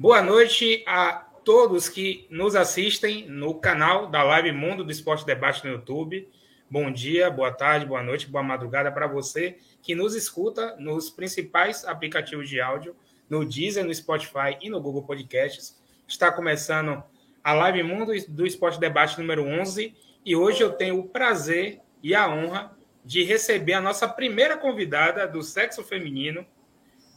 [0.00, 1.12] Boa noite a
[1.44, 6.26] todos que nos assistem no canal da Live Mundo do Esporte Debate no YouTube.
[6.70, 11.84] Bom dia, boa tarde, boa noite, boa madrugada para você que nos escuta nos principais
[11.84, 12.96] aplicativos de áudio,
[13.28, 15.78] no Deezer, no Spotify e no Google Podcasts.
[16.08, 17.04] Está começando
[17.44, 19.94] a Live Mundo do Esporte Debate número 11
[20.24, 22.74] e hoje eu tenho o prazer e a honra
[23.04, 26.46] de receber a nossa primeira convidada do sexo feminino,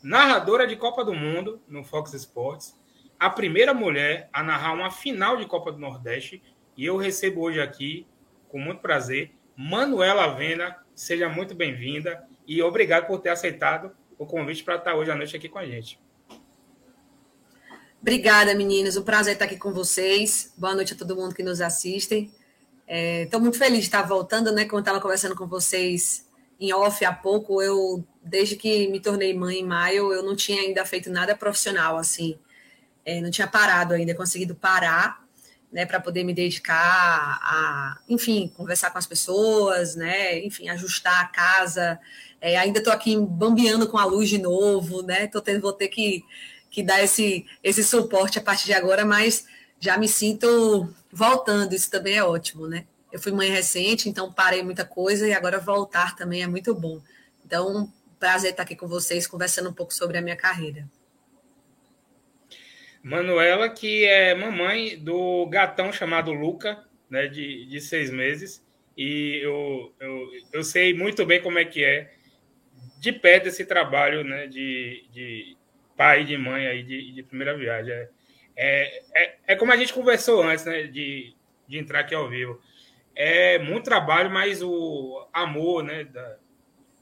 [0.04, 2.83] narradora de Copa do Mundo no Fox Sports,
[3.20, 6.42] a primeira mulher a narrar uma final de Copa do Nordeste.
[6.76, 8.08] E eu recebo hoje aqui,
[8.50, 10.78] com muito prazer, Manuela Vena.
[10.96, 15.36] Seja muito bem-vinda e obrigado por ter aceitado o convite para estar hoje à noite
[15.36, 16.00] aqui com a gente.
[18.02, 18.98] Obrigada, meninas.
[18.98, 20.54] O prazer estar aqui com vocês.
[20.58, 22.30] Boa noite a todo mundo que nos assiste.
[22.86, 24.66] Estou é, muito feliz de estar voltando, né?
[24.66, 26.28] Como estava conversando com vocês
[26.60, 30.62] em off há pouco, eu desde que me tornei mãe em maio, eu não tinha
[30.62, 32.38] ainda feito nada profissional, assim.
[33.06, 35.24] É, não tinha parado ainda, conseguido parar,
[35.72, 41.28] né, para poder me dedicar a, enfim, conversar com as pessoas, né, enfim, ajustar a
[41.28, 42.00] casa.
[42.40, 45.88] É, ainda estou aqui bambeando com a luz de novo, né, tô tendo, vou ter
[45.88, 46.24] que,
[46.70, 49.46] que dar esse, esse suporte a partir de agora, mas
[49.80, 52.86] já me sinto voltando, isso também é ótimo, né?
[53.12, 57.02] Eu fui mãe recente, então parei muita coisa e agora voltar também é muito bom.
[57.46, 57.92] Então,
[58.24, 60.88] Prazer estar aqui com vocês, conversando um pouco sobre a minha carreira.
[63.04, 68.66] Manuela, que é mamãe do gatão chamado Luca, né, de, de seis meses.
[68.98, 72.14] E eu, eu, eu sei muito bem como é que é
[73.00, 75.58] de perto esse trabalho né, de, de
[75.98, 77.94] pai e de mãe aí de, de primeira viagem.
[78.56, 81.36] É, é, é, como a gente conversou antes né, de,
[81.68, 82.62] de entrar aqui ao vivo.
[83.14, 86.38] É muito trabalho, mas o amor né, da,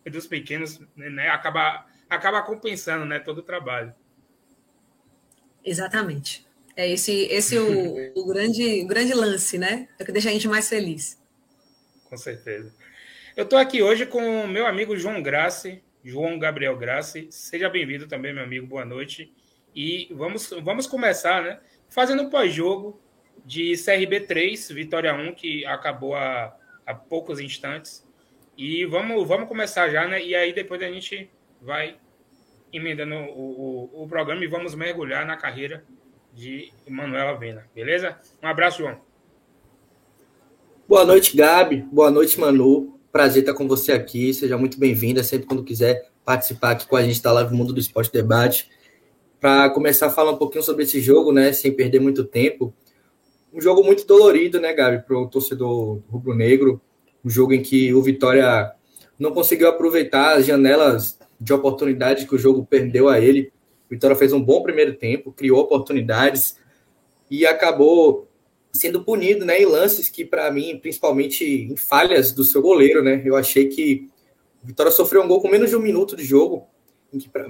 [0.09, 3.93] dos pequenos, né, acaba, acaba compensando né, todo o trabalho.
[5.63, 6.45] Exatamente.
[6.75, 9.87] É esse, esse o, o, grande, o grande lance, né?
[9.99, 11.21] É o que deixa a gente mais feliz.
[12.05, 12.73] Com certeza.
[13.35, 17.27] Eu estou aqui hoje com o meu amigo João Grassi, João Gabriel Grassi.
[17.31, 18.67] Seja bem-vindo também, meu amigo.
[18.67, 19.33] Boa noite.
[19.73, 21.59] E vamos, vamos começar, né?
[21.89, 23.01] Fazendo um pós-jogo
[23.45, 26.55] de CRB 3, Vitória 1, que acabou há,
[26.85, 28.05] há poucos instantes.
[28.57, 30.23] E vamos, vamos começar já, né?
[30.23, 31.29] E aí depois a gente
[31.61, 31.97] vai
[32.71, 35.83] emendando o, o, o programa e vamos mergulhar na carreira
[36.33, 38.17] de Manuela Vena, beleza?
[38.41, 38.97] Um abraço, João.
[40.87, 41.85] Boa noite, Gabi.
[41.91, 42.99] Boa noite, Manu.
[43.11, 44.33] Prazer estar com você aqui.
[44.33, 47.79] Seja muito bem-vinda sempre quando quiser participar aqui com a gente da Live Mundo do
[47.79, 48.69] Esporte Debate.
[49.39, 52.73] Para começar a falar um pouquinho sobre esse jogo, né, sem perder muito tempo.
[53.53, 56.81] Um jogo muito dolorido, né, Gabi, para o torcedor rubro-negro
[57.23, 58.71] um jogo em que o Vitória
[59.17, 63.51] não conseguiu aproveitar as janelas de oportunidade que o jogo perdeu a ele.
[63.89, 66.55] Vitória fez um bom primeiro tempo, criou oportunidades
[67.29, 68.27] e acabou
[68.71, 73.21] sendo punido né, em lances que, para mim, principalmente em falhas do seu goleiro, né?
[73.25, 74.07] Eu achei que
[74.63, 76.67] o Vitória sofreu um gol com menos de um minuto de jogo,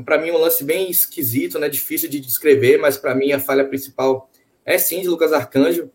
[0.03, 1.69] para mim, um lance bem esquisito, né?
[1.69, 4.30] Difícil de descrever, mas para mim a falha principal
[4.66, 5.91] é sim de Lucas Arcanjo.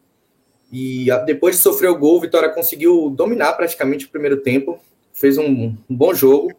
[0.70, 4.78] E depois de sofrer o gol, o Vitória conseguiu dominar praticamente o primeiro tempo,
[5.12, 6.52] fez um, um bom jogo,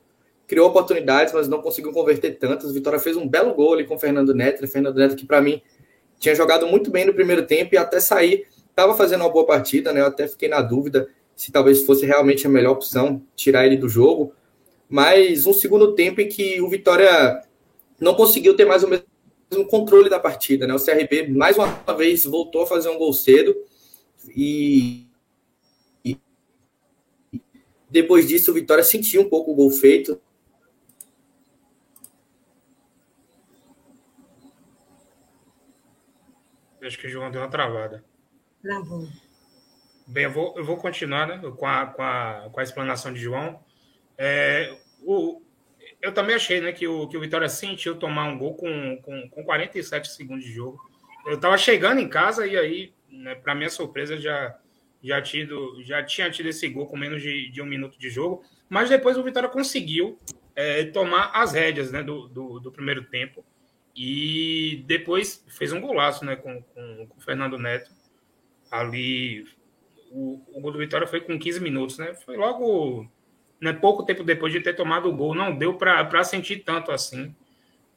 [0.48, 2.72] criou oportunidades, mas não conseguiu converter tantas.
[2.72, 5.62] Vitória fez um belo gol ali com o Fernando Neto, Fernando Neto que para mim
[6.20, 9.92] tinha jogado muito bem no primeiro tempo e até sair estava fazendo uma boa partida,
[9.92, 10.02] né?
[10.02, 13.90] Eu até fiquei na dúvida se talvez fosse realmente a melhor opção tirar ele do
[13.90, 14.34] jogo.
[14.90, 17.42] Mas um segundo tempo em que o Vitória
[18.00, 20.74] não conseguiu ter mais o mesmo controle da partida, né?
[20.74, 23.56] O CRB mais uma vez voltou a fazer um gol cedo
[24.36, 25.08] e
[27.90, 30.20] depois disso o Vitória sentiu um pouco o gol feito.
[36.88, 38.04] Acho que o João deu uma travada.
[38.62, 39.08] Travou.
[40.08, 43.20] Bem, eu vou, eu vou continuar né, com, a, com, a, com a explanação de
[43.20, 43.60] João.
[44.18, 45.42] É, o,
[46.02, 49.30] eu também achei né, que, o, que o Vitória sentiu tomar um gol com, com,
[49.30, 50.80] com 47 segundos de jogo.
[51.26, 54.58] Eu estava chegando em casa e aí né, para minha surpresa, já,
[55.04, 58.44] já, tido, já tinha tido esse gol com menos de, de um minuto de jogo,
[58.70, 60.20] mas depois o Vitória conseguiu
[60.56, 63.44] é, tomar as rédeas né, do, do, do, primeiro tempo
[63.98, 67.90] e depois fez um golaço né, com, com, com o Fernando Neto.
[68.70, 69.48] Ali,
[70.12, 72.14] o, o gol do Vitória foi com 15 minutos, né?
[72.14, 73.10] Foi logo
[73.60, 77.36] né, pouco tempo depois de ter tomado o gol, não deu para sentir tanto assim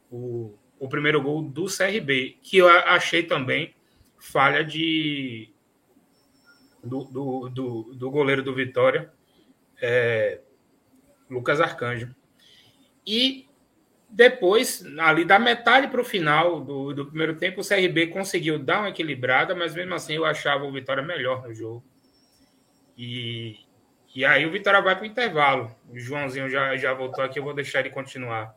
[0.09, 3.75] o, o primeiro gol do CRB, que eu achei também
[4.17, 5.53] falha de
[6.83, 9.13] do, do, do, do goleiro do Vitória,
[9.79, 10.41] é,
[11.29, 12.15] Lucas Arcanjo.
[13.05, 13.47] E
[14.11, 18.79] depois, ali da metade para o final do, do primeiro tempo, o CRB conseguiu dar
[18.79, 21.81] uma equilibrada, mas mesmo assim eu achava o Vitória melhor no jogo.
[22.97, 23.55] E,
[24.13, 25.73] e aí o Vitória vai para o intervalo.
[25.89, 28.53] O Joãozinho já, já voltou aqui, eu vou deixar ele continuar.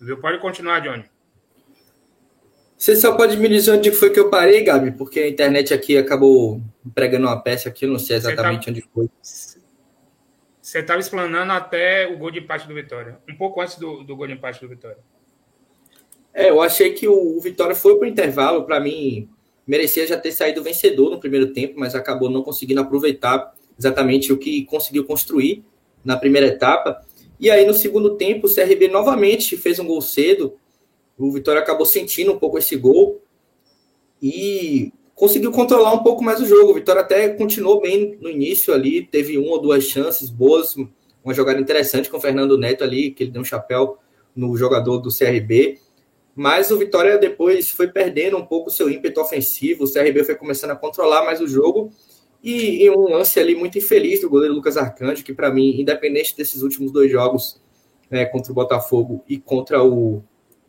[0.00, 0.16] Viu?
[0.18, 1.04] Pode continuar, Johnny.
[2.78, 4.92] Você só pode me dizer onde foi que eu parei, Gabi?
[4.92, 6.60] Porque a internet aqui acabou
[6.94, 8.70] pregando uma peça aqui, eu não sei exatamente tá...
[8.70, 9.08] onde foi.
[10.64, 13.18] Você estava explanando até o gol de empate do Vitória.
[13.28, 14.96] Um pouco antes do, do gol de empate do Vitória.
[16.32, 18.64] É, eu achei que o, o Vitória foi para o intervalo.
[18.64, 19.28] Para mim,
[19.66, 24.38] merecia já ter saído vencedor no primeiro tempo, mas acabou não conseguindo aproveitar exatamente o
[24.38, 25.62] que conseguiu construir
[26.02, 27.04] na primeira etapa.
[27.38, 30.56] E aí, no segundo tempo, o CRB novamente fez um gol cedo.
[31.18, 33.20] O Vitória acabou sentindo um pouco esse gol.
[34.22, 36.72] E conseguiu controlar um pouco mais o jogo.
[36.72, 40.74] O Vitória até continuou bem no início ali, teve uma ou duas chances boas,
[41.24, 43.98] uma jogada interessante com o Fernando Neto ali, que ele deu um chapéu
[44.34, 45.78] no jogador do CRB.
[46.34, 50.34] Mas o Vitória depois foi perdendo um pouco o seu ímpeto ofensivo, o CRB foi
[50.34, 51.90] começando a controlar mais o jogo.
[52.42, 56.36] E, e um lance ali muito infeliz do goleiro Lucas Arcanjo, que para mim, independente
[56.36, 57.58] desses últimos dois jogos
[58.10, 60.22] né, contra o Botafogo e contra o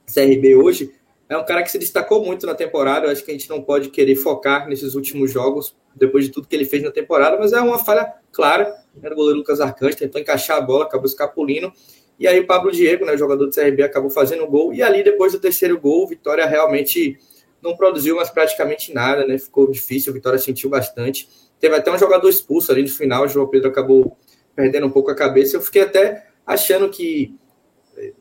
[0.05, 0.93] CRB hoje,
[1.27, 3.07] é um cara que se destacou muito na temporada.
[3.07, 6.47] Eu acho que a gente não pode querer focar nesses últimos jogos, depois de tudo
[6.47, 8.73] que ele fez na temporada, mas é uma falha clara.
[9.01, 11.71] Era o goleiro Lucas Arcanjo, tentou encaixar a bola, acabou escapulindo.
[12.19, 14.73] E aí o Pablo Diego, né, jogador do CRB, acabou fazendo o gol.
[14.73, 17.17] E ali, depois do terceiro gol, Vitória realmente
[17.61, 19.37] não produziu mais praticamente nada, né?
[19.37, 21.27] Ficou difícil, Vitória sentiu bastante.
[21.59, 24.17] Teve até um jogador expulso ali no final, o João Pedro acabou
[24.55, 25.57] perdendo um pouco a cabeça.
[25.57, 27.35] Eu fiquei até achando que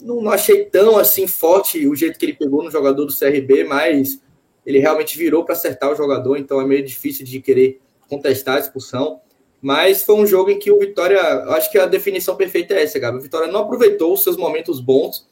[0.01, 4.21] não, achei tão assim forte o jeito que ele pegou no jogador do CRB, mas
[4.65, 8.61] ele realmente virou para acertar o jogador, então é meio difícil de querer contestar a
[8.61, 9.21] expulsão.
[9.61, 12.99] Mas foi um jogo em que o Vitória, acho que a definição perfeita é essa,
[12.99, 13.19] Gabi.
[13.19, 15.27] O Vitória não aproveitou os seus momentos bons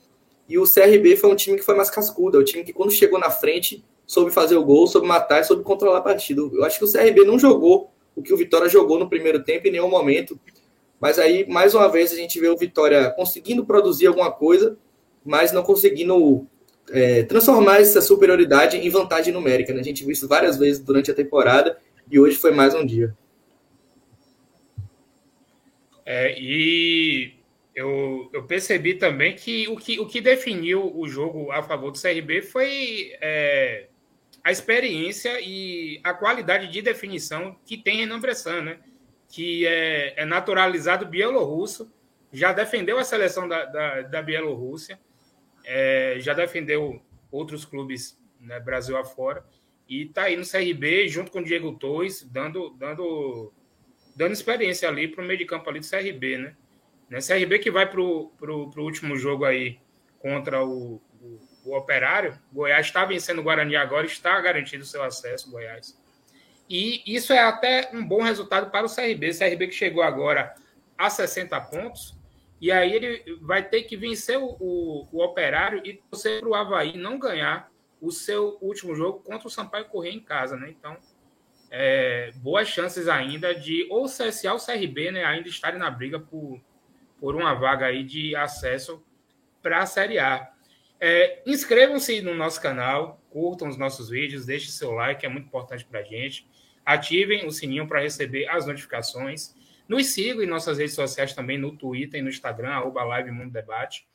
[0.49, 2.91] e o CRB foi um time que foi mais cascudo, é o time que quando
[2.91, 6.41] chegou na frente soube fazer o gol, soube matar e soube controlar a partida.
[6.41, 9.69] Eu acho que o CRB não jogou o que o Vitória jogou no primeiro tempo
[9.69, 10.39] em nenhum momento.
[11.03, 14.79] Mas aí, mais uma vez, a gente vê o Vitória conseguindo produzir alguma coisa,
[15.25, 16.47] mas não conseguindo
[16.93, 19.75] é, transformar essa superioridade em vantagem numérica.
[19.75, 19.81] Né?
[19.81, 21.77] A gente viu isso várias vezes durante a temporada
[22.09, 23.17] e hoje foi mais um dia.
[26.07, 27.35] É, e
[27.75, 32.01] eu, eu, percebi também que o, que o que definiu o jogo a favor do
[32.01, 33.89] CRB foi é,
[34.45, 38.79] a experiência e a qualidade de definição que tem Renan Bressan, né?
[39.33, 41.91] Que é, é naturalizado bielorrusso,
[42.31, 45.01] já defendeu a seleção da, da, da Bielorrússia,
[45.65, 49.43] é, já defendeu outros clubes né, Brasil afora,
[49.89, 53.51] e está aí no CRB junto com o Diego Torres, dando, dando,
[54.15, 56.57] dando experiência ali para o meio de campo ali do CRB, né?
[57.09, 59.79] né CRB que vai para o último jogo aí
[60.19, 65.03] contra o, o, o Operário, Goiás está vencendo o Guarani agora, está garantido o seu
[65.03, 65.99] acesso, Goiás.
[66.73, 69.29] E isso é até um bom resultado para o CRB.
[69.29, 70.55] O CRB que chegou agora
[70.97, 72.17] a 60 pontos.
[72.59, 76.55] E aí ele vai ter que vencer o, o, o Operário e torcer para o
[76.55, 77.71] Havaí não ganhar
[78.01, 80.71] o seu último jogo contra o Sampaio Correr em casa, né?
[80.71, 80.97] Então,
[81.71, 85.25] é, boas chances ainda de ou o CSA ou o CRB, né?
[85.25, 86.59] Ainda estarem na briga por,
[87.21, 89.05] por uma vaga aí de acesso
[89.63, 90.51] para a Série A.
[90.99, 95.85] É, Inscrevam-se no nosso canal, curtam os nossos vídeos, deixem seu like, é muito importante
[95.85, 96.51] para a gente.
[96.85, 99.55] Ativem o sininho para receber as notificações.
[99.89, 103.53] Nos sigam em nossas redes sociais também, no Twitter e no Instagram, arroba Live Mundo
[103.53, 104.07] Debate.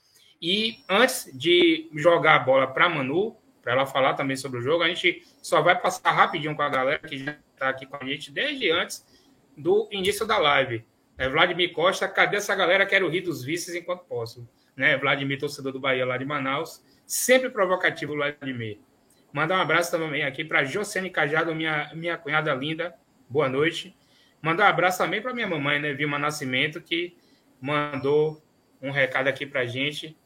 [0.42, 4.62] E antes de jogar a bola para a Manu, para ela falar também sobre o
[4.62, 7.98] jogo, a gente só vai passar rapidinho com a galera que já está aqui com
[7.98, 9.06] a gente desde antes
[9.58, 10.86] do início da live.
[11.18, 12.86] É, Vladimir Costa, cadê essa galera?
[12.86, 14.48] Quero rir dos vices enquanto posso.
[14.76, 14.96] Né?
[14.98, 16.84] Vladimir, torcedor do Bahia lá de Manaus.
[17.06, 18.80] Sempre provocativo, Vladimir.
[19.38, 22.96] Mandar um abraço também aqui para Jocene Cajado, minha, minha cunhada linda.
[23.30, 23.96] Boa noite.
[24.42, 27.16] Mandar um abraço também para minha mamãe, né, Vilma Nascimento, que
[27.62, 28.44] mandou
[28.82, 30.18] um recado aqui para a gente.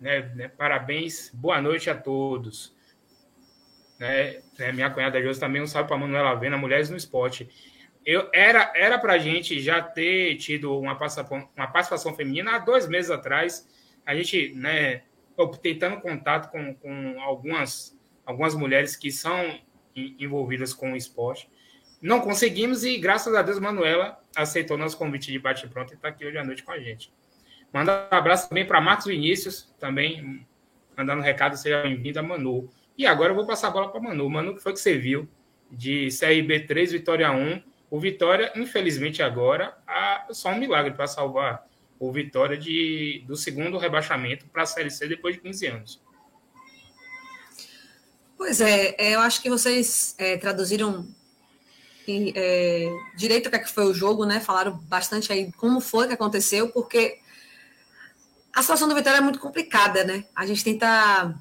[0.00, 2.74] Né, né, parabéns, boa noite a todos.
[4.00, 7.50] Né, né, minha cunhada Josi também um salve para Manuela Vena, Mulheres no Esporte.
[8.02, 12.58] Eu, era era para a gente já ter tido uma participação, uma participação feminina há
[12.58, 13.68] dois meses atrás.
[14.06, 15.02] A gente, né,
[15.60, 17.97] tentando contato com, com algumas
[18.28, 19.58] algumas mulheres que são
[19.96, 21.48] envolvidas com o esporte.
[22.00, 26.26] Não conseguimos e, graças a Deus, Manuela aceitou nosso convite de bate-pronto e está aqui
[26.26, 27.10] hoje à noite com a gente.
[27.72, 30.46] Manda um abraço também para Marcos Vinícius, também
[30.94, 32.68] mandando um recado, seja bem-vindo a Manu.
[32.98, 34.28] E agora eu vou passar a bola para Manu.
[34.28, 35.26] Manu, que foi que você viu
[35.70, 37.62] de CRB 3, Vitória 1.
[37.90, 41.66] O Vitória, infelizmente, agora, há só um milagre para salvar
[41.98, 46.07] o Vitória de, do segundo rebaixamento para a Série C depois de 15 anos.
[48.38, 51.04] Pois é, é, eu acho que vocês é, traduziram
[52.08, 54.38] é, direito o que, é que foi o jogo, né?
[54.38, 57.18] Falaram bastante aí como foi que aconteceu, porque
[58.54, 60.24] a situação do Vitória é muito complicada, né?
[60.36, 61.34] A gente tenta,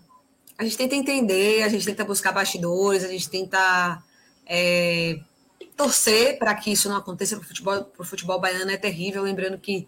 [0.58, 4.04] a gente tenta entender, a gente tenta buscar bastidores, a gente tenta
[4.44, 5.20] é,
[5.78, 9.22] torcer para que isso não aconteça para o futebol, futebol baiano é terrível.
[9.22, 9.88] Lembrando que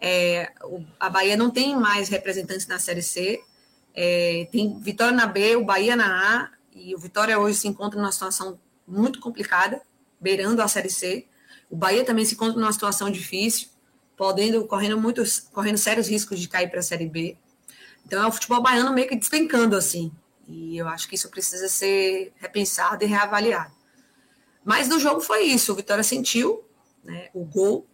[0.00, 0.50] é,
[0.98, 3.38] a Bahia não tem mais representantes na Série C,
[3.94, 7.98] é, tem Vitória na B, o Bahia na A, e o Vitória hoje se encontra
[7.98, 9.82] numa situação muito complicada,
[10.20, 11.26] beirando a Série C.
[11.70, 13.68] O Bahia também se encontra numa situação difícil,
[14.16, 17.36] podendo, correndo, muitos, correndo sérios riscos de cair para a Série B.
[18.06, 20.10] Então é o futebol baiano meio que despencando assim.
[20.46, 23.72] E eu acho que isso precisa ser repensado e reavaliado.
[24.64, 25.72] Mas no jogo foi isso.
[25.72, 26.64] O Vitória sentiu
[27.04, 27.86] né, o gol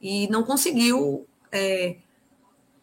[0.00, 1.96] e não conseguiu, é,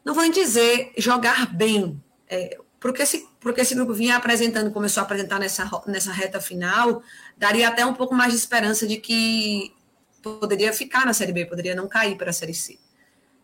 [0.06, 5.02] não vou nem dizer jogar bem, é, porque, esse, porque esse grupo vinha apresentando, começou
[5.02, 7.02] a apresentar nessa, nessa reta final,
[7.38, 9.74] daria até um pouco mais de esperança de que
[10.22, 12.78] poderia ficar na Série B, poderia não cair para a Série C.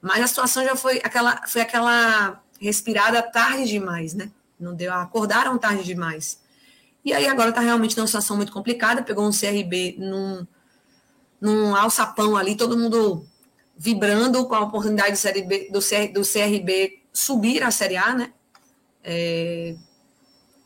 [0.01, 4.31] Mas a situação já foi aquela, foi aquela respirada tarde demais, né?
[4.59, 6.41] Não deu, acordaram tarde demais.
[7.03, 10.45] E aí agora está realmente numa situação muito complicada, pegou um CRB num,
[11.39, 13.25] num alçapão ali, todo mundo
[13.77, 18.33] vibrando com a oportunidade do, CRB, do, CR, do CRB subir à Série A, né?
[19.03, 19.75] É,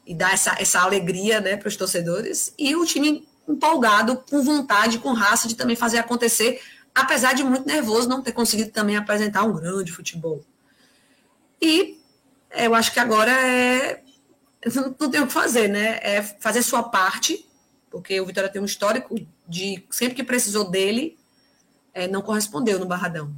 [0.06, 2.53] e dar essa, essa alegria né, para os torcedores.
[2.58, 6.62] E o time empolgado, com vontade, com raça de também fazer acontecer,
[6.94, 10.44] apesar de muito nervoso não ter conseguido também apresentar um grande futebol.
[11.62, 12.00] E
[12.51, 14.03] eu acho que agora é
[14.65, 16.00] não, tem o que fazer, né?
[16.01, 17.48] É fazer sua parte,
[17.89, 19.15] porque o Vitória tem um histórico
[19.48, 21.17] de sempre que precisou dele,
[21.94, 23.34] é, não correspondeu no Barradão.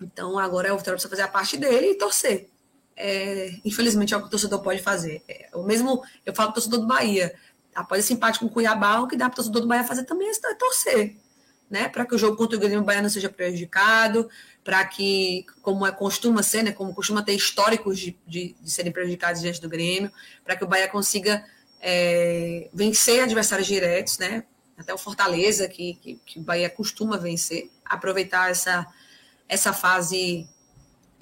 [0.00, 2.48] Então agora é o Vitória precisa fazer a parte dele e torcer.
[2.96, 5.22] É, infelizmente é o que o torcedor pode fazer.
[5.28, 7.34] É, o mesmo, eu falo pro torcedor do Bahia,
[7.74, 10.04] após esse empate com o Cuiabá, o que dá para o torcedor do Bahia fazer
[10.04, 11.16] também é torcer,
[11.68, 11.88] né?
[11.88, 14.28] Para que o jogo contra o Grêmio Bahia não seja prejudicado,
[14.64, 18.90] para que, como é, costuma ser, né, como costuma ter históricos de, de, de serem
[18.90, 20.10] prejudicados diante do Grêmio,
[20.42, 21.44] para que o Bahia consiga
[21.80, 24.44] é, vencer adversários diretos, né,
[24.76, 28.86] até o Fortaleza, que, que, que, o Bahia costuma vencer, aproveitar essa,
[29.48, 30.48] essa fase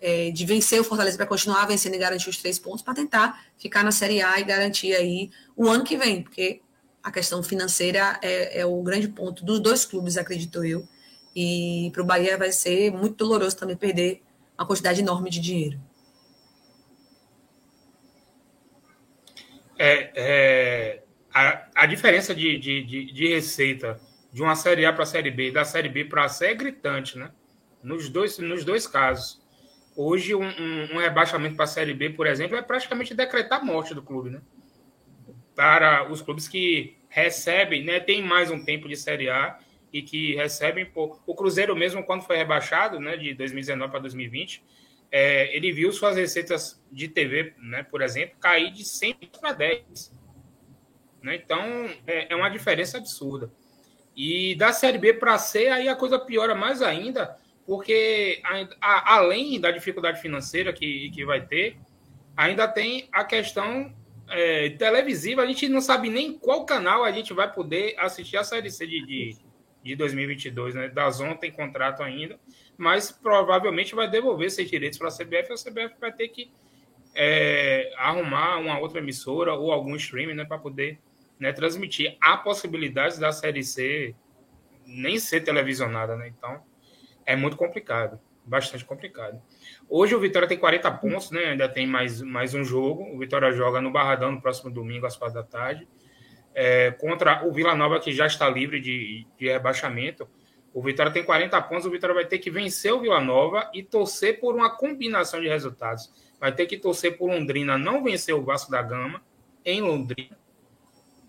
[0.04, 3.42] é, de vencer o Fortaleza para continuar vencendo e garantir os três pontos, para tentar
[3.56, 6.60] ficar na Série A e garantir aí o ano que vem, porque
[7.02, 10.86] a questão financeira é, é o grande ponto dos dois clubes, acredito eu,
[11.34, 14.22] e para o Bahia vai ser muito doloroso também perder
[14.58, 15.80] uma quantidade enorme de dinheiro.
[19.78, 23.98] É, é a, a diferença de, de, de, de, receita
[24.30, 26.48] de uma Série A para a Série B e da Série B para a C
[26.48, 27.30] é gritante, né?
[27.82, 29.43] Nos dois, nos dois casos.
[29.96, 33.64] Hoje, um, um, um rebaixamento para a Série B, por exemplo, é praticamente decretar a
[33.64, 34.40] morte do clube, né?
[35.54, 39.56] Para os clubes que recebem, né, tem mais um tempo de Série A
[39.92, 41.22] e que recebem por...
[41.24, 44.64] O Cruzeiro mesmo, quando foi rebaixado, né, de 2019 para 2020,
[45.12, 50.12] é, ele viu suas receitas de TV, né, por exemplo, cair de 100 para 10.
[51.22, 51.36] Né?
[51.36, 53.48] Então, é, é uma diferença absurda.
[54.16, 59.16] E da Série B para C, aí a coisa piora mais ainda, porque a, a,
[59.16, 61.78] além da dificuldade financeira que, que vai ter,
[62.36, 63.94] ainda tem a questão
[64.28, 65.42] é, televisiva.
[65.42, 68.86] A gente não sabe nem qual canal a gente vai poder assistir a Série C
[68.86, 69.36] de, de,
[69.82, 70.88] de 2022, né?
[70.88, 72.38] Da Zon tem contrato ainda,
[72.76, 76.50] mas provavelmente vai devolver esses direitos para a CBF a CBF vai ter que
[77.14, 80.98] é, arrumar uma outra emissora ou algum streaming né, para poder
[81.38, 82.16] né, transmitir.
[82.20, 84.14] Há possibilidades da Série C
[84.84, 86.28] nem ser televisionada, né?
[86.28, 86.60] Então
[87.26, 89.40] é muito complicado, bastante complicado.
[89.88, 91.44] Hoje o Vitória tem 40 pontos, né?
[91.46, 93.04] Ainda tem mais, mais um jogo.
[93.14, 95.86] O Vitória joga no Barradão no próximo domingo, às quatro da tarde
[96.54, 100.28] é, contra o Vila Nova, que já está livre de, de rebaixamento.
[100.72, 103.82] O Vitória tem 40 pontos, o Vitória vai ter que vencer o Vila Nova e
[103.82, 106.12] torcer por uma combinação de resultados.
[106.40, 109.22] Vai ter que torcer por Londrina não vencer o Vasco da Gama
[109.64, 110.38] em Londrina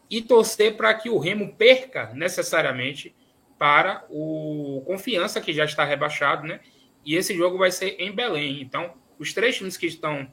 [0.10, 3.16] e torcer para que o Remo perca necessariamente
[3.58, 6.60] para o Confiança, que já está rebaixado, né?
[7.06, 8.62] E esse jogo vai ser em Belém.
[8.62, 10.28] Então, os três times que estão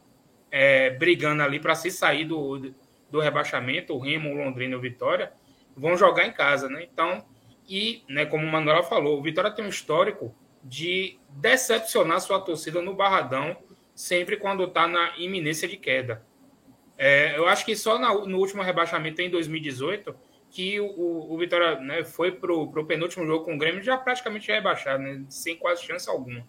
[0.51, 2.73] é, brigando ali para se sair do,
[3.11, 5.33] do rebaixamento, o Remo, o Londrina e o Vitória,
[5.77, 6.87] vão jogar em casa, né?
[6.91, 7.25] Então,
[7.69, 12.81] e, né, como o Manuela falou, o Vitória tem um histórico de decepcionar sua torcida
[12.81, 13.57] no Barradão
[13.95, 16.25] sempre quando está na iminência de queda.
[16.97, 20.15] É, eu acho que só na, no último rebaixamento em 2018
[20.53, 24.53] que o, o Vitória né, foi para o penúltimo jogo com o Grêmio já praticamente
[24.53, 26.47] rebaixado, né, sem quase chance alguma.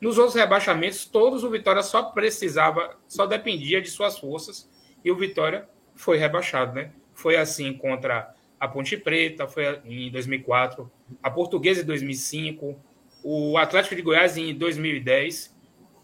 [0.00, 4.70] Nos outros rebaixamentos, todos o Vitória só precisava, só dependia de suas forças
[5.04, 6.92] e o Vitória foi rebaixado, né?
[7.14, 10.90] Foi assim contra a Ponte Preta, foi em 2004,
[11.22, 12.78] a Portuguesa em 2005,
[13.22, 15.54] o Atlético de Goiás em 2010,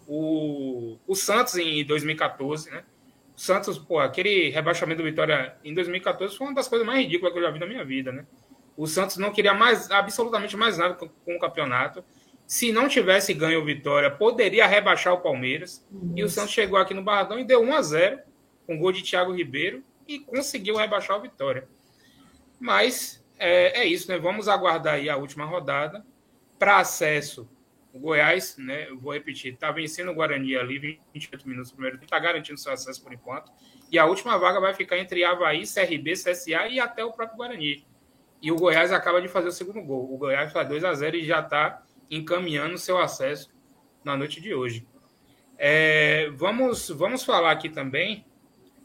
[0.06, 2.84] o, o Santos em 2014, né?
[3.36, 7.32] O Santos, pô, aquele rebaixamento do Vitória em 2014 foi uma das coisas mais ridículas
[7.32, 8.26] que eu já vi na minha vida, né?
[8.76, 12.04] O Santos não queria mais, absolutamente mais nada com, com o campeonato.
[12.46, 15.86] Se não tivesse ganho o Vitória, poderia rebaixar o Palmeiras.
[16.14, 18.18] E o Santos chegou aqui no Barradão e deu 1 a 0
[18.66, 21.66] com gol de Thiago Ribeiro e conseguiu rebaixar o Vitória.
[22.58, 24.18] Mas é, é isso, né?
[24.18, 26.04] Vamos aguardar aí a última rodada.
[26.58, 27.48] Para acesso,
[27.92, 28.88] o Goiás, né?
[28.88, 32.72] Eu vou repetir, está vencendo o Guarani ali, 28 minutos no primeiro está garantindo seu
[32.72, 33.52] acesso por enquanto.
[33.90, 37.86] E a última vaga vai ficar entre Havaí, CRB, CSA e até o próprio Guarani.
[38.40, 40.12] E o Goiás acaba de fazer o segundo gol.
[40.12, 43.52] O Goiás faz 2 a 0 e já está encaminhando seu acesso
[44.02, 44.86] na noite de hoje.
[45.56, 48.24] É, vamos, vamos falar aqui também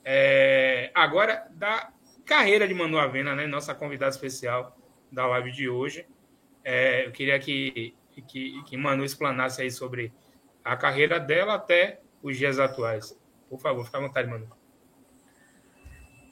[0.06, 1.92] é, agora da
[2.24, 3.48] carreira de Manu Avena, né?
[3.48, 4.78] Nossa convidada especial
[5.12, 6.06] da live de hoje.
[6.64, 10.13] É, eu queria que, que, que Manu explanasse aí sobre
[10.63, 13.17] a carreira dela até os dias atuais.
[13.50, 14.47] Por favor, fica à vontade, Manu.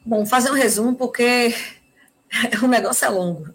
[0.06, 1.54] Bom, fazer um resumo, porque
[2.62, 3.54] o negócio é longo.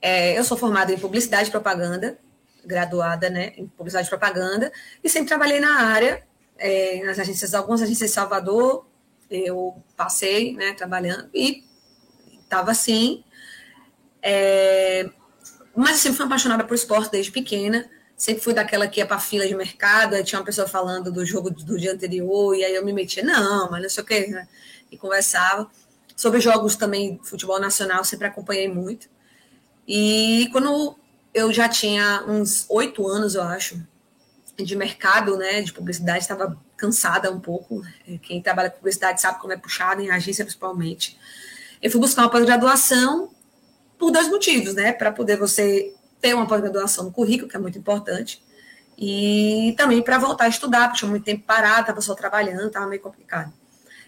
[0.00, 2.18] É, eu sou formada em publicidade e propaganda,
[2.64, 6.26] graduada né, em publicidade e propaganda, e sempre trabalhei na área,
[6.58, 8.86] é, nas agências, algumas agências de Salvador,
[9.30, 11.62] eu passei né, trabalhando e
[12.42, 13.22] estava assim.
[14.22, 15.08] É,
[15.80, 17.88] mas eu sempre fui apaixonada por esporte desde pequena.
[18.16, 21.50] Sempre fui daquela que ia para fila de mercado, tinha uma pessoa falando do jogo
[21.50, 24.46] do dia anterior, e aí eu me metia, não, mas não sei o quê, né?
[24.92, 25.70] E conversava.
[26.14, 29.08] Sobre jogos também, futebol nacional, sempre acompanhei muito.
[29.88, 30.98] E quando
[31.32, 33.82] eu já tinha uns oito anos, eu acho,
[34.58, 37.82] de mercado, né, de publicidade, estava cansada um pouco.
[38.22, 41.18] Quem trabalha com publicidade sabe como é puxado, em agência principalmente.
[41.80, 43.30] Eu fui buscar uma pós-graduação
[44.00, 44.92] por dois motivos, né?
[44.92, 48.42] Para poder você ter uma pós-graduação no currículo, que é muito importante,
[48.98, 52.86] e também para voltar a estudar, porque tinha muito tempo parado, estava só trabalhando, estava
[52.86, 53.52] meio complicado.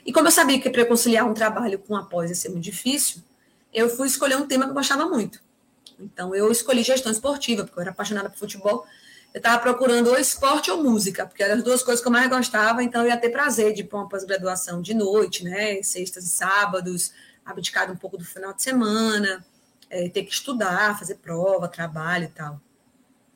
[0.05, 2.64] E como eu sabia que para conciliar um trabalho com a pós ia ser muito
[2.64, 3.22] difícil,
[3.72, 5.40] eu fui escolher um tema que eu gostava muito.
[6.00, 8.85] Então, eu escolhi gestão esportiva, porque eu era apaixonada por futebol.
[9.33, 12.28] Eu estava procurando ou esporte ou música, porque eram as duas coisas que eu mais
[12.28, 15.83] gostava, então eu ia ter prazer de para uma pós-graduação de noite, né?
[15.83, 17.12] Sextas e sábados,
[17.44, 19.44] abdicado um pouco do final de semana,
[19.92, 22.59] é, ter que estudar, fazer prova, trabalho e tal.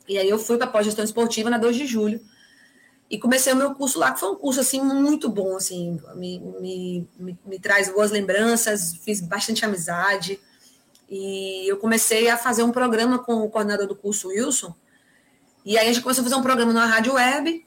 [0.09, 2.21] E aí eu fui para pós-gestão esportiva na 2 de julho,
[3.09, 6.40] e comecei o meu curso lá, que foi um curso assim muito bom, assim, me,
[6.40, 10.40] me, me, me, traz boas lembranças, fiz bastante amizade.
[11.09, 14.75] E eu comecei a fazer um programa com o coordenador do curso, Wilson.
[15.64, 17.64] E aí a gente começou a fazer um programa na Rádio Web.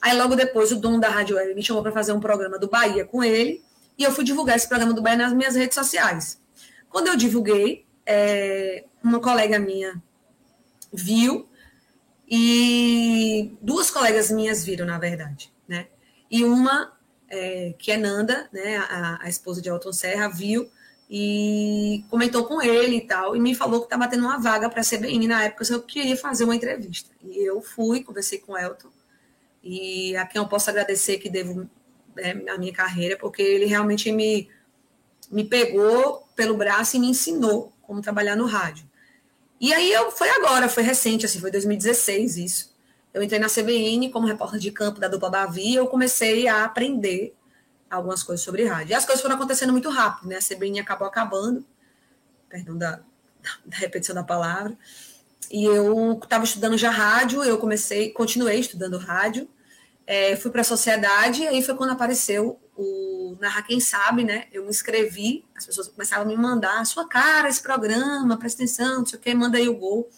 [0.00, 2.68] Aí logo depois o dono da Rádio Web me chamou para fazer um programa do
[2.68, 3.64] Bahia com ele.
[3.98, 6.40] E eu fui divulgar esse programa do Bahia nas minhas redes sociais.
[6.88, 10.00] Quando eu divulguei, é, uma colega minha
[10.92, 11.48] viu
[12.28, 15.88] e duas colegas minhas viram, na verdade, né?
[16.30, 16.92] E uma,
[17.28, 20.68] é, que é Nanda, né, a, a, esposa de Elton Serra, viu
[21.08, 24.80] e comentou com ele e tal, e me falou que estava tendo uma vaga para
[24.80, 27.10] a CBN na época, se eu queria fazer uma entrevista.
[27.22, 28.88] E eu fui, conversei com o Elton,
[29.62, 31.68] e a quem eu posso agradecer que devo
[32.16, 34.48] é, a minha carreira, porque ele realmente me,
[35.30, 38.88] me pegou pelo braço e me ensinou como trabalhar no rádio.
[39.60, 42.76] E aí eu foi agora, foi recente, assim, foi 2016 isso.
[43.14, 46.64] Eu entrei na CBN como repórter de campo da dupla Bavi e eu comecei a
[46.64, 47.34] aprender
[47.90, 48.92] algumas coisas sobre rádio.
[48.92, 50.36] E as coisas foram acontecendo muito rápido, né?
[50.36, 51.64] A CBN acabou acabando,
[52.48, 53.00] perdão da,
[53.64, 54.76] da repetição da palavra.
[55.50, 59.48] E eu estava estudando já rádio, eu comecei, continuei estudando rádio,
[60.06, 64.46] é, fui para a sociedade, aí foi quando apareceu o Narra Quem Sabe, né?
[64.52, 68.98] Eu me inscrevi, as pessoas começavam a me mandar, sua cara, esse programa, presta atenção,
[68.98, 70.08] não sei o que, manda aí o gol.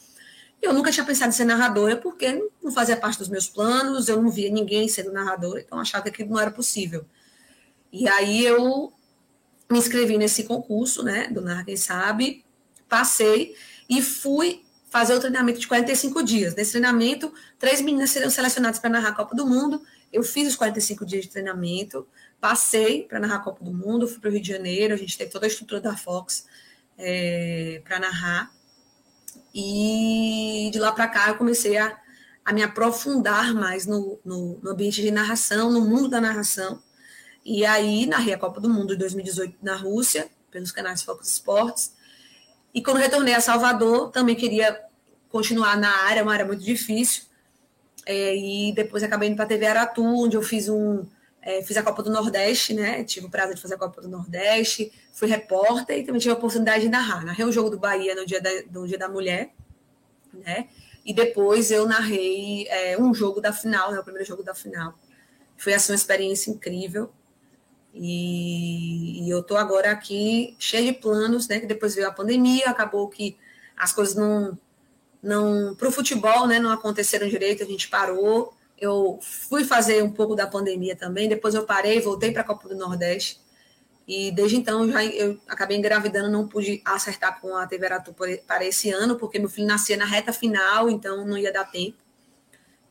[0.60, 4.20] Eu nunca tinha pensado em ser narradora, porque não fazia parte dos meus planos, eu
[4.20, 7.06] não via ninguém sendo narradora, então achava que aquilo não era possível.
[7.90, 8.92] E aí eu
[9.70, 12.44] me inscrevi nesse concurso, né, do Narra Quem Sabe,
[12.88, 13.54] passei
[13.88, 16.54] e fui fazer o treinamento de 45 dias.
[16.54, 19.82] Nesse treinamento, três meninas seriam selecionadas para narrar a Copa do Mundo.
[20.12, 22.06] Eu fiz os 45 dias de treinamento,
[22.40, 25.16] passei para narrar a Copa do Mundo, fui para o Rio de Janeiro, a gente
[25.16, 26.46] teve toda a estrutura da Fox
[26.96, 28.50] é, para narrar.
[29.54, 31.98] E de lá para cá eu comecei a,
[32.44, 36.82] a me aprofundar mais no, no, no, ambiente de narração, no mundo da narração.
[37.44, 41.97] E aí narrei a Copa do Mundo de 2018 na Rússia, pelos canais Fox Sports.
[42.78, 44.80] E quando retornei a Salvador, também queria
[45.28, 47.24] continuar na área, uma área muito difícil.
[48.06, 51.04] é, e depois acabei indo para a TV Aratu, onde eu fiz um
[51.42, 53.02] é, fiz a Copa do Nordeste, né?
[53.02, 56.36] Tive o prazer de fazer a Copa do Nordeste, fui repórter e também tive a
[56.36, 57.24] oportunidade de narrar.
[57.24, 59.52] Narrei o jogo do Bahia no dia da, no dia da mulher,
[60.32, 60.68] né?
[61.04, 63.98] E depois eu narrei é, um jogo da final, né?
[63.98, 64.94] O primeiro jogo da final.
[65.56, 67.10] Foi assim, uma experiência incrível.
[67.94, 71.60] E, e eu tô agora aqui cheio de planos, né?
[71.60, 73.36] Que depois veio a pandemia, acabou que
[73.76, 74.58] as coisas não,
[75.22, 76.58] não para o futebol, né?
[76.58, 81.54] Não aconteceram direito, a gente parou eu fui fazer um pouco da pandemia também, depois
[81.54, 83.40] eu parei, voltei para a Copa do Nordeste.
[84.06, 88.14] E desde então já eu acabei engravidando, não pude acertar com a TV Aratu
[88.46, 91.98] para esse ano, porque meu filho nascia na reta final, então não ia dar tempo.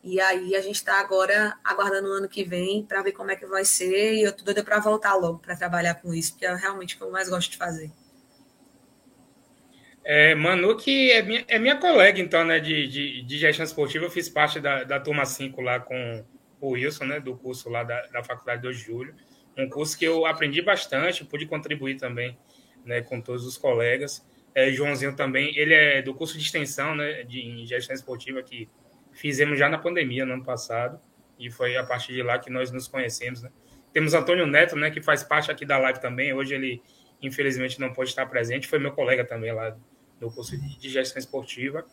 [0.08, 3.36] E aí a gente está agora aguardando o ano que vem para ver como é
[3.36, 4.14] que vai ser.
[4.14, 6.98] E eu tô doida para voltar logo para trabalhar com isso, porque é realmente o
[6.98, 7.92] que eu mais gosto de fazer.
[10.06, 14.06] É, Manu, que é minha, é minha colega, então, né, de, de, de, gestão esportiva.
[14.06, 16.24] Eu fiz parte da, da turma 5 lá com
[16.62, 19.14] o Wilson, né, do curso lá da, da Faculdade 2 de Julho.
[19.58, 22.38] Um curso que eu aprendi bastante, pude contribuir também
[22.86, 24.26] né, com todos os colegas.
[24.56, 28.70] É, Joãozinho também, ele é do curso de extensão né, de, em gestão esportiva que
[29.18, 31.00] fizemos já na pandemia, no ano passado.
[31.40, 33.42] E foi a partir de lá que nós nos conhecemos.
[33.42, 33.52] Né.
[33.94, 36.34] Temos Antônio Neto, né, que faz parte aqui da live também.
[36.34, 36.82] Hoje ele,
[37.22, 38.68] infelizmente, não pode estar presente.
[38.68, 39.76] Foi meu colega também lá
[40.20, 41.86] do curso de gestão esportiva.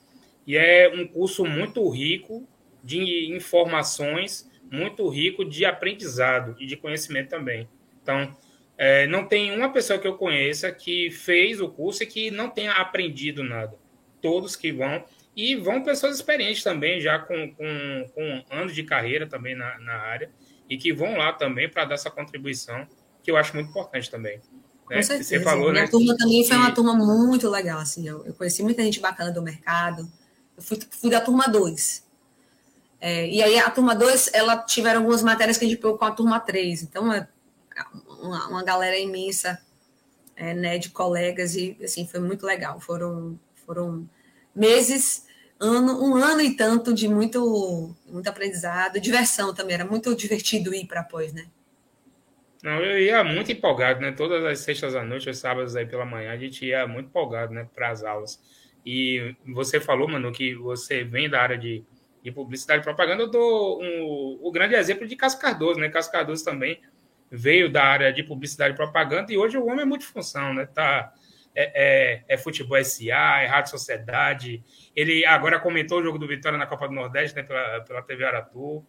[0.47, 2.47] E é um curso muito rico
[2.83, 7.69] de informações, muito rico de aprendizado e de conhecimento também.
[8.03, 8.37] Então,
[8.77, 12.51] é, não tem uma pessoa que eu conheça que fez o curso e que não
[12.51, 13.79] tenha aprendido nada.
[14.21, 15.05] Todos que vão.
[15.37, 19.94] E vão pessoas experientes também, já com, com, com anos de carreira também na, na
[19.94, 20.31] área,
[20.70, 22.87] e que vão lá também para dar essa contribuição,
[23.23, 24.40] que eu acho muito importante também.
[24.85, 25.03] Com né?
[25.03, 25.29] certeza.
[25.29, 25.90] Você falou, Minha né?
[25.90, 28.07] turma também foi uma turma muito legal, assim.
[28.07, 30.11] Eu, eu, conheci muita gente bacana do mercado.
[30.57, 32.05] Eu fui, fui da turma 2.
[33.01, 36.05] É, e aí a turma 2, ela tiveram algumas matérias que a gente pegou com
[36.05, 36.83] a turma 3.
[36.83, 37.27] Então, é
[38.20, 39.61] uma, uma galera imensa
[40.37, 42.79] é, né, de colegas e assim, foi muito legal.
[42.81, 44.09] Foram, foram
[44.55, 45.27] meses,
[45.61, 49.75] ano, um ano e tanto de muito, muito aprendizado, diversão também.
[49.75, 51.47] Era muito divertido ir para pós, né?
[52.62, 54.12] Não, eu ia muito empolgado, né?
[54.12, 57.53] Todas as sextas à noite, os sábados aí pela manhã, a gente ia muito empolgado,
[57.53, 57.69] né?
[57.75, 58.40] Para as aulas.
[58.85, 61.85] E você falou, mano, que você vem da área de,
[62.23, 63.23] de publicidade e propaganda.
[63.23, 65.90] Eu dou um, o grande exemplo de Cássio Cardoso, né?
[65.90, 66.81] Cássio Cardoso também
[67.31, 70.67] veio da área de publicidade e propaganda e hoje o homem é multifunção, né?
[70.67, 71.12] Tá,
[71.55, 74.62] é, é, é futebol SA, é rádio sociedade.
[74.95, 77.43] Ele agora comentou o jogo do Vitória na Copa do Nordeste, né?
[77.43, 78.85] Pela, pela TV Aratu.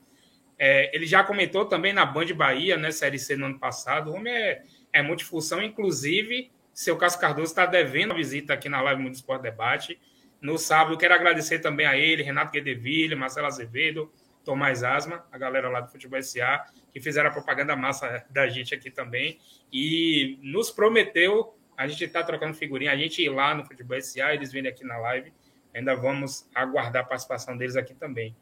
[0.58, 4.12] É, ele já comentou também na Band Bahia, né, Série C no ano passado.
[4.12, 8.82] O homem é, é multifunção, inclusive, seu Cássio Cardoso está devendo a visita aqui na
[8.82, 9.99] live Mundo Esporte Debate.
[10.41, 14.12] No sábado, quero agradecer também a ele, Renato Guedeville, Marcelo Azevedo,
[14.43, 18.73] Tomás Asma, a galera lá do Futebol SA, que fizeram a propaganda massa da gente
[18.75, 19.39] aqui também.
[19.71, 24.51] E nos prometeu, a gente está trocando figurinha, a gente lá no Futebol SA, eles
[24.51, 25.31] vêm aqui na live.
[25.73, 28.35] Ainda vamos aguardar a participação deles aqui também.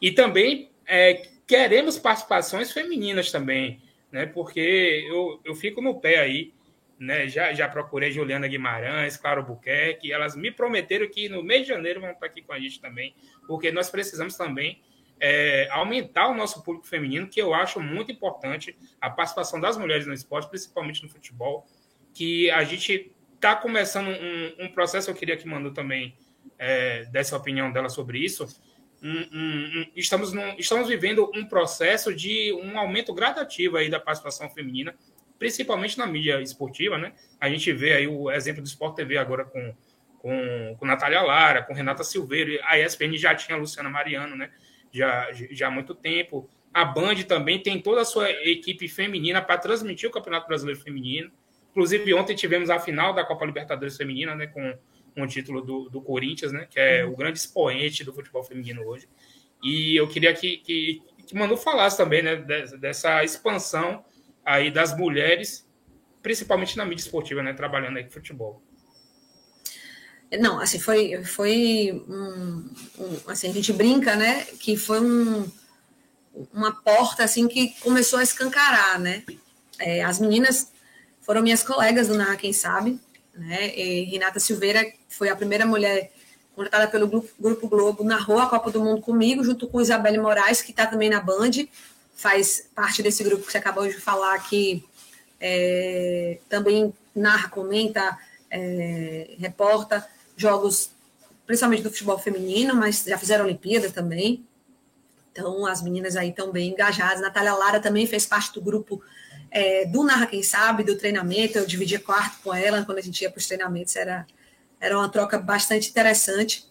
[0.00, 3.80] E também é, queremos participações femininas também,
[4.12, 4.26] né?
[4.26, 6.52] Porque eu, eu fico no pé aí,
[6.98, 7.26] né?
[7.26, 12.00] Já, já procurei Juliana Guimarães, Claro Buquerque, elas me prometeram que no mês de janeiro
[12.00, 13.14] vão estar aqui com a gente também,
[13.46, 14.82] porque nós precisamos também
[15.18, 20.06] é, aumentar o nosso público feminino, que eu acho muito importante a participação das mulheres
[20.06, 21.66] no esporte, principalmente no futebol,
[22.14, 26.16] que a gente está começando um, um, processo, eu queria que Manu também
[26.58, 28.46] é, opinião dela sobre isso,
[29.02, 34.48] um, um, estamos, num, estamos vivendo um processo de um aumento gradativo aí da participação
[34.48, 34.94] feminina,
[35.38, 37.12] principalmente na mídia esportiva, né?
[37.38, 39.74] A gente vê aí o exemplo do Sport TV agora com,
[40.18, 44.50] com, com Natália Lara, com Renata Silveira, a ESPN já tinha a Luciana Mariano, né?
[44.90, 46.48] Já, já há muito tempo.
[46.72, 51.30] A Band também tem toda a sua equipe feminina para transmitir o Campeonato Brasileiro Feminino.
[51.74, 54.46] Inclusive, ontem tivemos a final da Copa Libertadores Feminina, né?
[54.46, 54.78] Com
[55.16, 56.68] um título do, do Corinthians, né?
[56.70, 59.08] Que é o grande expoente do futebol feminino hoje.
[59.60, 62.36] E eu queria que, que, que Manu falasse também, né?
[62.78, 64.04] Dessa expansão
[64.44, 65.68] aí das mulheres,
[66.22, 67.52] principalmente na mídia esportiva, né?
[67.52, 68.62] Trabalhando aí com futebol.
[70.38, 75.48] Não, assim, foi, foi um, um, assim, a gente brinca, né, que foi um,
[76.52, 79.22] uma porta, assim, que começou a escancarar, né,
[79.78, 80.73] é, as meninas
[81.24, 83.00] foram minhas colegas do Narra Quem Sabe,
[83.34, 83.76] né?
[83.76, 86.12] E Renata Silveira foi a primeira mulher
[86.54, 90.62] contratada pelo Grupo, Grupo Globo, narrou a Copa do Mundo comigo, junto com Isabelle Moraes,
[90.62, 91.50] que está também na Band,
[92.14, 94.84] faz parte desse grupo que você acabou de falar, que
[95.40, 98.16] é, também narra, comenta,
[98.50, 100.06] é, reporta
[100.36, 100.90] jogos,
[101.46, 104.44] principalmente do futebol feminino, mas já fizeram Olimpíada também.
[105.32, 107.20] Então, as meninas aí estão bem engajadas.
[107.20, 109.02] Natália Lara também fez parte do grupo
[109.54, 111.56] é, do Narra Quem Sabe, do treinamento.
[111.56, 113.94] Eu dividia quarto com ela quando a gente ia para os treinamentos.
[113.94, 114.26] Era,
[114.80, 116.66] era uma troca bastante interessante.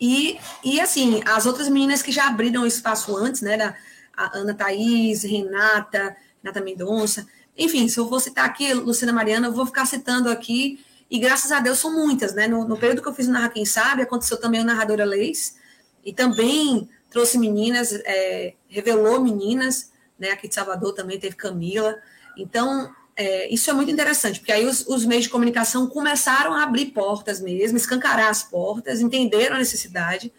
[0.00, 3.56] E, e, assim, as outras meninas que já abriram espaço antes, né?
[3.56, 3.74] Da,
[4.16, 7.26] a Ana Thaís, Renata, Renata Mendonça.
[7.58, 10.78] Enfim, se eu vou citar aqui, Luciana Mariana, eu vou ficar citando aqui.
[11.10, 12.46] E graças a Deus são muitas, né?
[12.46, 15.56] No, no período que eu fiz o Narra Quem Sabe, aconteceu também o Narradora Leis.
[16.04, 20.30] E também trouxe meninas, é, revelou meninas, né?
[20.30, 21.96] Aqui de Salvador também teve Camila.
[22.36, 26.64] Então, é, isso é muito interessante, porque aí os, os, meios de comunicação começaram a
[26.64, 30.32] abrir portas mesmo, escancarar as portas, entenderam a necessidade.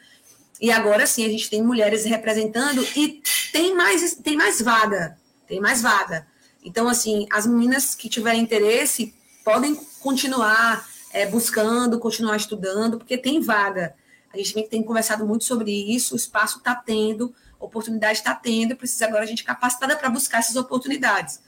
[0.59, 5.59] E agora sim a gente tem mulheres representando e tem mais, tem mais vaga, tem
[5.59, 6.27] mais vaga.
[6.63, 13.39] Então, assim, as meninas que tiverem interesse podem continuar é, buscando, continuar estudando, porque tem
[13.39, 13.95] vaga.
[14.33, 17.33] A gente tem conversado muito sobre isso, o espaço está tendo,
[17.65, 21.41] oportunidade está tendo, precisa agora a gente capacitada para buscar essas oportunidades.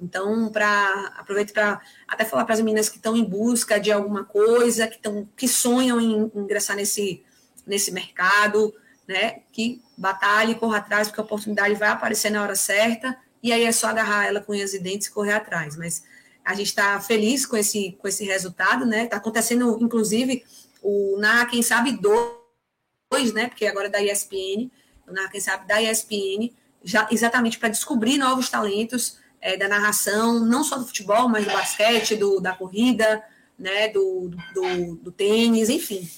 [0.00, 4.24] Então, para aproveito para até falar para as meninas que estão em busca de alguma
[4.24, 7.22] coisa, que estão que sonham em ingressar nesse
[7.66, 8.72] nesse mercado,
[9.06, 9.40] né?
[9.52, 13.72] Que batalhe, corra atrás, porque a oportunidade vai aparecer na hora certa, e aí é
[13.72, 15.76] só agarrar ela com unhas e dentes e correr atrás.
[15.76, 16.04] Mas
[16.44, 19.04] a gente está feliz com esse, com esse resultado, né?
[19.04, 20.44] Está acontecendo, inclusive,
[20.82, 23.48] o na Quem Sabe 2, né?
[23.48, 24.70] Porque agora é da ESPN,
[25.12, 26.50] na Quem Sabe da ESPN,
[26.82, 31.52] já, exatamente para descobrir novos talentos é, da narração, não só do futebol, mas do
[31.52, 33.22] basquete, do, da corrida,
[33.58, 33.88] né?
[33.88, 36.08] Do, do, do tênis, enfim.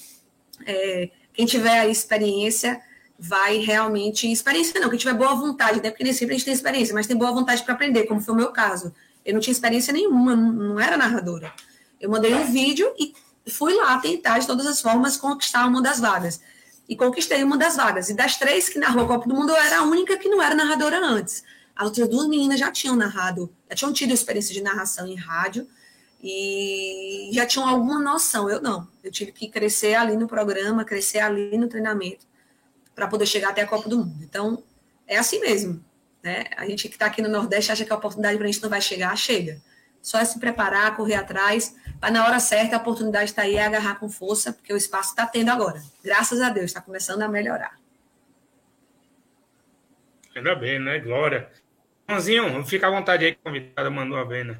[0.65, 2.81] É, quem tiver experiência
[3.17, 4.31] vai realmente.
[4.31, 5.89] Experiência não, quem tiver boa vontade, né?
[5.89, 8.33] Porque nem sempre a gente tem experiência, mas tem boa vontade para aprender, como foi
[8.33, 8.93] o meu caso.
[9.23, 11.53] Eu não tinha experiência nenhuma, não era narradora.
[11.99, 13.13] Eu mandei um vídeo e
[13.49, 16.41] fui lá tentar de todas as formas conquistar uma das vagas.
[16.87, 18.09] E conquistei uma das vagas.
[18.09, 20.41] E das três que narrou a Copa do Mundo, eu era a única que não
[20.41, 21.43] era narradora antes.
[21.75, 25.67] As outras duas meninas já tinham narrado, já tinham tido experiência de narração em rádio
[26.21, 28.49] e já tinham alguma noção.
[28.49, 28.87] Eu não.
[29.03, 32.25] Eu tive que crescer ali no programa, crescer ali no treinamento
[32.93, 34.23] para poder chegar até a Copa do Mundo.
[34.23, 34.63] Então,
[35.07, 35.83] é assim mesmo.
[36.21, 36.45] Né?
[36.55, 38.69] A gente que está aqui no Nordeste acha que a oportunidade para a gente não
[38.69, 39.61] vai chegar, chega.
[40.01, 43.65] Só é se preparar, correr atrás, para na hora certa a oportunidade está aí, é
[43.65, 45.81] agarrar com força, porque o espaço está tendo agora.
[46.03, 47.79] Graças a Deus, está começando a melhorar.
[50.35, 50.99] Ainda bem, né?
[50.99, 51.49] Glória.
[52.09, 54.57] Joãozinho, fica à vontade aí, convidada mandou a né?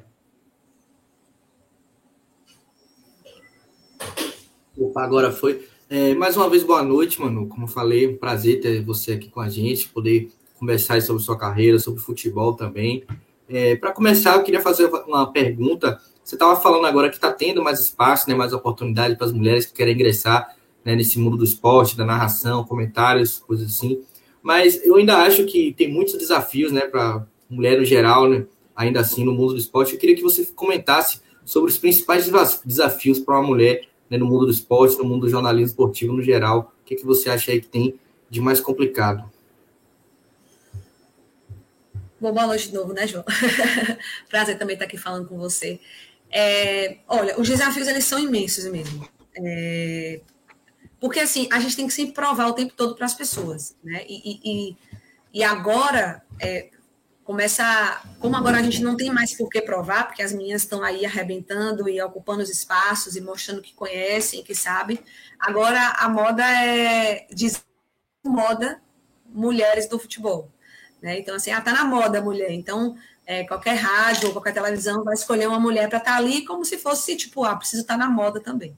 [4.76, 5.68] Opa, agora foi.
[5.90, 7.46] É, mais uma vez, boa noite, mano.
[7.48, 11.38] Como eu falei, um prazer ter você aqui com a gente, poder conversar sobre sua
[11.38, 13.04] carreira, sobre futebol também.
[13.48, 16.00] É, Para começar, eu queria fazer uma pergunta.
[16.24, 19.66] Você estava falando agora que está tendo mais espaço, né, mais oportunidade para as mulheres
[19.66, 24.02] que querem ingressar né, nesse mundo do esporte, da narração, comentários, coisas assim.
[24.42, 29.00] Mas eu ainda acho que tem muitos desafios né, para mulher no geral, né, ainda
[29.00, 29.94] assim, no mundo do esporte.
[29.94, 32.30] Eu queria que você comentasse sobre os principais
[32.64, 36.22] desafios para uma mulher né, no mundo do esporte, no mundo do jornalismo esportivo no
[36.22, 36.72] geral.
[36.82, 37.94] O que, que você acha aí que tem
[38.30, 39.31] de mais complicado?
[42.22, 43.24] Bom, boa noite de novo, né, João?
[44.30, 45.80] Prazer também estar aqui falando com você.
[46.30, 49.08] É, olha, os desafios eles são imensos mesmo.
[49.34, 50.20] É,
[51.00, 54.04] porque assim, a gente tem que sempre provar o tempo todo para as pessoas, né?
[54.08, 54.76] E, e,
[55.34, 56.70] e agora é,
[57.24, 58.00] começa.
[58.20, 61.04] Como agora a gente não tem mais por que provar, porque as meninas estão aí
[61.04, 64.96] arrebentando e ocupando os espaços e mostrando que conhecem, que sabem.
[65.40, 67.62] Agora a moda é dizer
[68.24, 68.80] moda
[69.26, 70.48] mulheres do futebol.
[71.02, 71.18] Né?
[71.18, 72.52] Então, assim, ah, tá na moda a mulher.
[72.52, 76.44] Então, é, qualquer rádio ou qualquer televisão vai escolher uma mulher para estar tá ali
[76.44, 78.76] como se fosse, tipo, ah, preciso estar tá na moda também.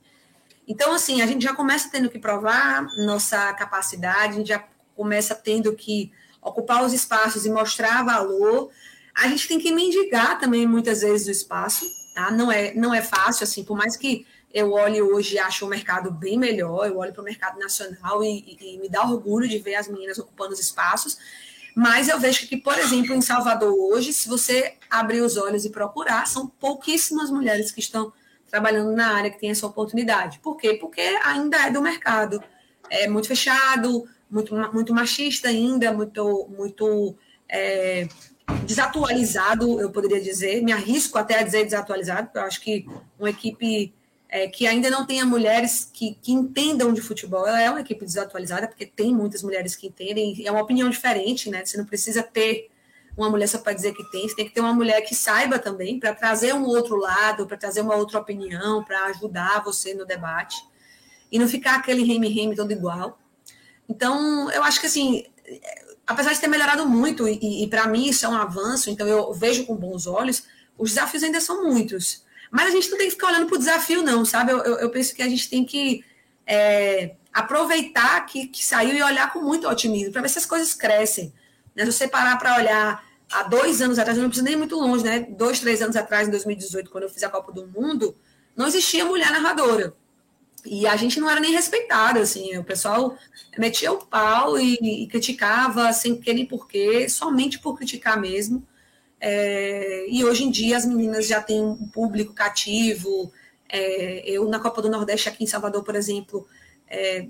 [0.66, 4.64] Então, assim, a gente já começa tendo que provar nossa capacidade, a gente já
[4.96, 6.10] começa tendo que
[6.40, 8.70] ocupar os espaços e mostrar valor.
[9.14, 12.30] A gente tem que mendigar também, muitas vezes, o espaço, tá?
[12.30, 15.68] Não é, não é fácil, assim, por mais que eu olhe hoje e acho o
[15.68, 19.48] mercado bem melhor, eu olho para o mercado nacional e, e, e me dá orgulho
[19.48, 21.18] de ver as meninas ocupando os espaços,
[21.74, 25.70] mas eu vejo que, por exemplo, em Salvador hoje, se você abrir os olhos e
[25.70, 28.12] procurar, são pouquíssimas mulheres que estão
[28.48, 30.38] trabalhando na área que tem essa oportunidade.
[30.38, 30.74] Por quê?
[30.74, 32.40] Porque ainda é do mercado.
[32.88, 37.16] É muito fechado, muito, muito machista ainda, muito, muito
[37.48, 38.06] é,
[38.64, 40.62] desatualizado, eu poderia dizer.
[40.62, 42.87] Me arrisco até a dizer desatualizado, porque eu acho que
[43.18, 43.92] uma equipe
[44.35, 47.47] é, que ainda não tenha mulheres que, que entendam de futebol.
[47.47, 51.49] Ela é uma equipe desatualizada, porque tem muitas mulheres que entendem, é uma opinião diferente,
[51.49, 51.64] né?
[51.64, 52.68] Você não precisa ter
[53.16, 55.57] uma mulher só para dizer que tem, você tem que ter uma mulher que saiba
[55.57, 60.05] também, para trazer um outro lado, para trazer uma outra opinião, para ajudar você no
[60.05, 60.57] debate,
[61.31, 63.16] e não ficar aquele reme-reme todo igual.
[63.88, 65.25] Então, eu acho que assim,
[66.05, 69.33] apesar de ter melhorado muito, e, e para mim isso é um avanço, então eu
[69.33, 70.42] vejo com bons olhos,
[70.77, 72.23] os desafios ainda são muitos.
[72.54, 74.52] Mas a gente não tem que ficar olhando para o desafio, não, sabe?
[74.52, 76.04] Eu, eu, eu, penso que a gente tem que
[76.46, 80.72] é, aproveitar que, que saiu e olhar com muito otimismo, para ver se as coisas
[80.72, 81.34] crescem.
[81.74, 81.84] Né?
[81.84, 85.02] Se você parar para olhar há dois anos atrás, eu não preciso nem muito longe,
[85.02, 85.26] né?
[85.30, 88.16] Dois, três anos atrás, em 2018, quando eu fiz a Copa do Mundo,
[88.54, 89.92] não existia mulher narradora.
[90.64, 93.18] E a gente não era nem respeitada, assim, o pessoal
[93.58, 98.64] metia o pau e, e criticava sem querer porquê, somente por criticar mesmo.
[99.26, 103.32] É, e hoje em dia as meninas já têm um público cativo.
[103.66, 106.46] É, eu, na Copa do Nordeste, aqui em Salvador, por exemplo,
[106.87, 107.28] é,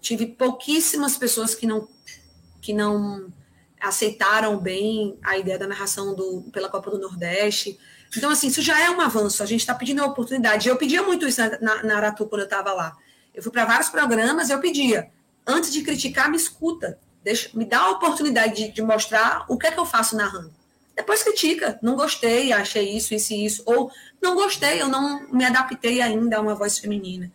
[0.00, 1.86] tive pouquíssimas pessoas que não,
[2.62, 3.30] que não
[3.78, 7.78] aceitaram bem a ideia da narração do, pela Copa do Nordeste.
[8.16, 9.42] Então, assim, isso já é um avanço.
[9.42, 10.66] A gente está pedindo a oportunidade.
[10.66, 12.96] Eu pedia muito isso na, na, na Aratu quando eu estava lá.
[13.34, 15.10] Eu fui para vários programas, eu pedia,
[15.46, 16.98] antes de criticar, me escuta.
[17.22, 20.55] Deixa, me dá a oportunidade de, de mostrar o que é que eu faço narrando.
[20.96, 21.78] Depois critica.
[21.82, 23.62] Não gostei, achei isso, isso e isso.
[23.66, 27.30] Ou não gostei, eu não me adaptei ainda a uma voz feminina.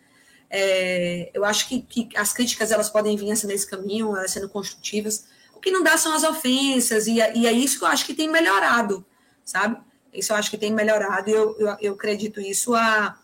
[0.50, 4.50] É, eu acho que, que, as críticas elas podem vir assim nesse caminho, elas sendo
[4.50, 5.26] construtivas.
[5.56, 8.06] O que não dá são as ofensas, e, é, e é isso que eu acho
[8.06, 9.06] que tem melhorado,
[9.45, 9.78] sabe?
[10.12, 13.17] Isso eu acho que tem melhorado e eu, eu, eu acredito isso a,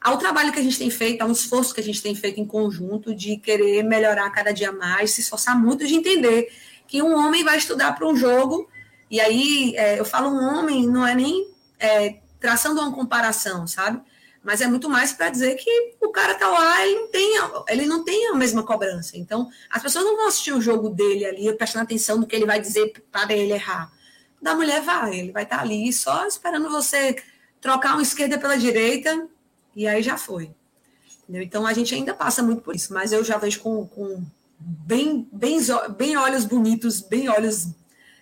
[0.00, 2.44] ao trabalho que a gente tem feito, ao esforço que a gente tem feito em
[2.44, 6.52] conjunto de querer melhorar cada dia mais, se esforçar muito de entender
[6.86, 8.68] que um homem vai estudar para um jogo,
[9.10, 14.00] e aí é, eu falo um homem, não é nem é, traçando uma comparação, sabe?
[14.42, 17.86] Mas é muito mais para dizer que o cara tá lá, ele não, tem, ele
[17.86, 19.16] não tem a mesma cobrança.
[19.16, 22.46] Então, as pessoas não vão assistir o jogo dele ali, prestando atenção no que ele
[22.46, 23.92] vai dizer para ele errar
[24.40, 25.18] da mulher vai.
[25.18, 27.16] Ele vai estar ali só esperando você
[27.60, 29.28] trocar uma esquerda pela direita
[29.74, 30.50] e aí já foi.
[31.22, 31.42] Entendeu?
[31.42, 34.24] Então a gente ainda passa muito por isso, mas eu já vejo com, com
[34.58, 35.58] bem, bem,
[35.96, 37.68] bem olhos bonitos, bem olhos,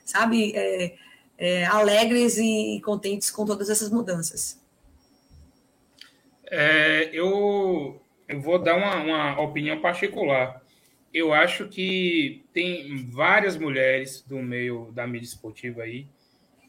[0.07, 0.97] sabe, é,
[1.37, 4.65] é, alegres e contentes com todas essas mudanças.
[6.51, 10.65] É, eu, eu vou dar uma, uma opinião particular
[11.17, 16.07] eu acho que tem várias mulheres do meio da mídia esportiva aí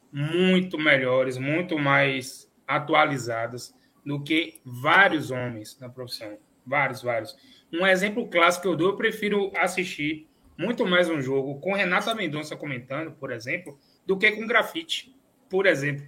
[0.09, 6.37] muito melhores, muito mais atualizadas do que vários homens na profissão.
[6.65, 7.35] Vários, vários.
[7.73, 12.15] Um exemplo clássico que eu dou, eu prefiro assistir muito mais um jogo com Renata
[12.15, 15.15] Mendonça comentando, por exemplo, do que com grafite,
[15.49, 16.07] por exemplo.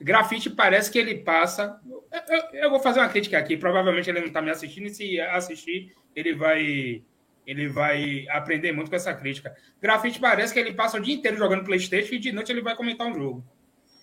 [0.00, 1.80] Grafite parece que ele passa.
[2.28, 5.20] Eu, eu vou fazer uma crítica aqui, provavelmente ele não está me assistindo, e se
[5.20, 7.02] assistir, ele vai
[7.46, 9.54] ele vai aprender muito com essa crítica.
[9.80, 12.74] Grafite parece que ele passa o dia inteiro jogando Playstation e de noite ele vai
[12.74, 13.44] comentar um jogo.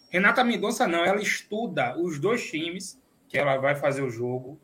[0.10, 4.60] Renata Mendonça não, ela estuda os dois times que ela vai fazer o jogo,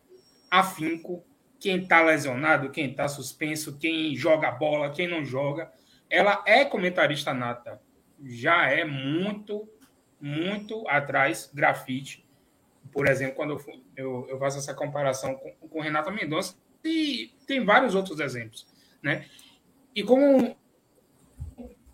[0.51, 1.23] afinco,
[1.59, 5.71] quem está lesionado, quem está suspenso, quem joga bola, quem não joga.
[6.09, 7.81] Ela é comentarista nata,
[8.23, 9.67] já é muito,
[10.19, 12.25] muito atrás grafite.
[12.91, 17.65] Por exemplo, quando eu, eu, eu faço essa comparação com, com Renata Mendonça, e tem
[17.65, 18.65] vários outros exemplos,
[19.01, 19.25] né?
[19.93, 20.55] E como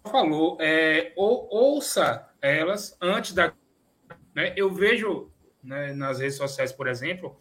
[0.03, 3.53] falou, é, ou, ouça elas antes da.
[4.35, 4.53] Né?
[4.55, 5.31] Eu vejo
[5.63, 7.39] né, nas redes sociais, por exemplo,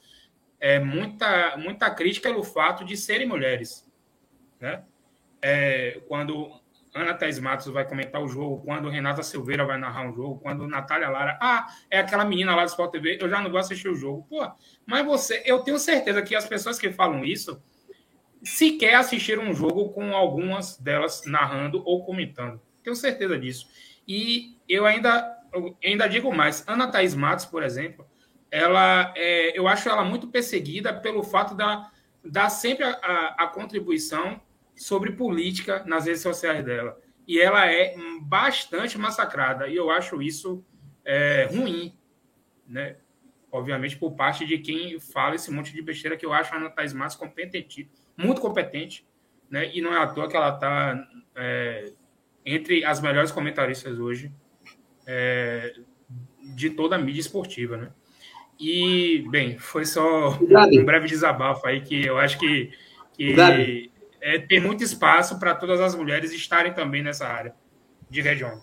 [0.63, 3.85] é, muita, muita crítica pelo fato de serem mulheres.
[4.61, 4.81] Né?
[5.43, 6.53] É, quando
[6.95, 10.69] Ana Thais Matos vai comentar o jogo, quando Renata Silveira vai narrar um jogo, quando
[10.69, 13.89] Natália Lara, ah, é aquela menina lá do Sport TV, eu já não vou assistir
[13.89, 14.25] o jogo.
[14.31, 14.49] Pô,
[14.87, 17.61] mas você, eu tenho certeza que as pessoas que falam isso
[18.41, 22.61] sequer assistiram um jogo com algumas delas narrando ou comentando.
[22.85, 23.67] Tenho certeza disso.
[24.07, 28.07] E eu ainda, eu ainda digo mais, Ana Thais Matos, por exemplo,
[28.53, 31.91] ela, é, eu acho ela muito perseguida pelo fato da
[32.23, 34.41] dar sempre a, a, a contribuição
[34.77, 37.01] sobre política nas redes sociais dela.
[37.27, 39.67] E ela é bastante massacrada.
[39.69, 40.63] E eu acho isso
[41.05, 41.99] é, ruim,
[42.67, 42.99] né?
[43.51, 46.71] Obviamente, por parte de quem fala esse monte de besteira que eu acho a Ana
[46.71, 49.07] Thais Matos competente, muito competente,
[49.51, 49.75] né?
[49.75, 51.93] E não é à toa que ela está é,
[52.45, 54.31] entre as melhores comentaristas hoje
[55.07, 55.75] é,
[56.55, 57.93] de toda a mídia esportiva, né?
[58.59, 62.71] E, bem, foi só um breve desabafo aí que eu acho que,
[63.15, 63.91] que
[64.21, 67.55] é, tem muito espaço para todas as mulheres estarem também nessa área
[68.09, 68.61] de região.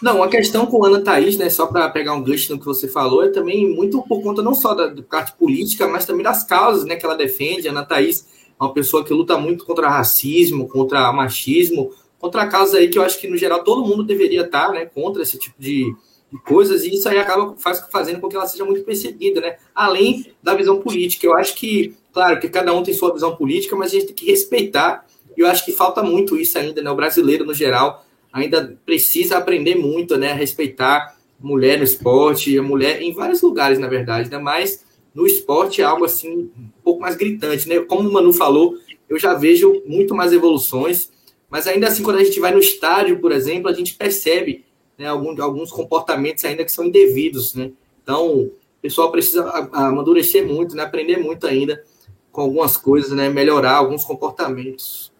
[0.00, 2.88] Não, a questão com Ana Thaís, né, só para pegar um gancho no que você
[2.88, 6.44] falou, é também muito por conta não só da, da parte política, mas também das
[6.44, 7.68] causas né, que ela defende.
[7.68, 8.26] Ana Thaís
[8.58, 13.02] é uma pessoa que luta muito contra racismo, contra machismo, contra causas aí que eu
[13.02, 15.94] acho que, no geral, todo mundo deveria estar né, contra esse tipo de
[16.38, 19.56] coisas, e isso aí acaba faz, fazendo com que ela seja muito perseguida, né?
[19.74, 21.26] Além da visão política.
[21.26, 24.14] Eu acho que Claro que cada um tem sua visão política, mas a gente tem
[24.14, 25.06] que respeitar
[25.36, 26.90] E eu acho que falta muito isso ainda, né?
[26.90, 30.32] O brasileiro, no geral, ainda precisa aprender muito, né?
[30.32, 34.36] A respeitar mulher no esporte, a mulher em vários lugares, na verdade, né?
[34.36, 37.80] Mas no esporte é algo assim um pouco mais gritante, né?
[37.80, 38.76] Como o Manu falou,
[39.08, 41.10] eu já vejo muito mais evoluções,
[41.48, 44.66] mas ainda assim, quando a gente vai no estádio, por exemplo, a gente percebe
[45.02, 47.72] né, alguns, alguns comportamentos ainda que são indevidos, né?
[48.02, 50.82] Então, o pessoal precisa amadurecer muito, né?
[50.84, 51.84] Aprender muito ainda
[52.30, 53.28] com algumas coisas, né?
[53.28, 55.12] Melhorar alguns comportamentos.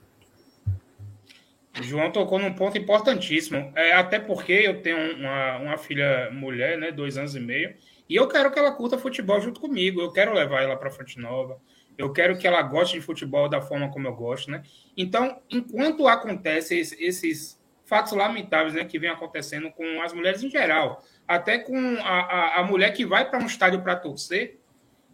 [1.78, 3.72] O João tocou num ponto importantíssimo.
[3.74, 6.90] É, até porque eu tenho uma, uma filha mulher, né?
[6.90, 7.74] Dois anos e meio.
[8.08, 10.00] E eu quero que ela curta futebol junto comigo.
[10.00, 11.58] Eu quero levar ela para Fonte Nova.
[11.96, 14.62] Eu quero que ela goste de futebol da forma como eu gosto, né?
[14.96, 17.60] Então, enquanto acontecem esses
[17.92, 22.60] fatos lamentáveis, né, que vem acontecendo com as mulheres em geral, até com a, a,
[22.60, 24.58] a mulher que vai para um estádio para torcer,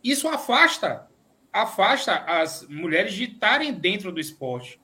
[0.05, 1.09] isso afasta,
[1.53, 4.81] afasta as mulheres de estarem dentro do esporte.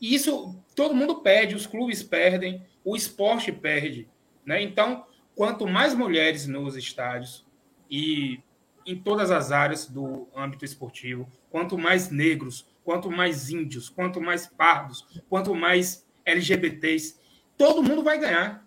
[0.00, 4.08] E isso todo mundo perde, os clubes perdem, o esporte perde.
[4.44, 4.60] Né?
[4.60, 7.46] Então, quanto mais mulheres nos estádios
[7.88, 8.42] e
[8.84, 14.48] em todas as áreas do âmbito esportivo, quanto mais negros, quanto mais índios, quanto mais
[14.48, 17.17] pardos, quanto mais LGBTs,
[17.58, 18.66] todo mundo vai ganhar.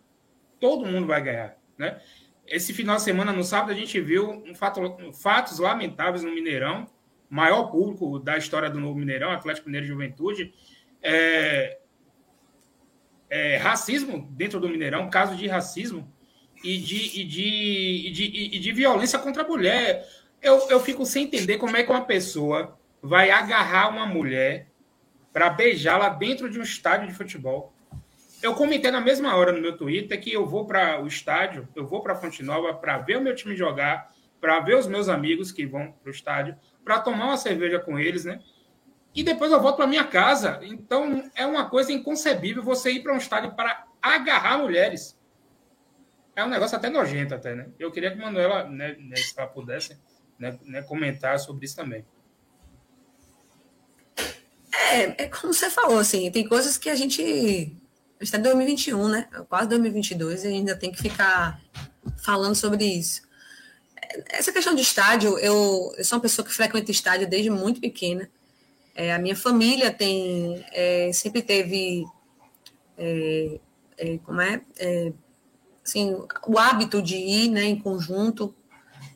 [0.59, 1.57] Todo mundo vai ganhar.
[1.77, 1.99] Né?
[2.45, 6.85] Esse final de semana, no sábado, a gente viu um fato, fatos lamentáveis no Mineirão,
[7.29, 10.53] maior público da história do Novo Mineirão, Atlético Mineiro de Juventude,
[11.01, 11.79] é,
[13.29, 16.11] é, racismo dentro do Mineirão, caso de racismo
[16.61, 18.25] e de, e de, e de,
[18.57, 20.05] e de violência contra a mulher.
[20.41, 24.67] Eu, eu fico sem entender como é que uma pessoa vai agarrar uma mulher
[25.31, 27.73] para beijá-la dentro de um estádio de futebol.
[28.41, 31.85] Eu comentei na mesma hora no meu Twitter que eu vou para o estádio, eu
[31.85, 35.51] vou para Fonte Nova para ver o meu time jogar, para ver os meus amigos
[35.51, 38.41] que vão para o estádio, para tomar uma cerveja com eles, né?
[39.13, 40.59] e depois eu volto para minha casa.
[40.63, 45.17] Então é uma coisa inconcebível você ir para um estádio para agarrar mulheres.
[46.35, 47.67] É um negócio até nojento, até, né?
[47.77, 49.99] Eu queria que a Manuela, né, né, se ela pudesse,
[50.39, 52.05] né, né, comentar sobre isso também.
[54.73, 57.75] É, é como você falou, assim, tem coisas que a gente.
[58.21, 59.27] A gente está em 2021, né?
[59.49, 61.59] Quase 2022 e ainda tem que ficar
[62.17, 63.23] falando sobre isso.
[64.29, 68.29] Essa questão de estádio, eu, eu sou uma pessoa que frequenta estádio desde muito pequena.
[68.93, 72.05] É, a minha família tem é, sempre teve
[72.95, 73.59] é,
[73.97, 75.13] é como é, é,
[75.83, 76.15] assim,
[76.45, 78.53] o hábito de ir né, em conjunto.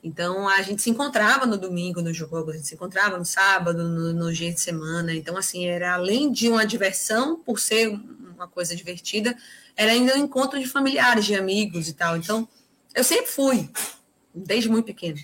[0.06, 3.89] Então a gente se encontrava no domingo no jogo, a gente se encontrava no sábado,
[3.89, 5.12] no, no dia de semana.
[5.16, 7.88] Então, assim, era além de uma diversão, por ser
[8.36, 9.36] uma coisa divertida,
[9.76, 12.16] era ainda um encontro de familiares, de amigos e tal.
[12.16, 12.47] Então,
[12.93, 13.68] eu sempre fui,
[14.32, 15.18] desde muito pequeno.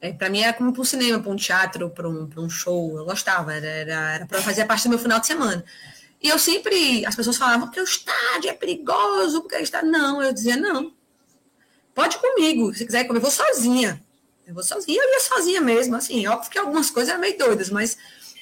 [0.00, 2.98] É, para mim era como para um cinema, para um teatro, para um, um show.
[2.98, 5.64] Eu gostava, era, era, era para fazer parte do meu final de semana.
[6.20, 9.80] E eu sempre, as pessoas falavam que o estádio é perigoso, porque está.
[9.80, 10.92] Não, eu dizia, não.
[11.94, 14.07] Pode comigo, se quiser comer, eu vou sozinha.
[14.48, 15.94] Eu vou sozinha, eu ia sozinha mesmo.
[15.94, 17.98] Assim, óbvio que algumas coisas eram meio doidas, mas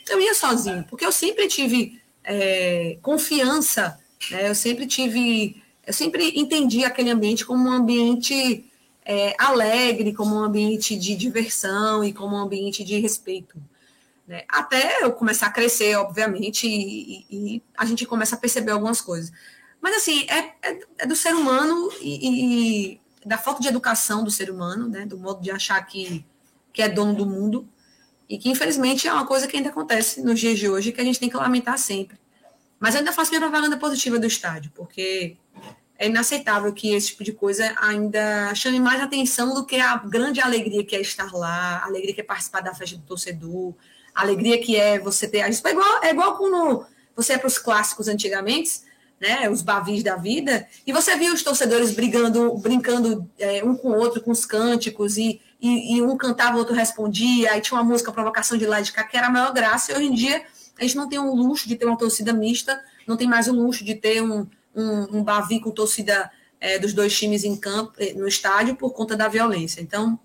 [0.08, 3.98] eu ia sozinha, porque eu sempre tive é, confiança,
[4.30, 4.48] né?
[4.48, 8.70] eu sempre tive, eu sempre entendi aquele ambiente como um ambiente
[9.04, 13.60] é, alegre, como um ambiente de diversão e como um ambiente de respeito.
[14.28, 14.44] Né?
[14.48, 19.32] Até eu começar a crescer, obviamente, e, e, a gente começa a perceber algumas coisas.
[19.80, 24.30] Mas, assim, é, é, é do ser humano e, e, da falta de educação do
[24.30, 25.04] ser humano, né?
[25.04, 26.24] do modo de achar que,
[26.72, 27.68] que é dono do mundo,
[28.28, 31.04] e que, infelizmente, é uma coisa que ainda acontece nos dias de hoje que a
[31.04, 32.18] gente tem que lamentar sempre.
[32.78, 35.36] Mas eu ainda faço minha propaganda positiva do estádio, porque
[35.98, 40.40] é inaceitável que esse tipo de coisa ainda chame mais atenção do que a grande
[40.40, 43.74] alegria que é estar lá, a alegria que é participar da festa do torcedor,
[44.14, 45.48] a alegria que é você ter.
[45.48, 48.82] Isso é igual, é igual quando você é para os clássicos antigamente,
[49.20, 53.88] né, os bavis da vida, e você via os torcedores brigando, brincando é, um com
[53.88, 57.78] o outro, com os cânticos, e, e, e, um cantava, o outro respondia, aí tinha
[57.78, 60.14] uma música, provocação de lá de cá, que era a maior graça, e hoje em
[60.14, 60.42] dia
[60.78, 63.52] a gente não tem o luxo de ter uma torcida mista, não tem mais o
[63.52, 67.92] luxo de ter um, um, um Bavi com torcida é, dos dois times em campo,
[67.98, 69.80] eh, no estádio, por conta da violência.
[69.80, 70.18] Então,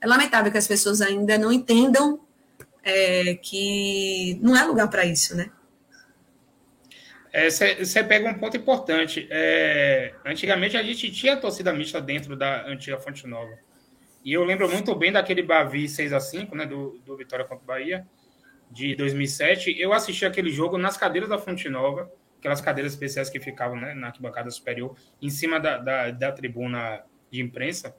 [0.00, 2.20] é lamentável que as pessoas ainda não entendam
[2.82, 5.50] é, que não é lugar para isso, né?
[7.32, 9.26] Você é, pega um ponto importante.
[9.30, 13.56] É, antigamente a gente tinha torcida mista dentro da antiga Fonte Nova.
[14.24, 17.64] E eu lembro muito bem daquele Bavi 6 a 5 né, do, do Vitória contra
[17.64, 18.06] o Bahia,
[18.70, 19.80] de 2007.
[19.80, 22.10] Eu assisti aquele jogo nas cadeiras da Fonte Nova
[22.40, 27.02] aquelas cadeiras especiais que ficavam né, na arquibancada superior, em cima da, da, da, tribuna
[27.30, 27.94] de imprensa.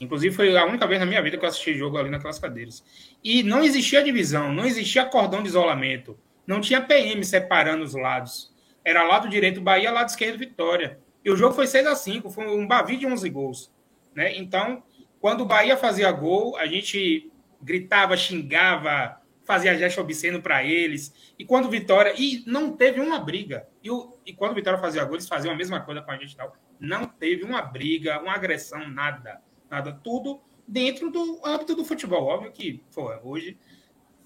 [0.00, 2.82] Inclusive, foi a única vez na minha vida que eu assisti jogo ali naquelas cadeiras.
[3.22, 6.18] E não existia divisão, não existia cordão de isolamento.
[6.46, 8.50] Não tinha PM separando os lados.
[8.84, 10.98] Era lado direito Bahia, lado esquerdo Vitória.
[11.24, 13.72] E o jogo foi 6 a 5 foi um Bavi de 11 gols.
[14.14, 14.36] Né?
[14.36, 14.82] Então,
[15.20, 21.32] quando o Bahia fazia gol, a gente gritava, xingava, fazia gesto obsceno para eles.
[21.38, 22.14] E quando Vitória.
[22.16, 23.68] E não teve uma briga.
[23.82, 26.36] E, o, e quando Vitória fazia gol, eles faziam a mesma coisa com a gente
[26.36, 26.56] tal.
[26.78, 29.42] Não teve uma briga, uma agressão, nada.
[29.68, 29.92] Nada.
[29.92, 32.24] Tudo dentro do âmbito do futebol.
[32.24, 33.58] Óbvio que, pô, hoje,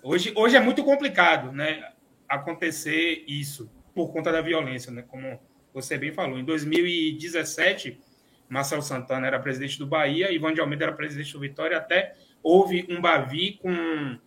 [0.03, 1.93] hoje, hoje é muito complicado, né?
[2.29, 5.03] Acontecer isso por conta da violência, né?
[5.03, 5.39] Como
[5.73, 6.39] você bem falou.
[6.39, 8.01] Em 2017,
[8.49, 12.87] Marcelo Santana era presidente do Bahia, Ivan de Almeida era presidente do Vitória, até houve
[12.89, 14.19] um Bavi com,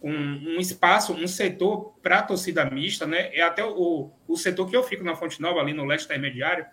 [0.00, 3.30] com um espaço, um setor para a torcida mista, né?
[3.34, 6.64] É até o, o setor que eu fico na Fonte Nova, ali no leste intermediário,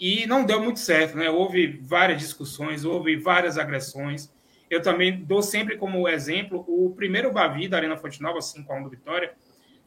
[0.00, 1.28] e não deu muito certo, né?
[1.28, 4.32] Houve várias discussões, houve várias agressões.
[4.70, 8.76] Eu também dou sempre como exemplo o primeiro Bavi da Arena Fonte Nova, 5 a
[8.76, 9.32] 1 do Vitória,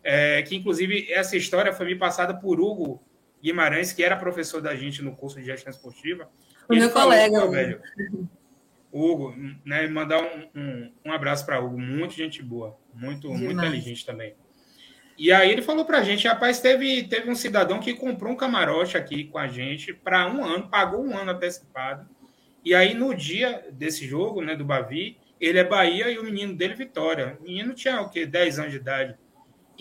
[0.04, 3.02] é, que inclusive essa história foi me passada por Hugo
[3.42, 6.30] Guimarães, que era professor da gente no curso de gestão esportiva.
[6.70, 7.36] O meu colega.
[7.40, 7.82] Falou, velho,
[8.92, 9.34] Hugo,
[9.66, 14.36] né, mandar um, um, um abraço para Hugo, muito gente boa, muito, muito inteligente também.
[15.18, 18.36] E aí ele falou para a gente, rapaz, teve, teve um cidadão que comprou um
[18.36, 22.08] camarote aqui com a gente para um ano, pagou um ano antecipado.
[22.64, 26.56] E aí no dia desse jogo, né, do Bavi, ele é Bahia e o menino
[26.56, 27.38] dele Vitória.
[27.40, 28.26] O menino tinha o quê?
[28.26, 29.16] 10 anos de idade.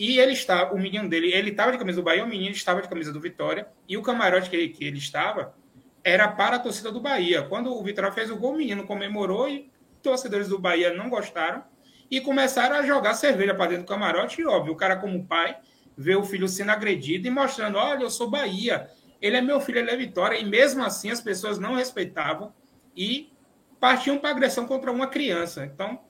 [0.00, 2.80] E ele está, o menino dele, ele estava de camisa do Bahia, o menino estava
[2.80, 5.54] de camisa do Vitória, e o camarote que ele, que ele estava
[6.02, 7.42] era para a torcida do Bahia.
[7.42, 9.70] Quando o Vitória fez o gol, o menino comemorou e
[10.02, 11.62] torcedores do Bahia não gostaram
[12.10, 14.40] e começaram a jogar cerveja para dentro do camarote.
[14.40, 15.58] E óbvio, o cara, como pai,
[15.94, 18.88] vê o filho sendo agredido e mostrando: olha, eu sou Bahia,
[19.20, 20.38] ele é meu filho, ele é Vitória.
[20.38, 22.54] E mesmo assim, as pessoas não respeitavam
[22.96, 23.30] e
[23.78, 25.66] partiam para agressão contra uma criança.
[25.66, 26.00] Então,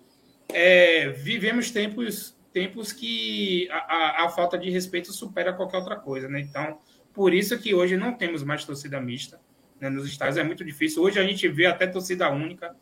[0.49, 6.29] é, vivemos tempos tempos que a, a, a, falta de respeito supera qualquer outra coisa,
[6.29, 6.41] né?
[6.41, 6.79] Então,
[7.13, 9.41] por isso que hoje não temos mais torcida mista
[9.81, 9.89] né?
[9.89, 11.03] nos estádios, é muito difícil.
[11.03, 12.75] Hoje a gente vê até torcida única,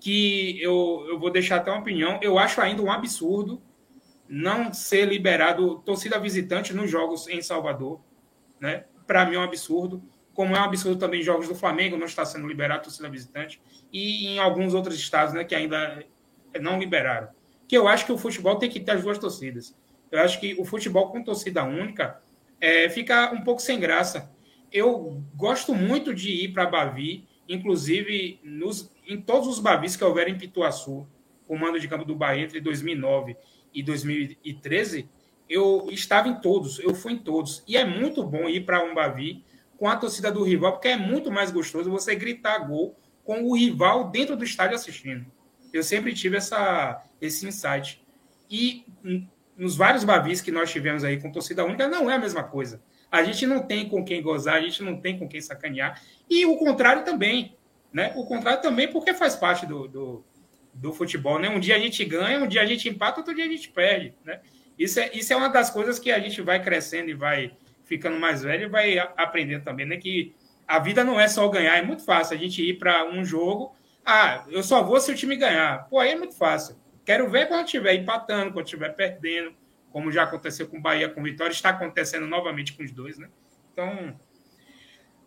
[0.00, 3.62] que eu, eu vou deixar até uma opinião, eu acho ainda um absurdo
[4.28, 8.00] não ser liberado torcida visitante nos jogos em Salvador,
[8.60, 8.84] né?
[9.06, 10.02] Para mim é um absurdo,
[10.32, 13.60] como é um absurdo também jogos do Flamengo não está sendo liberado torcida visitante
[13.92, 16.04] e em alguns outros estados, né, que ainda
[16.60, 17.28] não liberaram
[17.66, 19.74] que eu acho que o futebol tem que ter as duas torcidas.
[20.10, 22.20] Eu acho que o futebol com torcida única
[22.60, 24.30] é, fica um pouco sem graça.
[24.70, 30.28] Eu gosto muito de ir para Bavi, inclusive nos, em todos os Bavis que houver
[30.28, 31.06] em Pituaçu,
[31.46, 33.36] comando de campo do Bahia entre 2009
[33.72, 35.08] e 2013,
[35.48, 37.62] eu estava em todos, eu fui em todos.
[37.66, 39.44] E é muito bom ir para um Bavi
[39.76, 43.56] com a torcida do rival, porque é muito mais gostoso você gritar gol com o
[43.56, 45.26] rival dentro do estádio assistindo.
[45.74, 48.00] Eu sempre tive essa, esse insight.
[48.48, 48.84] E
[49.56, 52.80] nos vários Bavis que nós tivemos aí com torcida única, não é a mesma coisa.
[53.10, 56.00] A gente não tem com quem gozar, a gente não tem com quem sacanear.
[56.30, 57.56] E o contrário também.
[57.92, 58.12] Né?
[58.16, 60.24] O contrário também, porque faz parte do, do,
[60.72, 61.38] do futebol.
[61.38, 61.48] Né?
[61.48, 64.14] Um dia a gente ganha, um dia a gente empata, outro dia a gente perde.
[64.24, 64.40] Né?
[64.78, 67.52] Isso, é, isso é uma das coisas que a gente vai crescendo e vai
[67.84, 69.96] ficando mais velho e vai aprendendo também, né?
[69.96, 70.34] Que
[70.66, 73.74] a vida não é só ganhar, é muito fácil a gente ir para um jogo
[74.04, 75.88] ah, eu só vou se o time ganhar.
[75.88, 76.76] Pô, aí é muito fácil.
[77.04, 79.54] Quero ver quando estiver empatando, quando estiver perdendo,
[79.90, 83.18] como já aconteceu com o Bahia, com o Vitória, está acontecendo novamente com os dois,
[83.18, 83.28] né?
[83.72, 84.18] Então,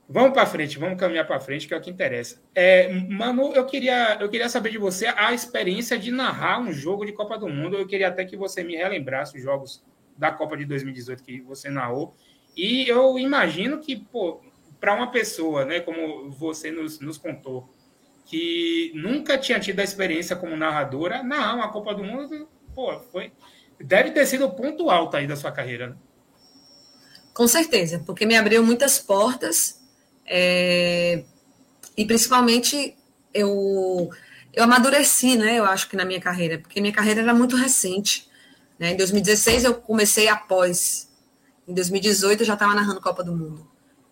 [0.08, 2.42] vamos para frente, vamos caminhar para frente, que é o que interessa.
[2.54, 7.06] É, Manu, eu queria, eu queria saber de você a experiência de narrar um jogo
[7.06, 7.78] de Copa do Mundo.
[7.78, 9.84] Eu queria até que você me relembrasse os jogos
[10.18, 12.16] da Copa de 2018 que você narrou.
[12.56, 14.42] E eu imagino que, pô,
[14.80, 17.70] para uma pessoa, né, como você nos, nos contou,
[18.28, 23.32] que nunca tinha tido a experiência como narradora, narrar uma Copa do Mundo, pô, foi.
[23.80, 25.96] Deve ter sido o ponto alto aí da sua carreira, né?
[27.34, 29.80] Com certeza, porque me abriu muitas portas
[30.26, 31.24] é,
[31.96, 32.98] e principalmente
[33.34, 34.10] eu,
[34.52, 35.58] eu amadureci, né?
[35.58, 38.28] Eu acho que na minha carreira, porque minha carreira era muito recente.
[38.78, 38.92] Né?
[38.92, 41.10] Em 2016 eu comecei após,
[41.68, 43.66] em 2018 eu já estava narrando Copa do Mundo.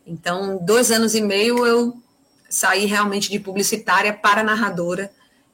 [0.06, 2.05] Então, dois anos e meio eu
[2.56, 5.12] sair realmente de publicitária para narradora.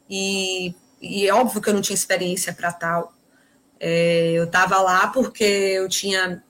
[0.07, 3.11] E, e é óbvio que eu não tinha experiência para tal.
[3.79, 6.43] É, eu estava lá porque eu tinha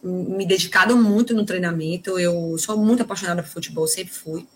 [0.00, 2.20] me dedicado muito no treinamento.
[2.20, 4.46] Eu sou muito apaixonada por futebol, sempre fui.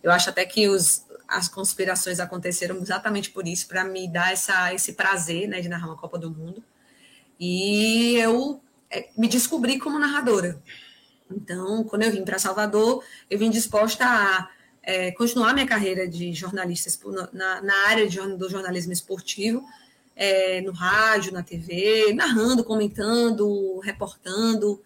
[0.00, 4.72] Eu acho até que os, as conspirações aconteceram exatamente por isso, para me dar essa,
[4.72, 6.62] esse prazer né, de narrar uma Copa do Mundo.
[7.40, 10.62] E eu é, me descobri como narradora.
[11.28, 14.53] Então, quando eu vim para Salvador, eu vim disposta a
[14.86, 16.90] é, continuar minha carreira de jornalista
[17.32, 19.64] na, na área de, do jornalismo esportivo,
[20.14, 24.80] é, no rádio, na TV, narrando, comentando, reportando.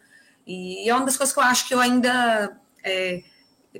[0.46, 3.22] E é uma das coisas que eu acho que eu ainda é,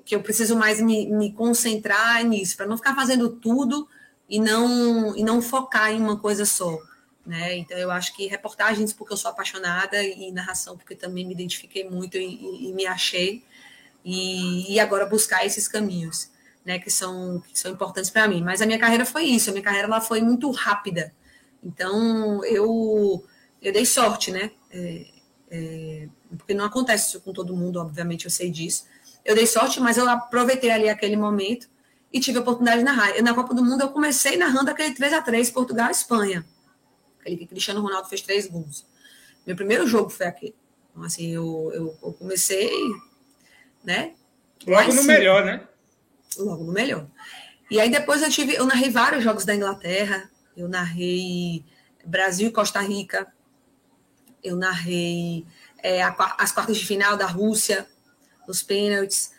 [0.04, 3.88] que eu preciso mais me, me concentrar nisso, para não ficar fazendo tudo
[4.28, 6.78] e não e não focar em uma coisa só.
[7.24, 7.58] Né?
[7.58, 11.88] Então eu acho que reportagens porque eu sou apaixonada e narração porque também me identifiquei
[11.88, 13.44] muito e, e, e me achei
[14.04, 16.30] e, e, agora buscar esses caminhos,
[16.64, 16.78] né?
[16.78, 18.42] Que são que são importantes para mim.
[18.42, 19.50] Mas a minha carreira foi isso.
[19.50, 21.12] A minha carreira ela foi muito rápida.
[21.62, 23.24] Então eu
[23.60, 24.50] eu dei sorte, né?
[24.70, 25.06] É,
[25.50, 28.86] é, porque não acontece isso com todo mundo, obviamente eu sei disso.
[29.24, 31.68] Eu dei sorte, mas eu aproveitei ali aquele momento
[32.12, 33.20] e tive a oportunidade de narrar.
[33.22, 36.46] Na Copa do Mundo eu comecei narrando aquele 3 a 3 Portugal Espanha.
[37.20, 38.86] Aquele que Cristiano Ronaldo fez três gols.
[39.46, 40.54] Meu primeiro jogo foi aquele.
[40.90, 42.70] Então, assim, eu, eu, eu comecei,
[43.84, 44.14] né?
[44.66, 45.66] Logo no melhor, né?
[46.36, 47.06] Logo no melhor.
[47.70, 51.64] E aí depois eu tive, eu narrei vários jogos da Inglaterra, eu narrei
[52.04, 53.32] Brasil e Costa Rica,
[54.42, 55.46] eu narrei
[55.82, 57.86] é, as quartas de final da Rússia,
[58.46, 59.32] os pênaltis,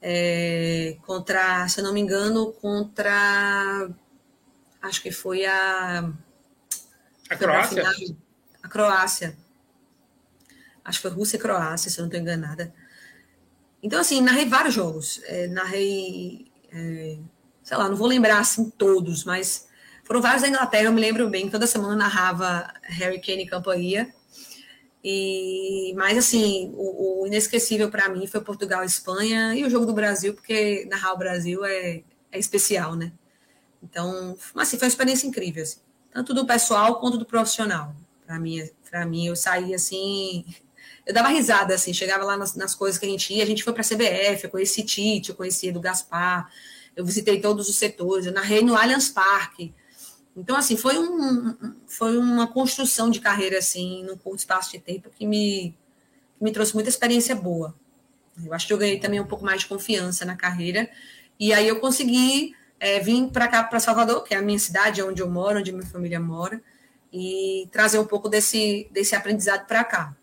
[0.00, 3.90] é, contra, se eu não me engano, contra.
[4.80, 6.12] Acho que foi a.
[7.30, 7.84] A Croácia?
[8.62, 9.36] a Croácia.
[10.84, 12.72] Acho que foi Rússia e Croácia, se eu não estou enganada.
[13.84, 15.20] Então, assim, narrei vários jogos.
[15.24, 16.50] É, narrei.
[16.72, 17.18] É,
[17.62, 19.68] sei lá, não vou lembrar assim todos, mas
[20.04, 21.50] foram vários da Inglaterra, eu me lembro bem.
[21.50, 24.12] Toda semana narrava Harry Kane e companhia.
[25.04, 29.84] E, mas, assim, o, o inesquecível para mim foi Portugal e Espanha e o jogo
[29.84, 33.12] do Brasil, porque narrar o Brasil é, é especial, né?
[33.82, 35.80] Então, assim, foi uma experiência incrível, assim,
[36.10, 37.94] tanto do pessoal quanto do profissional.
[38.26, 40.46] Para mim, para mim, eu saí assim,
[41.06, 43.62] eu dava risada, assim, chegava lá nas, nas coisas que a gente ia, a gente
[43.62, 46.50] foi para a CBF, eu conheci Tite, eu conheci Edu Gaspar,
[46.96, 49.74] eu visitei todos os setores, eu narrei no Allianz Parque,
[50.36, 51.54] então, assim, foi, um,
[51.86, 55.76] foi uma construção de carreira, assim, num curto espaço de tempo que me,
[56.36, 57.74] que me trouxe muita experiência boa.
[58.44, 60.90] Eu acho que eu ganhei também um pouco mais de confiança na carreira.
[61.38, 65.02] E aí eu consegui é, vir para cá, para Salvador, que é a minha cidade,
[65.02, 66.60] onde eu moro, onde minha família mora,
[67.12, 70.16] e trazer um pouco desse, desse aprendizado para cá.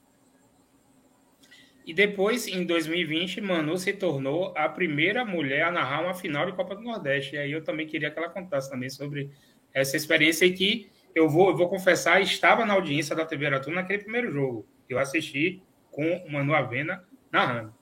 [1.92, 6.54] E depois, em 2020, Manu se tornou a primeira mulher a narrar uma final de
[6.54, 7.36] Copa do Nordeste.
[7.36, 9.30] E aí eu também queria que ela contasse também sobre
[9.74, 14.04] essa experiência que eu vou, eu vou confessar, estava na audiência da TV Aratu naquele
[14.04, 14.66] primeiro jogo.
[14.88, 15.62] Eu assisti
[15.92, 17.76] com o Manu Avena narrando.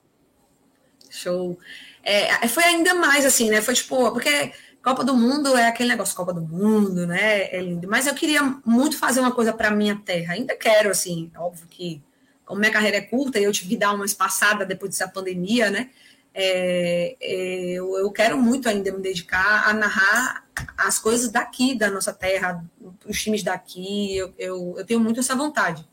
[1.08, 1.56] Show.
[2.02, 3.62] É, foi ainda mais assim, né?
[3.62, 4.52] Foi tipo, porque
[4.82, 7.42] Copa do Mundo é aquele negócio, Copa do Mundo, né?
[7.54, 7.86] É lindo.
[7.86, 10.34] Mas eu queria muito fazer uma coisa para minha terra.
[10.34, 12.02] Ainda quero, assim, óbvio que,
[12.50, 15.70] como minha carreira é curta e eu tive que dar uma espaçada depois dessa pandemia,
[15.70, 15.88] né?
[16.34, 21.88] É, é, eu, eu, quero muito ainda me dedicar a narrar as coisas daqui, da
[21.88, 22.64] nossa terra,
[23.06, 24.16] os times daqui.
[24.16, 25.88] Eu, eu, eu tenho muito essa vontade.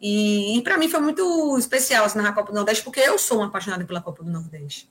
[0.00, 3.18] E, e para mim foi muito especial assim, narrar a Copa do Nordeste, porque eu
[3.18, 4.88] sou uma apaixonada pela Copa do Nordeste.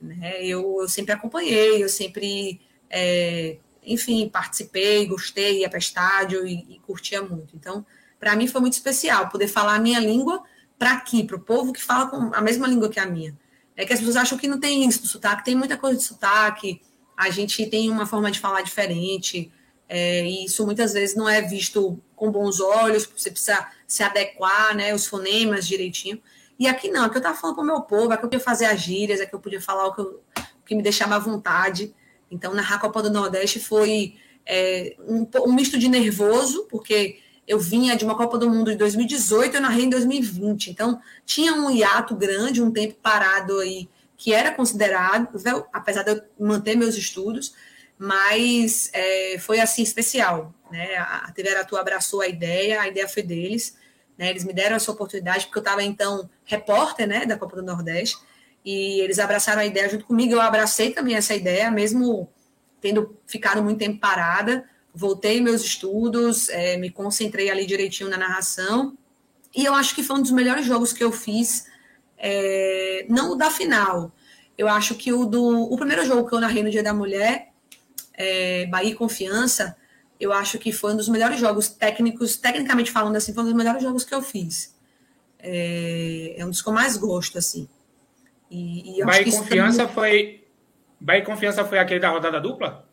[0.00, 0.44] Né?
[0.44, 2.60] Eu, eu sempre acompanhei, eu sempre,
[2.90, 7.54] é, enfim, participei, gostei, ia para estádio e, e curtia muito.
[7.54, 7.86] Então,
[8.18, 10.42] para mim foi muito especial poder falar a minha língua
[10.78, 13.36] para aqui, para o povo que fala com a mesma língua que a minha.
[13.76, 16.04] É que as pessoas acham que não tem isso do sotaque, tem muita coisa de
[16.04, 16.80] sotaque,
[17.16, 19.52] a gente tem uma forma de falar diferente,
[19.88, 24.76] é, e isso muitas vezes não é visto com bons olhos, você precisa se adequar,
[24.76, 26.20] né, os fonemas direitinho.
[26.58, 28.66] E aqui não, aqui eu estava falando para o meu povo, aqui eu podia fazer
[28.66, 30.22] as gírias, aqui eu podia falar o que, eu,
[30.60, 31.94] o que me deixava à vontade.
[32.30, 37.96] Então, na Copa do Nordeste foi é, um, um misto de nervoso, porque eu vinha
[37.96, 40.70] de uma Copa do Mundo de 2018, eu narrei em 2020.
[40.70, 43.88] Então, tinha um hiato grande, um tempo parado aí,
[44.18, 45.28] que era considerado,
[45.72, 47.54] apesar de eu manter meus estudos,
[47.98, 50.52] mas é, foi assim especial.
[50.70, 50.96] Né?
[50.96, 53.78] A TV Aratu abraçou a ideia, a ideia foi deles.
[54.18, 54.28] Né?
[54.28, 58.18] Eles me deram essa oportunidade, porque eu estava então repórter né, da Copa do Nordeste,
[58.62, 60.34] e eles abraçaram a ideia junto comigo.
[60.34, 62.28] Eu abracei também essa ideia, mesmo
[62.78, 68.96] tendo ficado muito tempo parada voltei meus estudos, é, me concentrei ali direitinho na narração,
[69.54, 71.66] e eu acho que foi um dos melhores jogos que eu fiz,
[72.16, 74.12] é, não o da final,
[74.56, 77.52] eu acho que o do o primeiro jogo que eu narrei no Dia da Mulher,
[78.12, 79.76] é, Bahia e Confiança,
[80.18, 83.54] eu acho que foi um dos melhores jogos técnicos, tecnicamente falando assim, foi um dos
[83.54, 84.76] melhores jogos que eu fiz.
[85.38, 87.68] É, é um dos que eu mais gosto, assim.
[88.50, 89.94] E, e Bahia e Confiança também...
[89.94, 90.44] foi.
[91.00, 92.87] Bahia Confiança foi aquele da rodada dupla?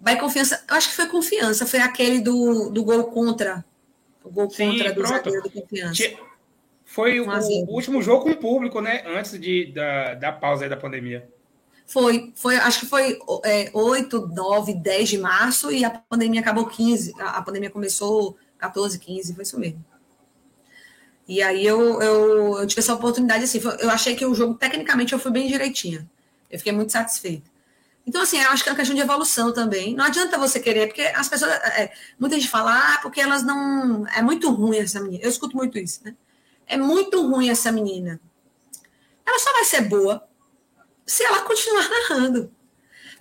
[0.00, 0.64] Vai confiança.
[0.68, 3.64] Eu acho que foi confiança, foi aquele do, do gol contra.
[4.22, 6.02] O gol Sim, contra do zagueiro do confiança.
[6.84, 9.02] Foi o, o, último jogo com o público, né?
[9.06, 11.28] Antes de, da, da pausa da pandemia.
[11.86, 16.66] Foi, foi, acho que foi é, 8, 9, 10 de março e a pandemia acabou
[16.66, 17.14] 15.
[17.18, 19.84] A, a pandemia começou 14, 15, foi isso mesmo.
[21.26, 25.12] E aí eu, eu, eu, tive essa oportunidade, assim, eu achei que o jogo, tecnicamente,
[25.12, 26.08] eu fui bem direitinha.
[26.50, 27.50] Eu fiquei muito satisfeita.
[28.06, 29.94] Então, assim, eu acho que é uma questão de evolução também.
[29.94, 31.52] Não adianta você querer, porque as pessoas.
[31.52, 34.06] É, muita gente fala, ah, porque elas não.
[34.08, 35.24] É muito ruim essa menina.
[35.24, 36.14] Eu escuto muito isso, né?
[36.66, 38.20] É muito ruim essa menina.
[39.26, 40.26] Ela só vai ser boa
[41.06, 42.52] se ela continuar narrando.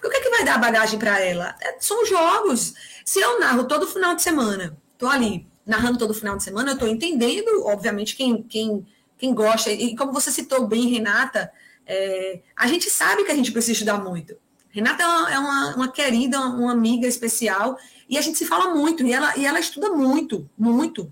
[0.01, 1.55] Porque o que, é que vai dar bagagem para ela?
[1.61, 2.73] É, são jogos.
[3.05, 6.77] Se eu narro todo final de semana, tô ali narrando todo final de semana, eu
[6.77, 8.85] tô entendendo, obviamente, quem, quem,
[9.17, 9.71] quem gosta.
[9.71, 11.49] E como você citou bem, Renata,
[11.85, 14.35] é, a gente sabe que a gente precisa estudar muito.
[14.73, 17.77] Renata é uma, é uma, uma, querida, uma amiga especial,
[18.09, 21.11] e a gente se fala muito, e ela, e ela estuda muito, muito.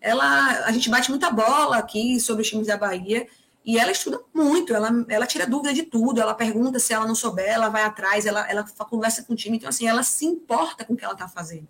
[0.00, 3.26] Ela, a gente bate muita bola aqui sobre os times da Bahia,
[3.64, 7.14] e ela estuda muito, ela, ela tira dúvida de tudo, ela pergunta se ela não
[7.16, 10.84] souber, ela vai atrás, ela, ela conversa com o time, então assim, ela se importa
[10.84, 11.66] com o que ela está fazendo.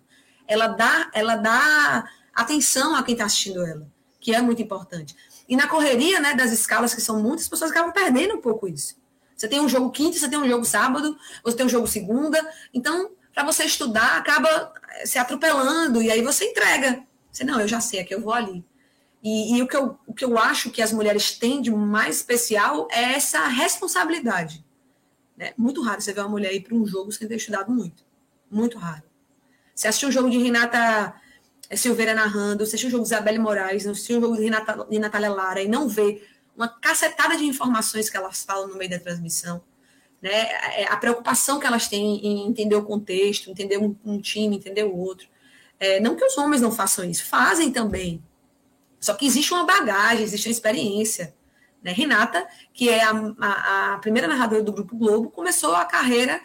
[0.47, 3.87] Ela dá, ela dá atenção a quem está assistindo ela,
[4.19, 5.15] que é muito importante.
[5.49, 8.67] E na correria né, das escalas, que são muitas, as pessoas acabam perdendo um pouco
[8.67, 9.01] isso.
[9.43, 12.39] Você tem um jogo quinta, você tem um jogo sábado, você tem um jogo segunda.
[12.73, 17.03] Então, para você estudar, acaba eh, se atropelando e aí você entrega.
[17.29, 18.63] Você, não, eu já sei, aqui eu vou ali.
[19.21, 22.15] E, e, o, que eu, o que eu acho que as mulheres têm de mais
[22.15, 24.65] especial é essa responsabilidade.
[25.37, 28.05] É muito raro você ver uma mulher ir para um jogo sem ter estudado muito.
[28.49, 29.03] Muito raro.
[29.75, 31.15] Você assistiu um jogo de Renata
[31.69, 34.87] eh, Silveira narrando, você assistiu um jogo de Isabelle Moraes, assistiu um jogo de, Renata,
[34.89, 36.25] de Natália Lara e não vê
[36.55, 39.63] uma cacetada de informações que elas falam no meio da transmissão.
[40.21, 40.31] Né?
[40.31, 44.83] É, a preocupação que elas têm em entender o contexto, entender um, um time, entender
[44.83, 45.27] o outro.
[45.79, 48.23] É, não que os homens não façam isso, fazem também.
[48.99, 51.35] Só que existe uma bagagem, existe uma experiência.
[51.83, 51.91] Né?
[51.91, 56.39] Renata, que é a, a, a primeira narradora do Grupo Globo, começou a carreira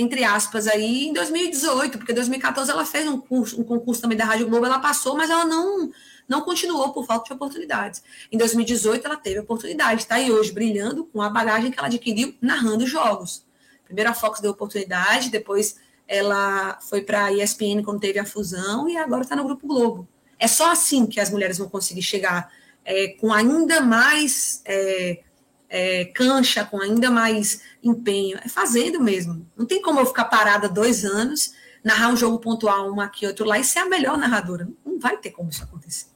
[0.00, 4.16] entre aspas, aí em 2018, porque em 2014 ela fez um curso, um concurso também
[4.16, 5.90] da Rádio Globo, ela passou, mas ela não
[6.30, 8.04] não continuou por falta de oportunidades.
[8.30, 12.36] Em 2018, ela teve oportunidade, está aí hoje brilhando com a bagagem que ela adquiriu
[12.40, 13.44] narrando jogos.
[13.84, 15.74] Primeiro a Fox deu oportunidade, depois
[16.06, 20.08] ela foi para a ESPN quando teve a fusão e agora está no Grupo Globo.
[20.38, 22.52] É só assim que as mulheres vão conseguir chegar
[22.84, 25.24] é, com ainda mais é,
[25.68, 28.38] é, cancha, com ainda mais empenho.
[28.44, 29.44] É fazendo mesmo.
[29.56, 31.52] Não tem como eu ficar parada dois anos,
[31.82, 34.68] narrar um jogo pontual, um aqui, outro lá, e ser a melhor narradora.
[34.86, 36.09] Não vai ter como isso acontecer.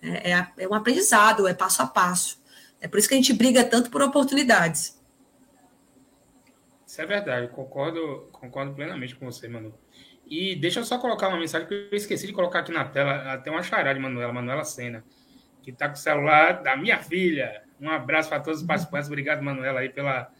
[0.00, 2.40] É, é, é um aprendizado, é passo a passo.
[2.80, 4.98] É por isso que a gente briga tanto por oportunidades.
[6.86, 9.74] Isso é verdade, concordo, concordo plenamente com você, Manu.
[10.26, 13.32] E deixa eu só colocar uma mensagem que eu esqueci de colocar aqui na tela,
[13.32, 15.04] até uma charada de Manuela, Manuela Sena,
[15.62, 17.62] que está com o celular da minha filha.
[17.80, 19.08] Um abraço para todos os participantes.
[19.08, 20.30] Obrigado, Manuela, aí pela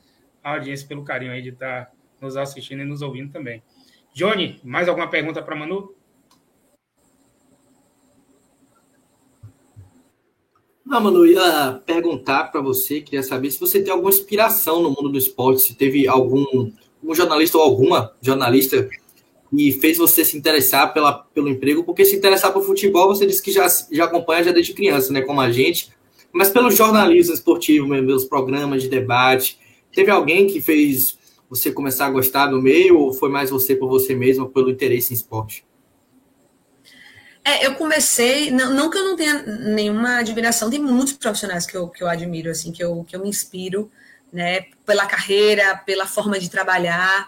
[0.43, 3.63] audiência, pelo carinho aí de estar tá nos assistindo e nos ouvindo também.
[4.15, 5.95] Johnny, mais alguma pergunta para Manu?
[10.89, 15.11] Manu, eu ia perguntar para você, queria saber se você tem alguma inspiração no mundo
[15.11, 16.71] do esporte, se teve algum,
[17.03, 18.89] algum jornalista ou alguma jornalista
[19.51, 23.43] que fez você se interessar pela, pelo emprego, porque se interessar por futebol, você disse
[23.43, 25.91] que já, já acompanha já desde criança, né, como a gente,
[26.33, 29.59] mas pelo jornalismo esportivo, meus programas de debate,
[29.93, 31.19] teve alguém que fez
[31.51, 35.13] você começar a gostar do meio, ou foi mais você por você mesmo, pelo interesse
[35.13, 35.68] em esporte?
[37.49, 41.75] É, eu comecei, não, não, que eu não tenha nenhuma admiração, tem muitos profissionais que
[41.75, 43.91] eu, que eu admiro, assim, que eu, que eu me inspiro,
[44.31, 47.27] né, pela carreira, pela forma de trabalhar.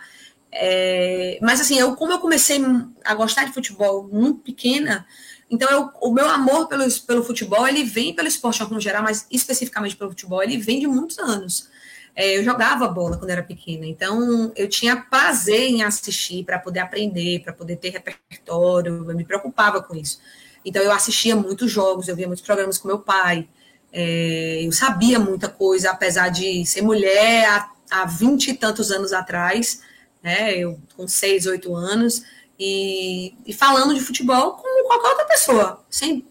[0.52, 2.60] É, mas assim, eu, como eu comecei
[3.02, 5.06] a gostar de futebol muito pequena,
[5.50, 9.26] então eu, o meu amor pelo, pelo futebol, ele vem pelo esporte no geral, mas
[9.30, 11.70] especificamente pelo futebol, ele vem de muitos anos.
[12.14, 16.80] É, eu jogava bola quando era pequena, então eu tinha prazer em assistir para poder
[16.80, 20.20] aprender, para poder ter repertório, eu me preocupava com isso.
[20.64, 23.48] Então eu assistia muitos jogos, eu via muitos programas com meu pai,
[23.92, 29.82] é, eu sabia muita coisa, apesar de ser mulher há, 20 e tantos anos atrás,
[30.22, 32.22] né, eu com 6, 8 anos,
[32.58, 36.24] e, e falando de futebol como qualquer outra pessoa, sem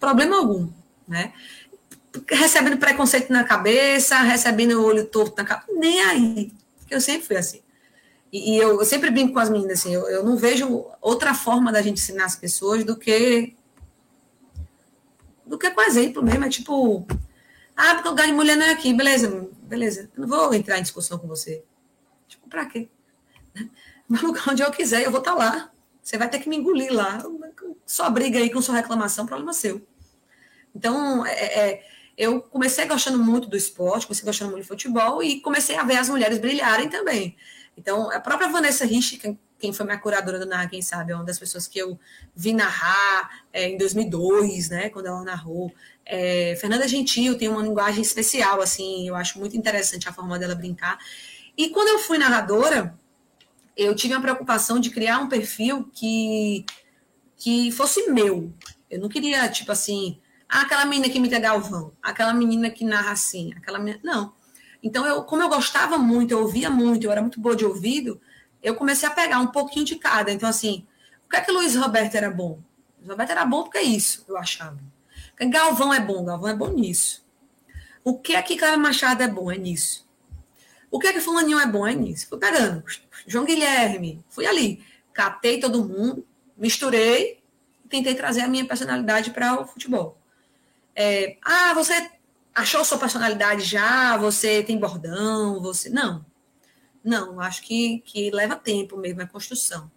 [0.00, 0.68] problema algum,
[1.06, 1.32] né?
[2.28, 6.52] Recebendo preconceito na cabeça, recebendo o olho torto na cabeça, nem aí.
[6.90, 7.62] Eu sempre fui assim.
[8.32, 11.34] E, e eu, eu, sempre brinco com as meninas assim, eu, eu não vejo outra
[11.34, 13.54] forma da gente ensinar as pessoas do que
[15.46, 16.44] do que com exemplo mesmo.
[16.44, 17.06] É tipo,
[17.76, 20.10] ah, porque o lugar de mulher não é aqui, beleza, beleza.
[20.14, 21.64] Eu não vou entrar em discussão com você.
[22.28, 22.88] Tipo, pra quê?
[24.08, 25.70] No lugar onde eu quiser, eu vou estar tá lá.
[26.02, 27.24] Você vai ter que me engolir lá.
[27.86, 29.80] Só briga aí com sua reclamação, problema seu.
[30.74, 31.86] Então, é, é
[32.16, 35.96] eu comecei gostando muito do esporte, comecei gostando muito de futebol e comecei a ver
[35.96, 37.36] as mulheres brilharem também.
[37.76, 39.18] Então, a própria Vanessa Rich,
[39.58, 41.98] quem foi minha curadora do Narra Quem Sabe, é uma das pessoas que eu
[42.34, 45.72] vi narrar é, em 2002, né, quando ela narrou.
[46.04, 50.54] É, Fernanda Gentil tem uma linguagem especial, assim, eu acho muito interessante a forma dela
[50.54, 50.98] brincar.
[51.56, 52.98] E quando eu fui narradora,
[53.76, 56.64] eu tive a preocupação de criar um perfil que,
[57.36, 58.52] que fosse meu.
[58.90, 60.18] Eu não queria, tipo assim,
[60.60, 64.00] aquela menina que imita Galvão, aquela menina que narra assim, aquela menina...
[64.02, 64.34] Não.
[64.82, 68.20] Então, eu, como eu gostava muito, eu ouvia muito, eu era muito boa de ouvido,
[68.62, 70.30] eu comecei a pegar um pouquinho de cada.
[70.32, 70.86] Então, assim,
[71.24, 72.60] o que é que Luiz Roberto era bom?
[72.98, 74.78] Luiz Roberto era bom porque é isso, eu achava.
[75.40, 77.24] Galvão é bom, Galvão é bom nisso.
[78.04, 79.50] O que é que Clara Machado é bom?
[79.50, 80.08] É nisso.
[80.90, 81.86] O que é que Fulaninho é bom?
[81.86, 82.28] É nisso.
[82.28, 82.84] Fui pegando.
[83.26, 84.84] João Guilherme, fui ali.
[85.12, 86.26] Catei todo mundo,
[86.56, 87.42] misturei,
[87.88, 90.18] tentei trazer a minha personalidade para o futebol.
[90.94, 92.10] É, ah, você
[92.54, 94.16] achou sua personalidade já?
[94.18, 95.60] Você tem bordão?
[95.60, 95.88] Você.
[95.88, 96.24] Não.
[97.04, 99.90] Não, acho que, que leva tempo mesmo, é construção.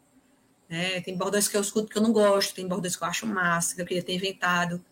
[0.67, 3.27] É, tem bordões que eu escuto que eu não gosto, tem bordões que eu acho
[3.27, 4.83] massa, que eu queria ter inventado.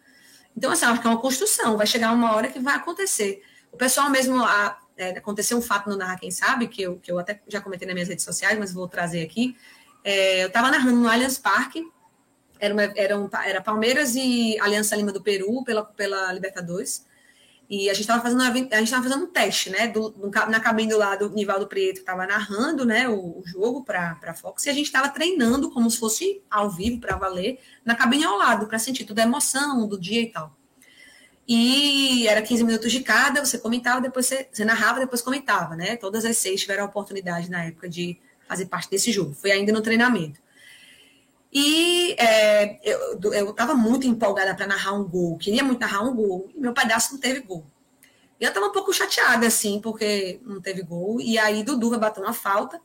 [0.56, 3.42] Então, assim, acho que é uma construção, vai chegar uma hora que vai acontecer.
[3.72, 7.12] O pessoal mesmo, a, é, aconteceu um fato no Narra Quem Sabe, que eu, que
[7.12, 9.58] eu até já comentei nas minhas redes sociais, mas vou trazer aqui.
[10.04, 11.84] É, eu estava narrando no Allianz Parque,
[12.64, 17.06] era, uma, era, um, era Palmeiras e Aliança Lima do Peru pela, pela Libertadores.
[17.70, 19.88] E a gente estava fazendo, a gente fazendo um teste, né?
[19.88, 23.84] Do, do, na cabine do lado, o Nivaldo Preto estava narrando né, o, o jogo
[23.84, 27.60] para a Fox, e a gente estava treinando como se fosse ao vivo, para valer,
[27.84, 30.56] na cabine ao lado, para sentir toda a emoção do dia e tal.
[31.48, 35.98] E era 15 minutos de cada, você comentava, depois você, você narrava, depois comentava, né?
[35.98, 39.34] Todas as seis tiveram a oportunidade na época de fazer parte desse jogo.
[39.34, 40.43] Foi ainda no treinamento.
[41.54, 46.50] E é, eu estava muito empolgada para narrar um gol, queria muito narrar um gol,
[46.56, 47.64] e meu pedaço não teve gol.
[48.40, 51.22] E eu estava um pouco chateada, assim, porque não teve gol.
[51.22, 52.82] E aí Dudu vai bater uma falta.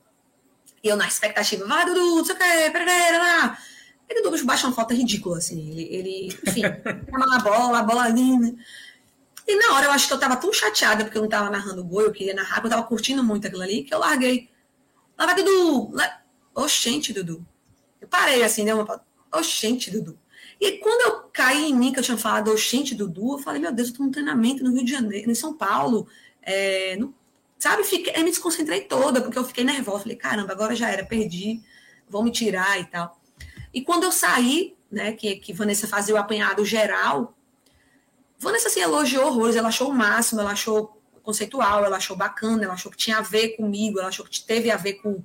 [0.84, 3.58] E eu na expectativa, vai, Dudu, não sei o que, pera lá.
[4.08, 5.70] Aí Dudu baixa uma falta ridícula, assim.
[5.70, 6.60] Ele, ele enfim,
[7.10, 8.54] chama a bola, a bola linda.
[9.46, 11.82] E na hora eu acho que eu estava tão chateada porque eu não estava narrando
[11.82, 14.50] gol, eu queria narrar, porque eu estava curtindo muito aquilo ali, que eu larguei.
[15.18, 15.90] Lá vai, Dudu!
[15.92, 16.20] Lá...
[16.54, 17.46] Oxente, Dudu.
[18.01, 19.05] Eu parei assim, deu uma.
[19.32, 20.18] Oxente, Dudu.
[20.61, 23.72] E quando eu caí em mim, que eu tinha falado oxente, Dudu, eu falei, meu
[23.72, 26.09] Deus, eu tô num treinamento no Rio de Janeiro, em São Paulo.
[26.42, 26.99] É,
[27.59, 30.01] sabe, fiquei, eu me desconcentrei toda, porque eu fiquei nervosa.
[30.01, 31.62] Falei, caramba, agora já era, perdi,
[32.09, 33.20] vão me tirar e tal.
[33.72, 37.36] E quando eu saí, né, que, que Vanessa fazia o apanhado geral,
[38.38, 42.74] Vanessa assim, elogiou horrores, ela achou o máximo, ela achou conceitual, ela achou bacana, ela
[42.74, 45.22] achou que tinha a ver comigo, ela achou que teve a ver com,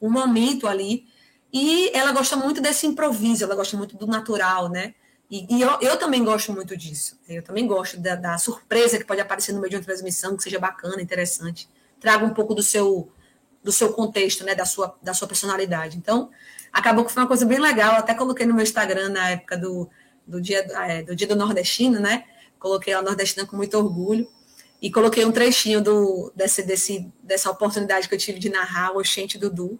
[0.00, 1.06] com o momento ali.
[1.52, 4.94] E ela gosta muito desse improviso, ela gosta muito do natural, né?
[5.30, 7.18] E, e eu, eu, também gosto muito disso.
[7.28, 10.42] Eu também gosto da, da, surpresa que pode aparecer no meio de uma transmissão, que
[10.42, 11.68] seja bacana, interessante.
[12.00, 13.10] Traga um pouco do seu
[13.62, 14.54] do seu contexto, né?
[14.54, 15.96] Da sua, da sua personalidade.
[15.96, 16.30] Então,
[16.72, 17.94] acabou que foi uma coisa bem legal.
[17.94, 19.88] Até coloquei no meu Instagram na época do,
[20.26, 22.24] do, dia, é, do dia do nordestino, né?
[22.58, 24.28] Coloquei a nordestina com muito orgulho.
[24.80, 28.98] E coloquei um trechinho do, desse, desse, dessa oportunidade que eu tive de narrar o
[28.98, 29.78] Oxente Dudu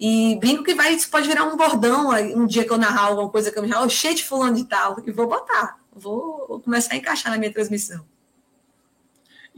[0.00, 3.28] e brinco que vai, isso pode virar um bordão um dia que eu narrar alguma
[3.28, 6.60] coisa que eu me oh, cheio de fulano de tal, e vou botar, vou, vou
[6.60, 8.06] começar a encaixar na minha transmissão.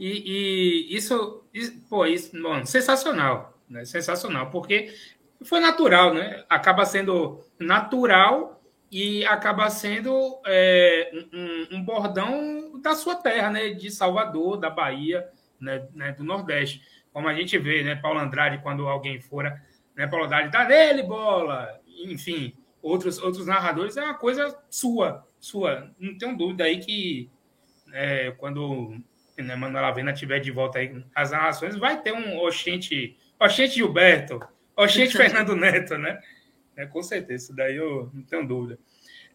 [0.01, 3.85] E, e isso, isso, pô, isso, bom, sensacional, né?
[3.85, 4.91] Sensacional, porque
[5.43, 6.43] foi natural, né?
[6.49, 8.59] Acaba sendo natural
[8.91, 13.69] e acaba sendo é, um, um, bordão da sua terra, né?
[13.69, 15.29] De Salvador, da Bahia,
[15.59, 15.87] né?
[15.93, 16.11] né?
[16.13, 16.81] do Nordeste.
[17.13, 17.95] Como a gente vê, né?
[17.95, 19.61] Paulo Andrade, quando alguém fora
[19.95, 25.91] né, Paulo Haddad, dá nele bola, enfim, outros, outros narradores, é uma coisa sua, sua.
[25.99, 27.29] Não tenho dúvida aí que
[27.93, 28.97] é, quando
[29.37, 34.39] né, Manuela Vena tiver de volta aí as narrações, vai ter um Oxente, Oxente Gilberto,
[34.75, 36.19] Oxente Fernando Neto, né?
[36.75, 38.79] É, com certeza, isso daí eu não tenho dúvida.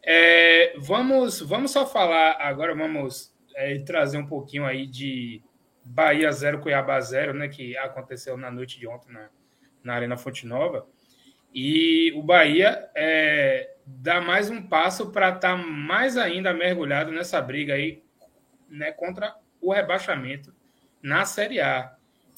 [0.02, 5.42] É, vamos, vamos só falar agora, vamos é, trazer um pouquinho aí de
[5.84, 7.48] Bahia 0, Cuiabá 0, né?
[7.48, 9.28] Que aconteceu na noite de ontem na,
[9.86, 10.86] na Arena Fonte Nova.
[11.54, 17.40] E o Bahia é, dá mais um passo para estar tá mais ainda mergulhado nessa
[17.40, 18.02] briga aí
[18.68, 20.54] né, contra o rebaixamento
[21.02, 21.94] na Série A.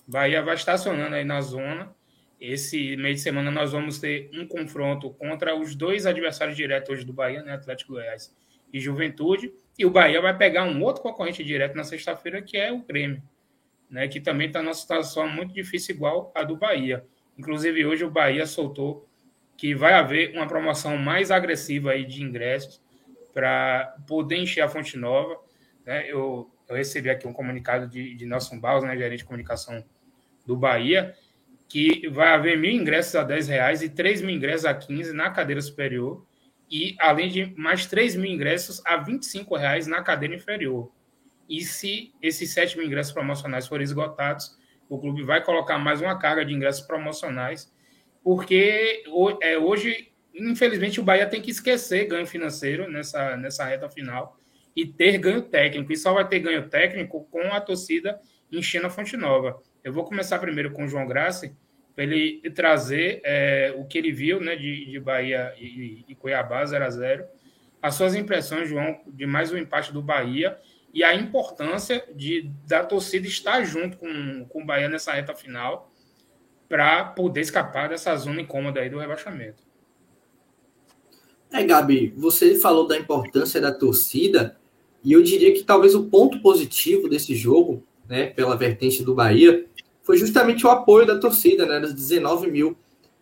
[0.07, 1.93] Bahia vai estacionando aí na zona.
[2.41, 7.05] Esse meio de semana nós vamos ter um confronto contra os dois adversários diretos hoje
[7.05, 8.35] do Bahia, né, Atlético Goiás
[8.73, 9.53] e Juventude.
[9.77, 13.23] E o Bahia vai pegar um outro concorrente direto na sexta-feira, que é o Grêmio,
[13.91, 17.05] né, que também está numa situação muito difícil, igual a do Bahia.
[17.39, 19.09] Inclusive, hoje o Bahia soltou
[19.57, 22.83] que vai haver uma promoção mais agressiva aí de ingressos
[23.33, 25.39] para poder encher a Fonte Nova.
[25.87, 26.11] Né?
[26.11, 29.85] Eu, eu recebi aqui um comunicado de, de Nelson Barros, né, gerente de comunicação
[30.45, 31.15] do Bahia,
[31.69, 35.31] que vai haver mil ingressos a 10 reais e 3 mil ingressos a 15 na
[35.31, 36.27] cadeira superior
[36.71, 40.91] e além de mais 3 mil ingressos a 25 reais na cadeira inferior.
[41.49, 44.58] E se esses 7 mil ingressos promocionais forem esgotados,
[44.89, 47.73] o clube vai colocar mais uma carga de ingressos promocionais,
[48.23, 49.05] porque
[49.43, 54.37] é, hoje, infelizmente, o Bahia tem que esquecer ganho financeiro nessa, nessa reta final
[54.75, 55.93] e ter ganho técnico.
[55.93, 58.21] E só vai ter ganho técnico com a torcida
[58.51, 59.61] enchendo a Fonte Nova.
[59.85, 61.55] Eu vou começar primeiro com o João Grassi,
[61.95, 66.65] para ele trazer é, o que ele viu né, de, de Bahia e, e Cuiabá
[66.65, 67.25] 0 a 0
[67.83, 70.57] as suas impressões, João, de mais um empate do Bahia
[70.93, 75.93] e a importância de da torcida estar junto com, com o Bahia nessa reta final
[76.69, 79.63] para poder escapar dessa zona incômoda aí do rebaixamento.
[81.51, 84.57] É, Gabi, você falou da importância da torcida
[85.03, 89.65] e eu diria que talvez o ponto positivo desse jogo, né, pela vertente do Bahia,
[90.03, 92.77] foi justamente o apoio da torcida, né, das 19 mil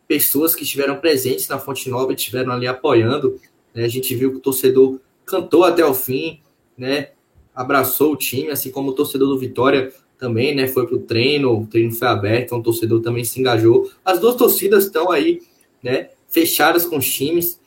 [0.09, 3.41] pessoas que estiveram presentes na Fonte Nova e estiveram ali apoiando.
[3.75, 6.41] Né, a gente viu que o torcedor cantou até o fim,
[6.77, 7.11] né,
[7.57, 10.69] abraçou o time, assim como o torcedor do Vitória também, né?
[10.69, 13.91] Foi pro treino, o treino foi aberto, então o torcedor também se engajou.
[14.05, 15.41] As duas torcidas estão aí,
[15.83, 16.11] né?
[16.29, 17.59] Fechadas com os times,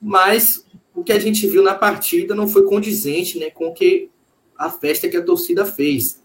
[0.00, 3.50] mas o que a gente viu na partida não foi condizente, né?
[3.50, 4.08] Com que
[4.56, 6.22] a festa que a torcida fez.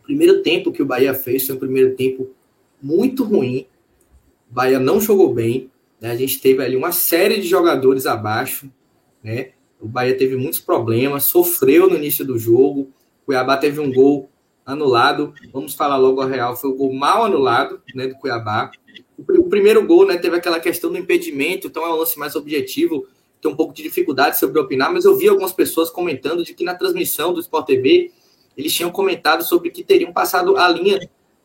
[0.00, 2.30] O primeiro tempo que o Bahia fez foi um primeiro tempo
[2.80, 3.66] muito ruim.
[4.48, 5.70] O Bahia não jogou bem.
[6.00, 6.12] Né?
[6.12, 8.70] A gente teve ali uma série de jogadores abaixo,
[9.22, 9.52] né?
[9.84, 12.90] O Bahia teve muitos problemas, sofreu no início do jogo.
[13.26, 14.30] Cuiabá teve um gol
[14.64, 15.34] anulado.
[15.52, 18.70] Vamos falar logo a real, foi o um gol mal anulado, né, do Cuiabá.
[19.18, 23.06] O, primeiro gol, né, teve aquela questão do impedimento, então é um lance mais objetivo.
[23.42, 26.64] Tem um pouco de dificuldade sobre opinar, mas eu vi algumas pessoas comentando de que
[26.64, 28.10] na transmissão do Sport TV
[28.56, 30.98] eles tinham comentado sobre que teriam passado a linha,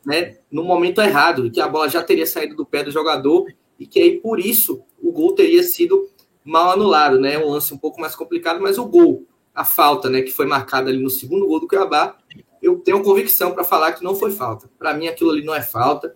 [0.05, 3.85] né, no momento errado, que a bola já teria saído do pé do jogador e
[3.85, 6.07] que aí por isso o gol teria sido
[6.49, 7.37] mal anulado, né?
[7.37, 10.89] Um lance um pouco mais complicado, mas o gol, a falta, né, que foi marcada
[10.89, 12.17] ali no segundo gol do Cuiabá,
[12.61, 14.69] eu tenho convicção para falar que não foi falta.
[14.77, 16.15] Para mim, aquilo ali não é falta.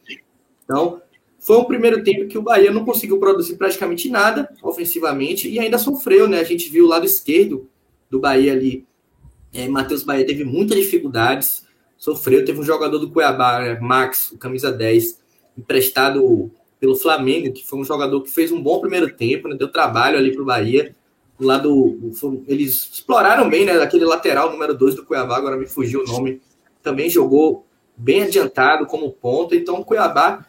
[0.64, 1.02] Então,
[1.40, 5.78] foi um primeiro tempo que o Bahia não conseguiu produzir praticamente nada ofensivamente e ainda
[5.78, 6.40] sofreu, né?
[6.40, 7.70] A gente viu o lado esquerdo
[8.10, 8.86] do Bahia ali.
[9.54, 11.66] É, Matheus Bahia teve muitas dificuldades,
[11.98, 12.44] sofreu.
[12.44, 15.22] Teve um jogador do Cuiabá, Max, o camisa 10,
[15.58, 16.52] emprestado
[16.84, 20.18] pelo Flamengo, que foi um jogador que fez um bom primeiro tempo, né, deu trabalho
[20.18, 20.94] ali para o Bahia.
[21.40, 21.98] Do lado,
[22.46, 23.82] eles exploraram bem, né?
[23.82, 26.42] Aquele lateral número 2 do Cuiabá, agora me fugiu o nome,
[26.82, 27.66] também jogou
[27.96, 29.56] bem adiantado como ponta.
[29.56, 30.46] Então, o Cuiabá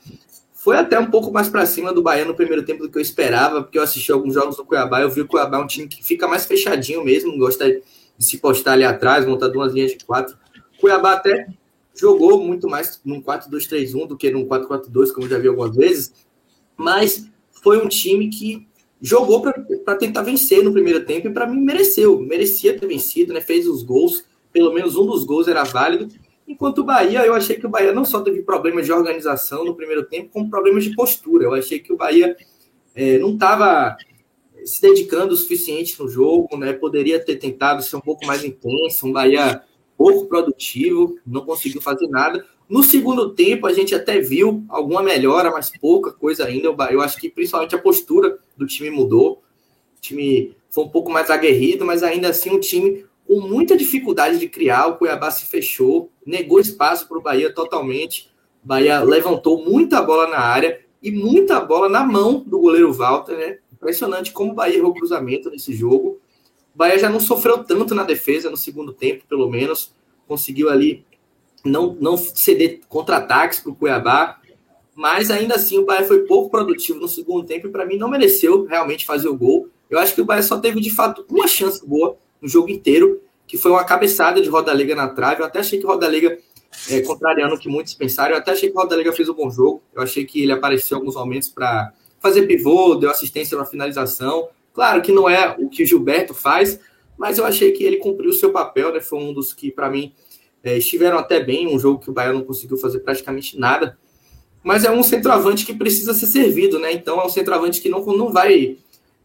[0.52, 3.02] foi até um pouco mais para cima do Bahia no primeiro tempo do que eu
[3.02, 5.02] esperava, porque eu assisti alguns jogos do Cuiabá.
[5.02, 7.80] Eu vi o Cuiabá um time que fica mais fechadinho mesmo, gosta de
[8.18, 10.36] se postar ali atrás, montar duas linhas de quatro.
[10.80, 11.46] Cuiabá até
[11.94, 16.23] jogou muito mais num 4-2-3-1 do que num 4-4-2, como já vi algumas vezes,
[16.76, 17.30] mas
[17.62, 18.66] foi um time que
[19.00, 23.40] jogou para tentar vencer no primeiro tempo e para mim mereceu, merecia ter vencido, né?
[23.40, 26.08] Fez os gols, pelo menos um dos gols era válido.
[26.46, 29.74] Enquanto o Bahia, eu achei que o Bahia não só teve problemas de organização no
[29.74, 31.44] primeiro tempo, como problemas de postura.
[31.44, 32.36] Eu achei que o Bahia
[32.94, 33.96] é, não estava
[34.64, 36.72] se dedicando o suficiente no jogo, né?
[36.72, 39.62] Poderia ter tentado ser um pouco mais intenso, um Bahia
[39.96, 42.44] pouco produtivo, não conseguiu fazer nada.
[42.68, 46.68] No segundo tempo, a gente até viu alguma melhora, mas pouca coisa ainda.
[46.90, 49.42] Eu acho que principalmente a postura do time mudou.
[49.98, 54.38] O time foi um pouco mais aguerrido, mas ainda assim um time com muita dificuldade
[54.38, 54.86] de criar.
[54.86, 58.30] O Cuiabá se fechou, negou espaço para o Bahia totalmente.
[58.64, 63.36] O Bahia levantou muita bola na área e muita bola na mão do goleiro Walter,
[63.36, 63.58] né?
[63.72, 66.18] Impressionante como o Bahia errou cruzamento nesse jogo.
[66.74, 69.94] O Bahia já não sofreu tanto na defesa no segundo tempo, pelo menos.
[70.26, 71.04] Conseguiu ali
[71.64, 74.38] não, não ceder contra-ataques para o Cuiabá,
[74.94, 78.08] mas ainda assim o Bahia foi pouco produtivo no segundo tempo e para mim não
[78.08, 79.68] mereceu realmente fazer o gol.
[79.90, 83.20] Eu acho que o Bahia só teve de fato uma chance boa no jogo inteiro,
[83.46, 85.40] que foi uma cabeçada de Roda Liga na trave.
[85.40, 86.38] Eu até achei que Roda Liga,
[86.90, 89.50] é, contrariando o que muitos pensaram, eu até achei que Roda Liga fez um bom
[89.50, 89.82] jogo.
[89.94, 94.48] Eu achei que ele apareceu em alguns momentos para fazer pivô, deu assistência na finalização.
[94.72, 96.80] Claro que não é o que o Gilberto faz,
[97.18, 99.00] mas eu achei que ele cumpriu o seu papel, né?
[99.00, 100.12] Foi um dos que, para mim,
[100.64, 103.98] é, estiveram até bem, um jogo que o Bahia não conseguiu fazer praticamente nada.
[104.62, 106.90] Mas é um centroavante que precisa ser servido, né?
[106.90, 108.78] Então é um centroavante que não, não vai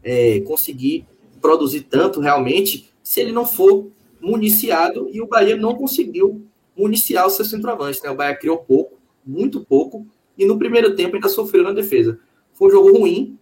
[0.03, 1.07] é, conseguir
[1.41, 3.87] produzir tanto realmente se ele não for
[4.19, 8.09] municiado e o Bahia não conseguiu municiar o seu centroavante, né?
[8.09, 10.05] O Bahia criou pouco, muito pouco,
[10.37, 12.19] e no primeiro tempo ainda sofreu na defesa.
[12.53, 13.37] Foi um jogo ruim,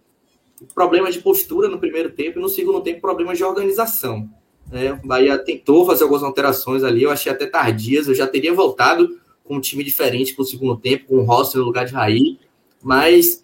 [0.72, 4.28] problemas de postura no primeiro tempo, e no segundo tempo problemas de organização.
[4.70, 4.92] Né?
[4.92, 8.06] O Bahia tentou fazer algumas alterações ali, eu achei até tardias.
[8.06, 11.56] Eu já teria voltado com um time diferente para o segundo tempo, com o Rossi
[11.56, 12.38] no lugar de Raí,
[12.82, 13.42] mas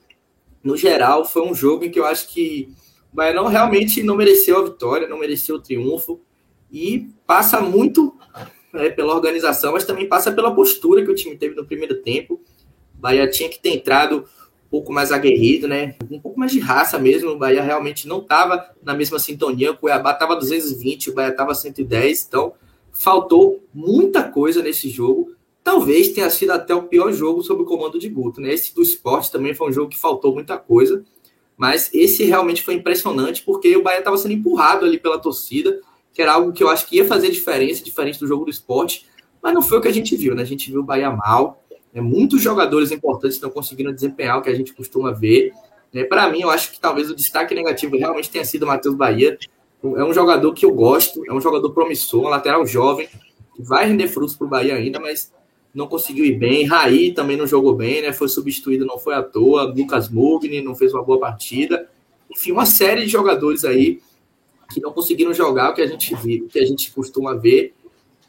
[0.62, 2.68] no geral foi um jogo em que eu acho que
[3.12, 6.20] o Bahia não realmente não mereceu a vitória, não mereceu o triunfo
[6.70, 8.14] e passa muito
[8.72, 12.40] né, pela organização, mas também passa pela postura que o time teve no primeiro tempo.
[12.94, 14.24] O Bahia tinha que ter entrado
[14.74, 15.94] pouco mais aguerrido, né?
[16.10, 17.30] Um pouco mais de raça mesmo.
[17.30, 19.70] O Bahia realmente não estava na mesma sintonia.
[19.70, 22.26] O Cuiabá estava 220, o Bahia estava 110.
[22.26, 22.54] Então,
[22.92, 25.30] faltou muita coisa nesse jogo.
[25.62, 28.52] Talvez tenha sido até o pior jogo sob o comando de Guto, né?
[28.52, 31.04] Esse do esporte também foi um jogo que faltou muita coisa.
[31.56, 35.78] Mas esse realmente foi impressionante, porque o Bahia estava sendo empurrado ali pela torcida,
[36.12, 39.06] que era algo que eu acho que ia fazer diferença, diferente do jogo do esporte.
[39.40, 40.42] Mas não foi o que a gente viu, né?
[40.42, 41.63] A gente viu o Bahia mal,
[41.94, 42.00] né?
[42.00, 45.52] Muitos jogadores importantes estão conseguindo desempenhar o que a gente costuma ver.
[45.92, 46.02] Né?
[46.02, 49.38] Para mim, eu acho que talvez o destaque negativo realmente tenha sido o Matheus Bahia.
[49.82, 53.06] É um jogador que eu gosto, é um jogador promissor, um lateral jovem,
[53.54, 55.32] que vai render frutos para o Bahia ainda, mas
[55.74, 56.66] não conseguiu ir bem.
[56.66, 58.12] Raí também não jogou bem, né?
[58.12, 59.64] Foi substituído, não foi à toa.
[59.64, 61.88] Lucas Mugni não fez uma boa partida.
[62.30, 64.00] Enfim, uma série de jogadores aí
[64.72, 66.16] que não conseguiram jogar o que a gente
[66.48, 67.74] que a gente costuma ver.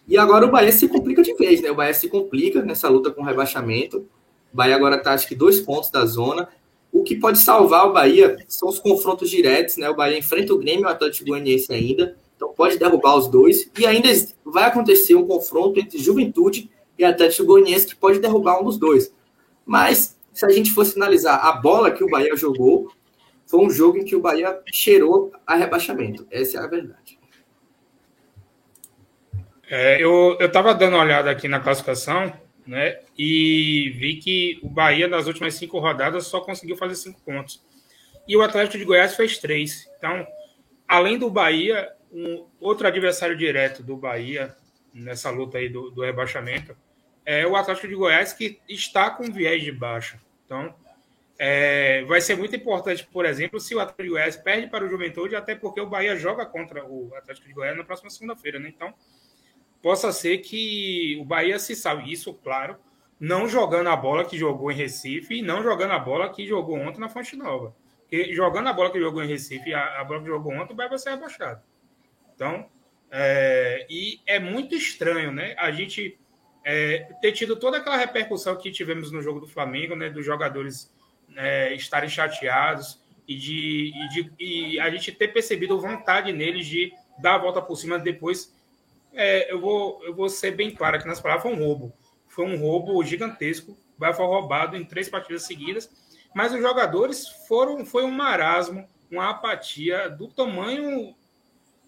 [0.07, 1.71] E agora o Bahia se complica de vez, né?
[1.71, 4.05] O Bahia se complica nessa luta com o rebaixamento.
[4.53, 6.47] O Bahia agora está, acho que, dois pontos da zona.
[6.91, 9.89] O que pode salvar o Bahia são os confrontos diretos, né?
[9.89, 12.15] O Bahia enfrenta o Grêmio e o Atlético Goianiense ainda.
[12.35, 13.69] Então pode derrubar os dois.
[13.77, 14.09] E ainda
[14.45, 19.13] vai acontecer um confronto entre Juventude e Atlético Goianiense que pode derrubar um dos dois.
[19.65, 22.91] Mas, se a gente fosse analisar a bola que o Bahia jogou,
[23.45, 26.25] foi um jogo em que o Bahia cheirou a rebaixamento.
[26.31, 27.04] Essa é a verdade.
[29.68, 32.32] É, eu estava dando uma olhada aqui na classificação,
[32.66, 32.99] né?
[33.18, 37.63] E vi que o Bahia, nas últimas cinco rodadas, só conseguiu fazer cinco pontos.
[38.28, 39.88] E o Atlético de Goiás fez três.
[39.97, 40.26] Então,
[40.88, 44.55] além do Bahia, um outro adversário direto do Bahia,
[44.93, 46.76] nessa luta aí do, do rebaixamento,
[47.26, 50.20] é o Atlético de Goiás, que está com viés de baixa.
[50.45, 50.74] Então,
[51.38, 54.89] é, vai ser muito importante, por exemplo, se o Atlético de Goiás perde para o
[54.89, 58.72] Juventude, até porque o Bahia joga contra o Atlético de Goiás na próxima segunda-feira, né?
[58.74, 58.93] Então,
[59.86, 62.11] possa ser que o Bahia se salve.
[62.11, 62.75] Isso, claro,
[63.19, 66.75] não jogando a bola que jogou em Recife e não jogando a bola que jogou
[66.75, 67.75] ontem na Fonte Nova.
[67.99, 70.75] Porque jogando a bola que jogou em Recife a, a bola que jogou ontem, o
[70.75, 71.61] Bahia vai ser rebaixado.
[72.33, 72.67] Então,
[73.11, 75.53] é, e é muito estranho, né?
[75.55, 76.17] A gente
[76.63, 80.09] é, ter tido toda aquela repercussão que tivemos no jogo do Flamengo, né?
[80.09, 80.91] Dos jogadores
[81.38, 86.91] é, estarem chateados e de, e de e a gente ter percebido vontade neles de
[87.19, 88.54] dar a volta por cima depois
[89.16, 91.93] é, eu, vou, eu vou ser bem claro aqui nas palavras, foi um roubo.
[92.28, 93.72] Foi um roubo gigantesco.
[93.72, 95.89] O Bahia foi roubado em três partidas seguidas.
[96.34, 101.16] Mas os jogadores foram, foi um marasmo, uma apatia do tamanho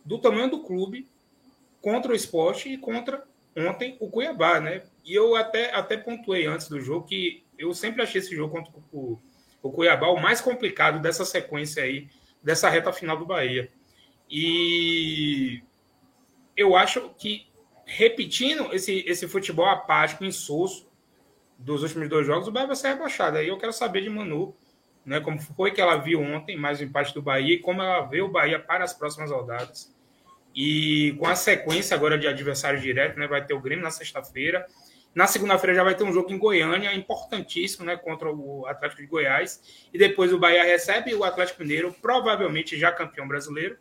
[0.06, 1.06] do tamanho do clube
[1.82, 3.26] contra o esporte e contra
[3.58, 4.84] ontem o Cuiabá, né?
[5.04, 8.72] E eu até, até pontuei antes do jogo que eu sempre achei esse jogo contra
[8.94, 9.20] o,
[9.62, 12.08] o Cuiabá o mais complicado dessa sequência aí,
[12.42, 13.70] dessa reta final do Bahia.
[14.30, 15.62] E
[16.58, 17.48] eu acho que
[17.86, 20.90] repetindo esse, esse futebol apático, insosso
[21.58, 23.38] dos últimos dois jogos, o Bahia vai ser rebaixado.
[23.38, 24.56] Aí eu quero saber de Manu,
[25.06, 28.02] né, como foi que ela viu ontem, mais o empate do Bahia, e como ela
[28.02, 29.96] vê o Bahia para as próximas rodadas.
[30.54, 34.66] E com a sequência agora de adversário direto, né, vai ter o Grêmio na sexta-feira.
[35.16, 39.08] Na segunda-feira já vai ter um jogo em Goiânia, importantíssimo, né, contra o Atlético de
[39.08, 39.88] Goiás.
[39.94, 43.78] E depois o Bahia recebe o Atlético Mineiro, provavelmente já campeão brasileiro.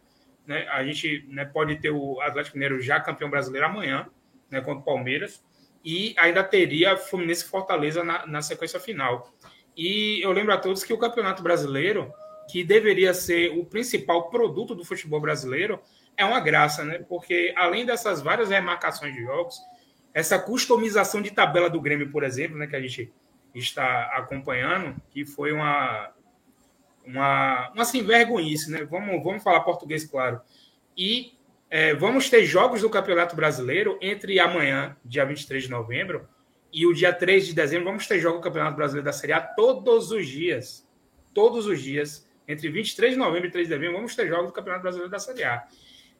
[0.46, 0.66] Né?
[0.68, 4.08] A gente né, pode ter o Atlético Mineiro já campeão brasileiro amanhã,
[4.50, 5.44] né, contra o Palmeiras,
[5.84, 9.32] e ainda teria Fluminense e Fortaleza na, na sequência final.
[9.76, 12.12] E eu lembro a todos que o Campeonato Brasileiro,
[12.50, 15.80] que deveria ser o principal produto do futebol brasileiro,
[16.16, 17.04] é uma graça, né?
[17.08, 19.60] Porque além dessas várias remarcações de jogos,
[20.14, 23.12] essa customização de tabela do Grêmio, por exemplo, né, que a gente
[23.54, 26.10] está acompanhando, que foi uma,
[27.06, 28.84] uma, uma assim, vergonhice, né?
[28.84, 30.40] Vamos, vamos falar português, claro.
[30.96, 31.34] E
[31.70, 36.28] é, vamos ter jogos do Campeonato Brasileiro entre amanhã, dia 23 de novembro,
[36.72, 37.86] e o dia 3 de dezembro.
[37.86, 40.86] Vamos ter jogo do Campeonato Brasileiro da Série A todos os dias.
[41.32, 42.26] Todos os dias.
[42.48, 45.18] Entre 23 de novembro e 3 de dezembro, vamos ter jogos do Campeonato Brasileiro da
[45.18, 45.66] Série A.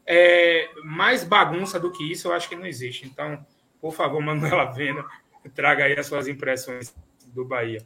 [0.04, 3.06] É, mais bagunça do que isso, eu acho que não existe.
[3.06, 3.44] Então,
[3.80, 5.04] por favor, Manuela Vena,
[5.54, 6.94] traga aí as suas impressões
[7.26, 7.84] do Bahia.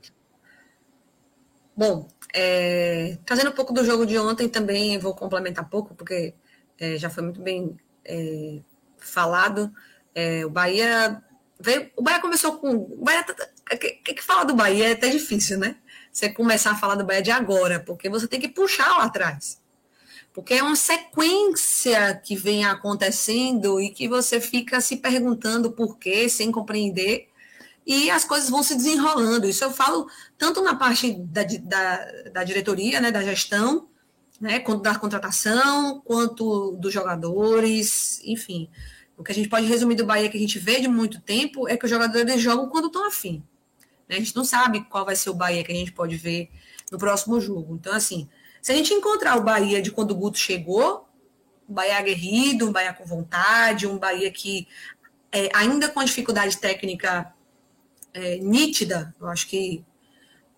[1.81, 6.35] Bom, é, trazendo um pouco do jogo de ontem também, vou complementar pouco, porque
[6.79, 7.75] é, já foi muito bem
[8.05, 8.61] é,
[8.99, 9.73] falado.
[10.15, 11.23] É, o Bahia
[11.59, 12.77] veio, o Bahia começou com.
[12.77, 15.77] O Bahia, tá, tá, que, que falar do Bahia é até difícil, né?
[16.13, 19.59] Você começar a falar do Bahia de agora, porque você tem que puxar lá atrás.
[20.35, 26.29] Porque é uma sequência que vem acontecendo e que você fica se perguntando por quê,
[26.29, 27.30] sem compreender,
[27.91, 29.49] e as coisas vão se desenrolando.
[29.49, 30.09] Isso eu falo
[30.39, 33.89] tanto na parte da, da, da diretoria, né, da gestão,
[34.41, 38.71] né, quanto da contratação, quanto dos jogadores, enfim.
[39.17, 41.69] O que a gente pode resumir do Bahia que a gente vê de muito tempo
[41.69, 43.43] é que os jogadores jogam quando estão afim.
[44.09, 44.15] Né?
[44.15, 46.49] A gente não sabe qual vai ser o Bahia que a gente pode ver
[46.93, 47.75] no próximo jogo.
[47.75, 48.29] Então, assim,
[48.63, 51.09] se a gente encontrar o Bahia de quando o Guto chegou,
[51.69, 54.69] um Bahia aguerrido, um Bahia com vontade, um Bahia que,
[55.33, 57.35] é, ainda com dificuldade técnica
[58.13, 59.85] é, nítida, eu acho que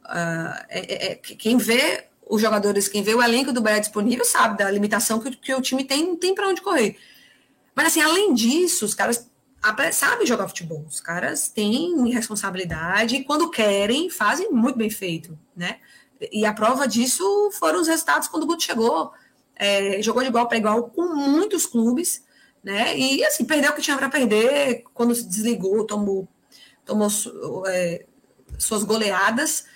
[0.05, 4.70] uh, é, quem vê os jogadores, quem vê o elenco do Bahia disponível, sabe da
[4.70, 6.97] limitação que, que o time tem, não tem para onde correr.
[7.74, 9.31] Mas, assim, além disso, os caras
[9.93, 10.85] sabem jogar futebol.
[10.89, 15.79] Os caras têm responsabilidade e, quando querem, fazem muito bem feito, né?
[16.31, 19.12] E a prova disso foram os resultados quando o Guto chegou.
[19.55, 22.24] É, jogou de igual para igual com muitos clubes,
[22.62, 22.97] né?
[22.97, 26.29] E assim, perdeu o que tinha para perder quando se desligou, tomou,
[26.85, 27.09] tomou
[27.67, 28.05] é,
[28.59, 29.67] suas goleadas.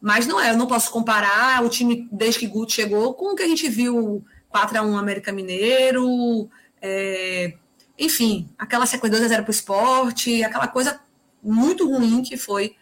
[0.00, 3.34] Mas não é, eu não posso comparar o time desde que Guto chegou com o
[3.34, 6.50] que a gente viu 4 a 1 América Mineiro,
[6.80, 7.54] é,
[7.98, 11.00] enfim, aquela sequência 2 a 0 para o esporte, aquela coisa
[11.42, 12.76] muito ruim que foi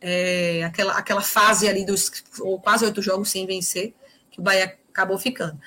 [0.00, 2.10] é, aquela, aquela fase ali dos
[2.40, 3.94] ou quase oito jogos sem vencer,
[4.30, 5.58] que o Bahia acabou ficando.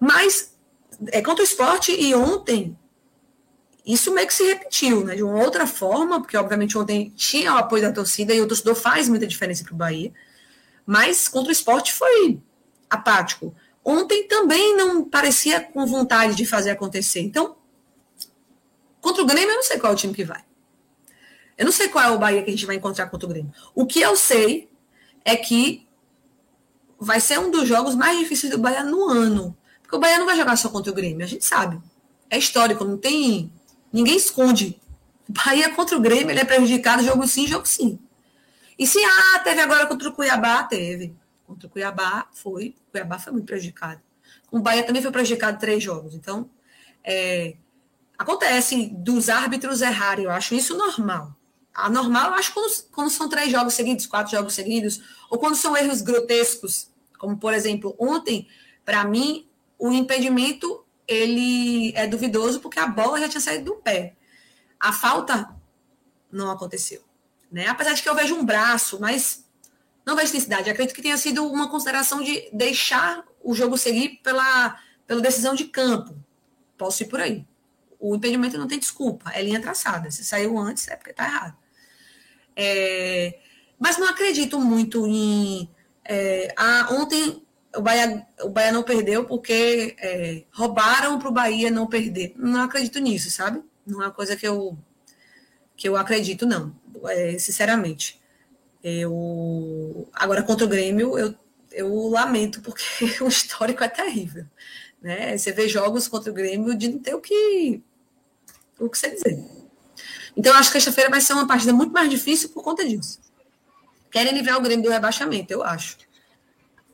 [0.00, 0.54] Mas
[1.12, 2.76] é contra o esporte e ontem
[3.88, 5.14] isso meio que se repetiu, né?
[5.16, 8.74] De uma outra forma, porque obviamente ontem tinha o apoio da torcida e o torcedor
[8.74, 10.12] faz muita diferença para o Bahia,
[10.84, 12.38] mas contra o esporte foi
[12.90, 13.54] apático.
[13.82, 17.20] Ontem também não parecia com vontade de fazer acontecer.
[17.20, 17.56] Então,
[19.00, 20.44] contra o Grêmio, eu não sei qual é o time que vai.
[21.56, 23.52] Eu não sei qual é o Bahia que a gente vai encontrar contra o Grêmio.
[23.74, 24.70] O que eu sei
[25.24, 25.88] é que
[27.00, 29.56] vai ser um dos jogos mais difíceis do Bahia no ano.
[29.80, 31.80] Porque o Bahia não vai jogar só contra o Grêmio, a gente sabe.
[32.28, 33.50] É histórico, não tem.
[33.92, 34.80] Ninguém esconde.
[35.28, 37.98] O Bahia contra o Grêmio, ele é prejudicado jogo sim, jogo sim.
[38.78, 41.14] E se ah, teve agora contra o Cuiabá, teve.
[41.46, 42.74] Contra o Cuiabá foi.
[42.88, 44.00] O Cuiabá foi muito prejudicado.
[44.50, 46.14] O Bahia também foi prejudicado três jogos.
[46.14, 46.48] Então,
[47.04, 47.56] é,
[48.16, 51.38] acontece dos árbitros errarem, eu acho isso normal
[51.78, 55.00] anormal, eu acho, quando, quando são três jogos seguidos, quatro jogos seguidos,
[55.30, 58.48] ou quando são erros grotescos, como, por exemplo, ontem,
[58.84, 59.46] para mim,
[59.78, 64.14] o impedimento ele é duvidoso porque a bola já tinha saído do pé.
[64.78, 65.56] A falta
[66.30, 67.02] não aconteceu.
[67.50, 67.66] Né?
[67.66, 69.48] Apesar de que eu vejo um braço, mas
[70.04, 70.68] não vejo intensidade.
[70.68, 75.64] Acredito que tenha sido uma consideração de deixar o jogo seguir pela, pela decisão de
[75.64, 76.14] campo.
[76.76, 77.46] Posso ir por aí.
[77.98, 80.10] O impedimento não tem desculpa, é linha traçada.
[80.10, 81.56] Se saiu antes, é porque está errado.
[82.54, 83.40] É,
[83.78, 85.68] mas não acredito muito em.
[86.04, 87.44] É, ah, ontem
[87.76, 92.34] o Bahia, o Bahia não perdeu porque é, roubaram para o Bahia não perder.
[92.36, 93.62] Não acredito nisso, sabe?
[93.86, 94.76] Não é uma coisa que eu,
[95.76, 96.74] que eu acredito, não.
[97.06, 98.20] É, sinceramente.
[98.82, 101.34] Eu, agora, contra o Grêmio, eu,
[101.72, 102.84] eu lamento, porque
[103.22, 104.46] o histórico é terrível.
[105.00, 105.36] Né?
[105.36, 107.82] Você vê jogos contra o Grêmio de não ter o que,
[108.78, 109.44] o que você dizer.
[110.36, 113.20] Então, acho que esta-feira vai ser uma partida muito mais difícil por conta disso.
[114.10, 115.98] Querem livrar o Grêmio do rebaixamento, eu acho.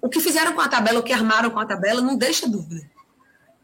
[0.04, 2.86] O que fizeram com a tabela, o que armaram com a tabela, não deixa dúvida.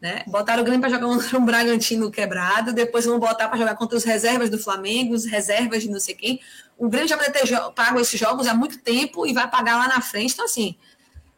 [0.01, 0.23] Né?
[0.25, 3.95] Botaram o Grêmio para jogar contra um Bragantino quebrado, depois vão botar para jogar contra
[3.95, 6.41] os reservas do Flamengo, os reservas de não sei quem.
[6.79, 7.43] O Grêmio já vai ter
[7.75, 10.33] pago esses jogos há muito tempo e vai pagar lá na frente.
[10.33, 10.75] Então, assim,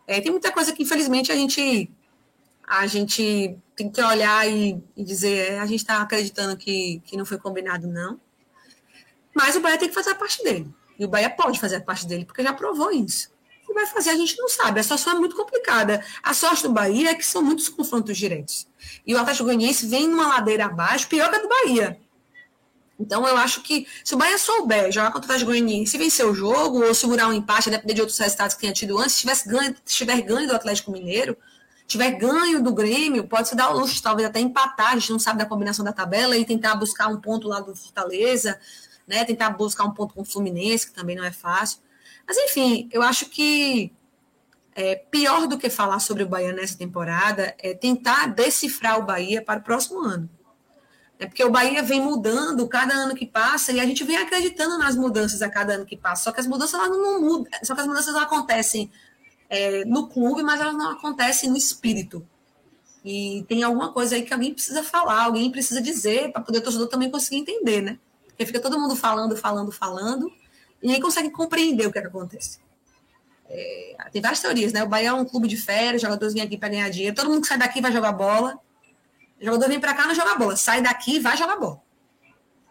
[0.07, 1.91] é, tem muita coisa que, infelizmente, a gente,
[2.65, 7.17] a gente tem que olhar e, e dizer: é, a gente está acreditando que, que
[7.17, 8.17] não foi combinado, não.
[9.35, 10.73] Mas o Bahia tem que fazer a parte dele.
[10.97, 13.32] E o Bahia pode fazer a parte dele, porque já provou isso.
[13.68, 14.80] O vai fazer, a gente não sabe.
[14.80, 16.03] A situação é muito complicada.
[16.22, 18.68] A sorte do Bahia é que são muitos confrontos diretos.
[19.06, 21.99] E o Atlético Goianiense vem numa ladeira abaixo, pior que a do Bahia.
[22.99, 26.34] Então, eu acho que se o Bahia souber jogar contra o Atlético Goianiense, vencer o
[26.34, 29.49] jogo, ou segurar um empate, depender de outros resultados que tenha tido antes, se tivesse
[29.49, 31.35] ganho, tiver ganho do Atlético Mineiro,
[31.88, 35.19] tiver ganho do Grêmio, pode se dar o luxo, talvez até empatar, a gente não
[35.19, 38.60] sabe da combinação da tabela, e tentar buscar um ponto lá do Fortaleza,
[39.07, 39.26] né?
[39.26, 41.80] Tentar buscar um ponto com o Fluminense, que também não é fácil.
[42.27, 43.91] Mas, enfim, eu acho que
[44.75, 49.41] é, pior do que falar sobre o Bahia nessa temporada é tentar decifrar o Bahia
[49.41, 50.29] para o próximo ano.
[51.19, 54.77] É porque o Bahia vem mudando cada ano que passa e a gente vem acreditando
[54.77, 56.23] nas mudanças a cada ano que passa.
[56.23, 58.91] Só que as mudanças elas não mudam, só que as mudanças acontecem
[59.49, 62.27] é, no clube, mas elas não acontecem no espírito.
[63.05, 66.61] E tem alguma coisa aí que alguém precisa falar, alguém precisa dizer para poder o
[66.61, 67.99] torcedor também conseguir entender, né?
[68.27, 70.31] Porque fica todo mundo falando, falando, falando,
[70.84, 72.60] e ninguém consegue compreender o que, é que acontece.
[73.49, 74.84] É, tem várias teorias, né?
[74.84, 77.41] O Bahia é um clube de férias, jogadores vêm aqui para ganhar dinheiro, todo mundo
[77.41, 78.60] que sai daqui vai jogar bola.
[79.39, 81.81] O jogador vem para cá não joga bola, sai daqui e vai jogar bola.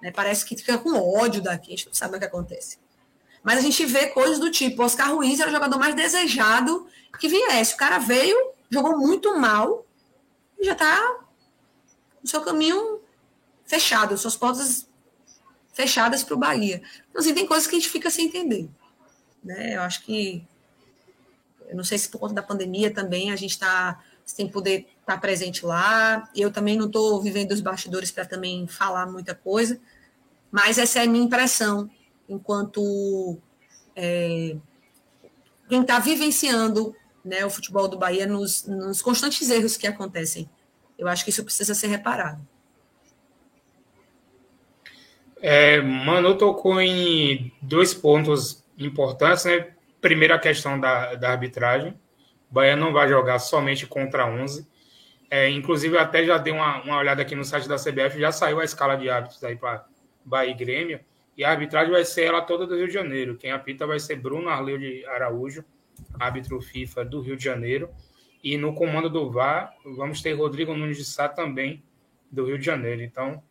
[0.02, 0.10] Né?
[0.10, 2.78] Parece que fica com ódio daqui, a gente não sabe o que acontece.
[3.42, 6.86] Mas a gente vê coisas do tipo, Oscar Ruiz era o jogador mais desejado
[7.18, 7.74] que viesse.
[7.74, 8.36] O cara veio,
[8.70, 9.86] jogou muito mal
[10.60, 11.16] e já está
[12.22, 13.00] no seu caminho
[13.64, 14.86] fechado, suas portas
[15.72, 16.82] fechadas para o Bahia.
[17.10, 18.68] Então, assim, tem coisas que a gente fica sem entender.
[19.42, 19.76] Né?
[19.76, 20.46] Eu acho que.
[21.68, 25.14] Eu não sei se por conta da pandemia também a gente está sem poder estar
[25.14, 26.28] tá presente lá.
[26.34, 29.80] Eu também não estou vivendo os bastidores para também falar muita coisa,
[30.50, 31.90] mas essa é a minha impressão
[32.28, 33.38] enquanto
[33.96, 34.56] é,
[35.68, 36.94] quem está vivenciando
[37.24, 40.48] né, o futebol do Bahia nos, nos constantes erros que acontecem.
[40.98, 42.46] Eu acho que isso precisa ser reparado.
[45.42, 49.72] É, Manu tocou em dois pontos importantes, né?
[50.00, 51.90] Primeiro, a questão da, da arbitragem.
[52.48, 54.64] O Bahia não vai jogar somente contra 11.
[55.28, 58.60] É, inclusive, até já dei uma, uma olhada aqui no site da CBF, já saiu
[58.60, 59.84] a escala de árbitros aí para
[60.24, 61.00] Bahia e Grêmio.
[61.36, 63.36] E a arbitragem vai ser ela toda do Rio de Janeiro.
[63.36, 65.64] Quem apita vai ser Bruno Arleu de Araújo,
[66.20, 67.90] árbitro FIFA do Rio de Janeiro.
[68.44, 71.82] E no comando do VAR, vamos ter Rodrigo Nunes de Sá também,
[72.30, 73.02] do Rio de Janeiro.
[73.02, 73.42] Então,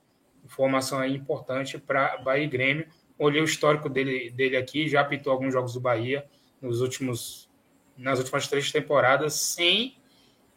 [0.52, 2.86] informação aí importante para Bahia e Grêmio.
[3.18, 6.26] Olhei o histórico dele, dele aqui, já apitou alguns jogos do Bahia
[6.62, 7.50] nos últimos,
[7.98, 9.96] nas últimas três temporadas, sem,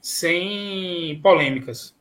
[0.00, 1.94] sem polêmicas.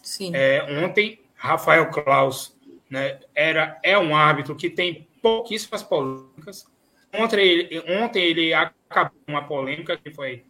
[0.00, 0.30] Sim.
[0.34, 2.56] É, ontem, Rafael Klaus
[2.88, 6.66] né, era, é um árbitro que tem pouquíssimas polêmicas.
[7.12, 10.44] Ontem ele, ontem ele acabou uma polêmica que foi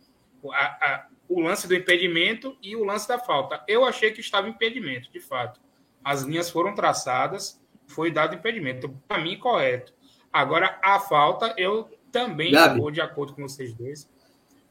[0.53, 3.63] a, a, o lance do impedimento e o lance da falta.
[3.67, 5.64] Eu achei que estava impedimento, de fato.
[6.05, 8.95] As linhas foram traçadas, foi dado impedimento.
[9.09, 9.93] Para mim, correto.
[10.33, 14.09] Agora, a falta, eu também estou de acordo com vocês dois.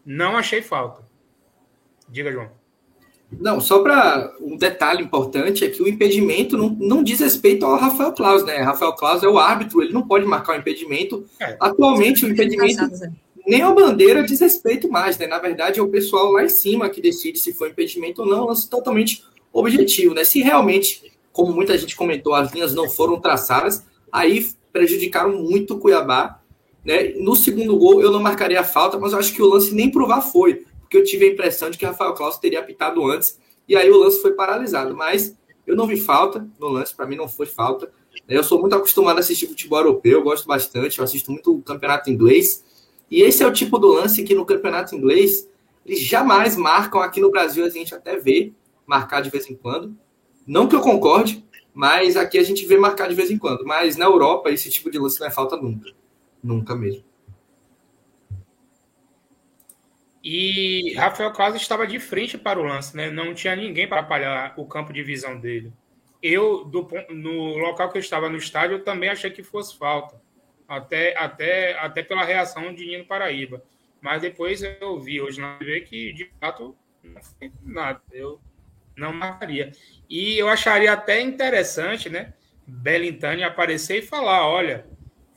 [0.05, 1.01] Não achei falta.
[2.07, 2.51] Diga, João.
[3.39, 7.77] Não, só para um detalhe importante é que o impedimento não, não diz respeito ao
[7.77, 8.57] Rafael Claus, né?
[8.57, 11.25] Rafael Claus é o árbitro, ele não pode marcar o impedimento.
[11.39, 11.57] É.
[11.59, 12.89] Atualmente, o impedimento
[13.45, 15.27] nem a bandeira diz respeito mais, né?
[15.27, 18.45] Na verdade, é o pessoal lá em cima que decide se foi impedimento ou não,
[18.45, 20.23] lance totalmente objetivo, né?
[20.23, 25.79] Se realmente, como muita gente comentou, as linhas não foram traçadas, aí prejudicaram muito o
[25.79, 26.39] Cuiabá.
[26.85, 27.13] Né?
[27.17, 29.91] No segundo gol, eu não marcaria a falta, mas eu acho que o lance nem
[29.91, 33.75] provar foi porque eu tive a impressão de que Rafael Claus teria apitado antes, e
[33.75, 34.95] aí o lance foi paralisado.
[34.95, 35.35] Mas
[35.65, 37.91] eu não vi falta no lance, para mim não foi falta.
[38.29, 41.63] Eu sou muito acostumado a assistir futebol europeu, eu gosto bastante, eu assisto muito o
[41.63, 42.63] campeonato inglês.
[43.09, 45.49] E esse é o tipo do lance que no campeonato inglês
[45.83, 48.53] eles jamais marcam aqui no Brasil, a gente até vê
[48.85, 49.97] marcar de vez em quando.
[50.45, 51.43] Não que eu concorde,
[51.73, 53.65] mas aqui a gente vê marcar de vez em quando.
[53.65, 55.91] Mas na Europa, esse tipo de lance não é falta nunca.
[56.43, 57.03] Nunca mesmo.
[60.23, 63.11] E Rafael Claus estava de frente para o lance, né?
[63.11, 65.73] Não tinha ninguém para atrapalhar o campo de visão dele.
[66.21, 70.21] Eu, do, no local que eu estava no estádio, eu também achei que fosse falta.
[70.65, 73.61] Até, até, até pela reação de Nino Paraíba.
[73.99, 78.01] Mas depois eu vi hoje na TV que, de fato, não foi nada.
[78.11, 78.39] Eu
[78.95, 79.73] não marcaria.
[80.13, 82.35] E eu acharia até interessante, né?
[82.67, 84.85] Belintani aparecer e falar: olha,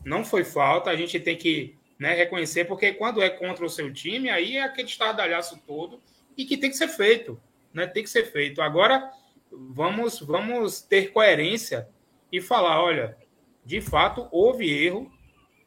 [0.05, 3.91] não foi falta, a gente tem que né, reconhecer, porque quando é contra o seu
[3.91, 5.99] time, aí é aquele estardalhaço todo
[6.37, 7.41] e que tem que ser feito,
[7.73, 7.87] né?
[7.87, 8.61] Tem que ser feito.
[8.61, 9.11] Agora
[9.51, 11.89] vamos vamos ter coerência
[12.31, 13.17] e falar, olha,
[13.65, 15.11] de fato houve erro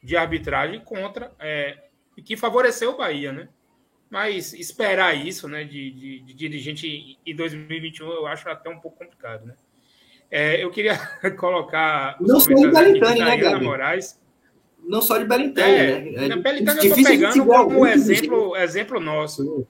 [0.03, 1.79] de arbitragem contra é,
[2.23, 3.49] que favoreceu o Bahia, né?
[4.09, 8.97] Mas esperar isso, né, de, de, de dirigente em 2021, eu acho até um pouco
[8.97, 9.55] complicado, né?
[10.31, 10.97] É, eu queria
[11.37, 13.65] colocar não sou o Belintani, né, Gabi?
[13.65, 14.19] Moraes
[14.83, 16.25] não só de Belintani, é, né?
[16.27, 19.67] É Belintani eu estou pegando como exemplo, exemplo nosso.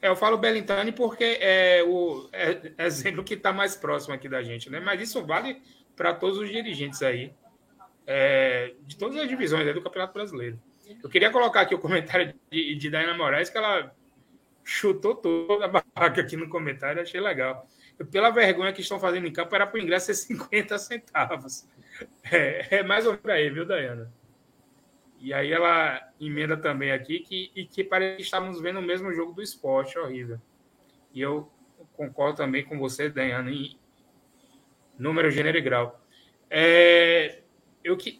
[0.00, 4.28] É, eu falo Belintani porque é o é, é exemplo que está mais próximo aqui
[4.28, 4.80] da gente, né?
[4.80, 5.62] Mas isso vale
[5.94, 7.32] para todos os dirigentes aí,
[8.06, 10.58] é, de todas as divisões né, do Campeonato Brasileiro.
[11.02, 13.94] Eu queria colocar aqui o comentário de, de Diana Moraes, que ela
[14.64, 17.66] chutou toda a barraca aqui no comentário, achei legal
[18.10, 21.68] pela vergonha que estão fazendo em campo, era para o ingresso ser 50 centavos.
[22.30, 24.12] É, é mais ou menos aí, viu, Dayana?
[25.20, 29.12] E aí ela emenda também aqui que, e que parece que estávamos vendo o mesmo
[29.12, 30.40] jogo do esporte, horrível.
[31.14, 31.50] E eu
[31.92, 33.78] concordo também com você, Dayana, em
[34.98, 36.00] número, gênero e grau.
[36.50, 37.31] É,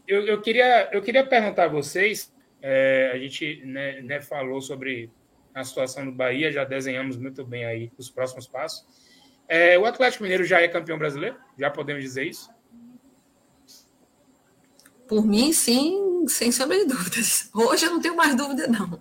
[0.07, 5.11] eu, eu, queria, eu queria perguntar a vocês, é, a gente né, né, falou sobre
[5.55, 8.87] a situação do Bahia, já desenhamos muito bem aí os próximos passos.
[9.49, 11.37] É, o Atlético Mineiro já é campeão brasileiro?
[11.59, 12.51] Já podemos dizer isso?
[15.07, 17.51] Por mim, sim, sem sombra de dúvidas.
[17.55, 18.99] Hoje eu não tenho mais dúvida, não.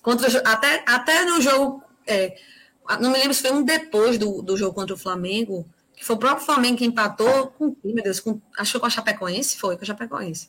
[0.00, 1.82] Contra, até, até no jogo.
[2.06, 2.34] É,
[3.00, 5.68] não me lembro se foi um depois do, do jogo contra o Flamengo,
[5.98, 8.90] que foi o próprio Flamengo que empatou com, meu Deus, com, acho que com a
[8.90, 10.48] Chapecoense, foi com a Chapecoense.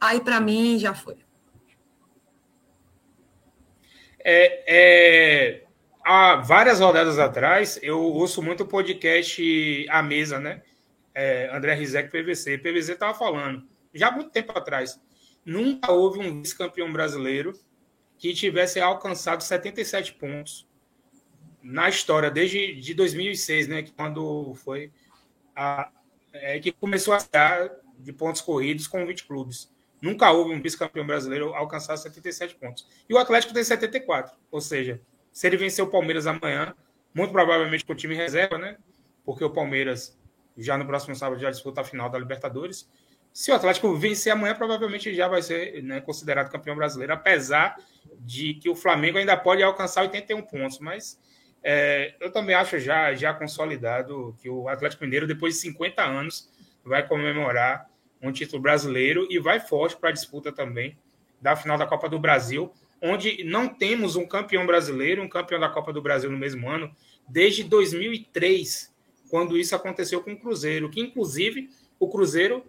[0.00, 1.18] Aí, para mim, já foi.
[4.18, 5.64] É, é,
[6.02, 10.62] há várias rodadas atrás, eu ouço muito o podcast A Mesa, né?
[11.14, 12.56] É, André Rizek, PVC.
[12.58, 13.62] PVC estava falando,
[13.92, 14.98] já há muito tempo atrás,
[15.44, 17.52] nunca houve um vice-campeão brasileiro
[18.18, 20.65] que tivesse alcançado 77 pontos
[21.66, 23.84] na história, desde de 2006, né?
[23.96, 24.92] Quando foi
[25.54, 25.90] a,
[26.32, 29.74] é, que começou a estar de pontos corridos com 20 clubes.
[30.00, 32.86] Nunca houve um vice-campeão brasileiro alcançar 77 pontos.
[33.08, 34.36] E o Atlético tem 74.
[34.50, 35.00] Ou seja,
[35.32, 36.72] se ele vencer o Palmeiras amanhã,
[37.12, 38.76] muito provavelmente com o time reserva, né?
[39.24, 40.16] Porque o Palmeiras
[40.56, 42.88] já no próximo sábado já disputa a final da Libertadores.
[43.32, 47.76] Se o Atlético vencer amanhã, provavelmente já vai ser né, considerado campeão brasileiro, apesar
[48.20, 50.78] de que o Flamengo ainda pode alcançar 81 pontos.
[50.78, 51.18] Mas
[51.68, 56.48] é, eu também acho já, já consolidado que o Atlético Mineiro, depois de 50 anos,
[56.84, 57.90] vai comemorar
[58.22, 60.96] um título brasileiro e vai forte para a disputa também
[61.42, 62.72] da final da Copa do Brasil,
[63.02, 66.88] onde não temos um campeão brasileiro, um campeão da Copa do Brasil no mesmo ano,
[67.28, 68.94] desde 2003,
[69.28, 71.68] quando isso aconteceu com o Cruzeiro, que inclusive
[71.98, 72.64] o Cruzeiro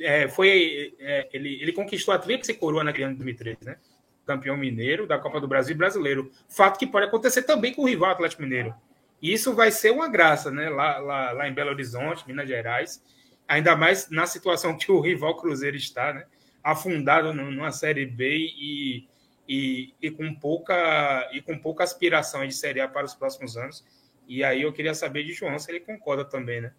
[0.00, 3.76] é, foi é, ele, ele conquistou a tríplice coroa naquele ano de 2003, né?
[4.26, 6.30] Campeão mineiro da Copa do Brasil brasileiro.
[6.48, 8.74] Fato que pode acontecer também com o rival Atlético Mineiro.
[9.20, 10.68] E isso vai ser uma graça, né?
[10.68, 13.02] Lá, lá, lá em Belo Horizonte, Minas Gerais
[13.48, 16.24] ainda mais na situação que o rival Cruzeiro está, né?
[16.62, 19.08] afundado numa Série B e,
[19.46, 23.84] e, e, com pouca, e com pouca aspiração de Série A para os próximos anos.
[24.26, 26.72] E aí eu queria saber de João se ele concorda também, né?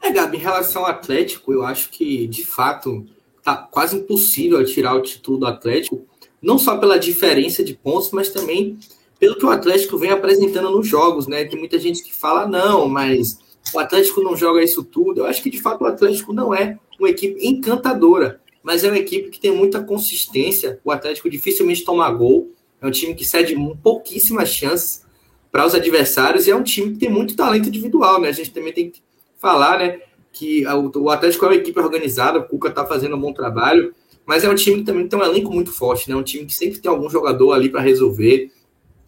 [0.00, 3.04] É, Gabi, em relação ao Atlético, eu acho que, de fato,
[3.48, 6.04] tá quase impossível tirar o título do Atlético,
[6.40, 8.78] não só pela diferença de pontos, mas também
[9.18, 11.44] pelo que o Atlético vem apresentando nos jogos, né?
[11.44, 13.38] Tem muita gente que fala, não, mas
[13.74, 15.20] o Atlético não joga isso tudo.
[15.20, 18.98] Eu acho que de fato o Atlético não é uma equipe encantadora, mas é uma
[18.98, 20.78] equipe que tem muita consistência.
[20.84, 25.04] O Atlético dificilmente toma gol, é um time que cede pouquíssimas chances
[25.50, 28.28] para os adversários e é um time que tem muito talento individual, né?
[28.28, 29.02] A gente também tem que
[29.38, 30.00] falar, né,
[30.32, 33.94] que o Atlético é uma equipe organizada, o Cuca está fazendo um bom trabalho,
[34.24, 36.14] mas é um time que também tem um elenco muito forte, né?
[36.14, 38.52] Um time que sempre tem algum jogador ali para resolver.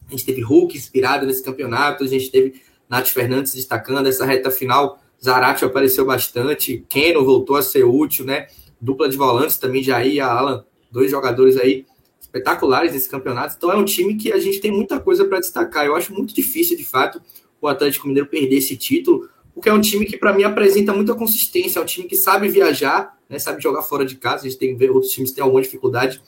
[0.08, 4.50] A gente teve Hulk inspirado nesse campeonato, a gente teve Nath Fernandes destacando essa reta
[4.50, 4.98] final.
[5.22, 8.46] Zarate apareceu bastante, Keno voltou a ser útil, né?
[8.80, 11.84] Dupla de volantes também, Jair e Alan, dois jogadores aí
[12.18, 13.54] espetaculares nesse campeonato.
[13.56, 15.84] Então é um time que a gente tem muita coisa para destacar.
[15.84, 17.20] Eu acho muito difícil, de fato,
[17.60, 19.28] o Atlético Mineiro perder esse título,
[19.60, 21.78] porque é um time que, para mim, apresenta muita consistência.
[21.78, 24.46] É um time que sabe viajar, né, sabe jogar fora de casa.
[24.46, 26.20] A gente tem que ver outros times que têm alguma dificuldade.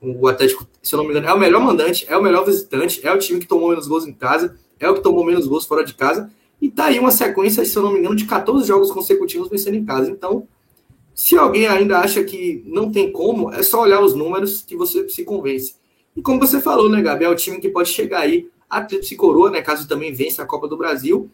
[0.00, 3.06] O Atlético, se eu não me engano, é o melhor mandante, é o melhor visitante,
[3.06, 5.66] é o time que tomou menos gols em casa é o que tomou menos gols
[5.66, 6.30] fora de casa,
[6.60, 9.76] e tá aí uma sequência, se eu não me engano, de 14 jogos consecutivos vencendo
[9.76, 10.10] em casa.
[10.10, 10.48] Então,
[11.14, 15.08] se alguém ainda acha que não tem como, é só olhar os números que você
[15.08, 15.74] se convence.
[16.16, 19.16] E como você falou, né, Gabi, é o time que pode chegar aí, a Tríplice
[19.16, 21.30] Coroa, né, caso também vença a Copa do Brasil,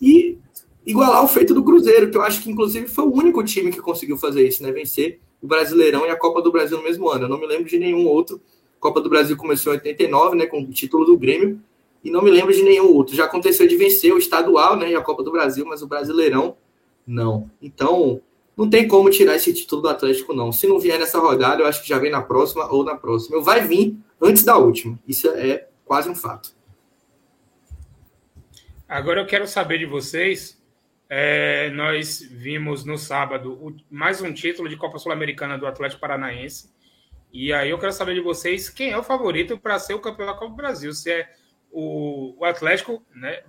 [0.00, 0.38] e
[0.86, 3.80] igualar o feito do Cruzeiro, que eu acho que inclusive foi o único time que
[3.80, 7.24] conseguiu fazer isso, né, vencer o Brasileirão e a Copa do Brasil no mesmo ano.
[7.24, 8.40] Eu não me lembro de nenhum outro.
[8.76, 11.60] A Copa do Brasil começou em 89, né, com o título do Grêmio,
[12.04, 13.14] e não me lembro de nenhum outro.
[13.14, 16.56] Já aconteceu de vencer o estadual, né, e a Copa do Brasil, mas o Brasileirão
[17.06, 17.50] não.
[17.60, 18.20] Então,
[18.56, 20.52] não tem como tirar esse título do Atlético não.
[20.52, 23.36] Se não vier nessa rodada, eu acho que já vem na próxima ou na próxima.
[23.36, 24.98] Eu vai vir antes da última.
[25.06, 26.54] Isso é quase um fato.
[28.88, 30.61] Agora eu quero saber de vocês.
[31.14, 36.72] É, nós vimos no sábado o, mais um título de Copa Sul-Americana do Atlético Paranaense.
[37.30, 40.28] E aí eu quero saber de vocês quem é o favorito para ser o campeão
[40.28, 40.90] da Copa do Brasil.
[40.94, 41.30] Se é
[41.70, 43.42] o, o Atlético né,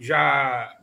[0.00, 0.80] já,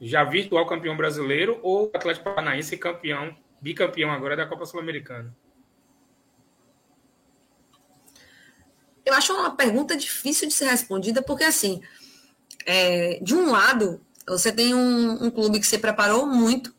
[0.00, 5.32] já virtual campeão brasileiro ou o Atlético Paranaense campeão, bicampeão agora da Copa Sul-Americana?
[9.06, 11.80] Eu acho uma pergunta difícil de ser respondida, porque assim,
[12.66, 16.74] é, de um lado, você tem um, um clube que se preparou muito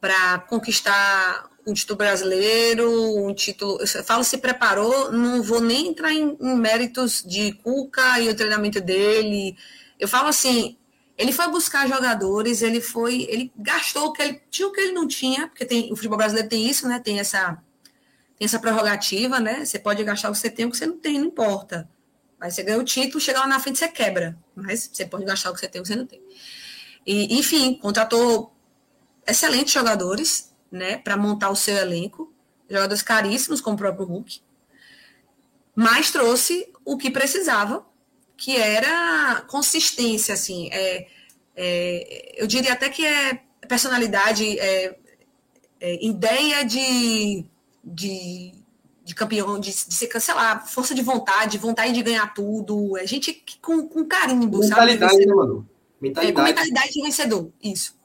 [0.00, 2.90] para conquistar um título brasileiro,
[3.26, 3.78] um título.
[3.80, 8.34] Eu falo se preparou, não vou nem entrar em, em, méritos de Cuca e o
[8.34, 9.56] treinamento dele.
[9.98, 10.78] Eu falo assim,
[11.16, 14.92] ele foi buscar jogadores, ele foi, ele gastou o que ele tinha o que ele
[14.92, 17.00] não tinha, porque tem, o futebol brasileiro tem isso, né?
[17.00, 17.58] Tem essa
[18.38, 19.64] tem essa prerrogativa, né?
[19.64, 21.88] Você pode gastar o que você tem, o que você não tem, não importa.
[22.38, 24.38] Mas você ganha o título, chega lá na frente, você quebra.
[24.54, 26.22] Mas você pode gastar o que você tem, o que você não tem.
[27.08, 28.52] E, enfim, contratou
[29.26, 32.30] excelentes jogadores, né, para montar o seu elenco,
[32.68, 34.42] jogadores caríssimos, como o próprio Hulk,
[35.74, 37.82] mas trouxe o que precisava,
[38.36, 41.06] que era consistência, assim, é,
[41.56, 44.98] é, eu diria até que é personalidade, é,
[45.80, 47.46] é ideia de,
[47.82, 48.52] de,
[49.02, 53.42] de campeão, de, de ser, lá, força de vontade, vontade de ganhar tudo, é gente
[53.62, 54.92] com, com carimbo, mentalidade, sabe?
[54.92, 55.77] Mentalidade, né, mano?
[56.00, 56.40] Mentalidade.
[56.40, 57.96] É, mentalidade de vencedor, isso.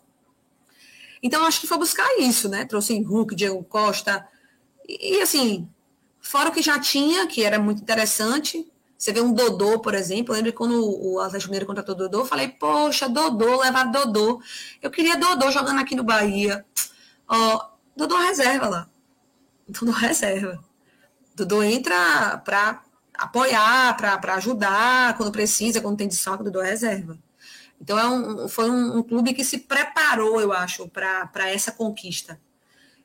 [1.21, 2.65] Então, acho que foi buscar isso, né?
[2.65, 4.27] Trouxe Hulk, Diego Costa.
[4.87, 5.69] E, assim,
[6.19, 8.69] fora o que já tinha, que era muito interessante.
[8.97, 10.33] Você vê um Dodô, por exemplo.
[10.33, 12.19] Lembra quando o Atlético Mineiro contratou o Dodô?
[12.21, 14.41] Eu falei, poxa, Dodô, levar Dodô.
[14.81, 16.65] Eu queria Dodô jogando aqui no Bahia.
[17.27, 18.89] Ó, Dodô reserva lá.
[19.67, 20.63] Dodô reserva.
[21.35, 22.83] Dodô entra para
[23.13, 27.17] apoiar, para ajudar quando precisa, quando tem desfalque, Dodô reserva.
[27.83, 32.39] Então, é um, foi um, um, clube que se preparou, eu acho, para essa conquista.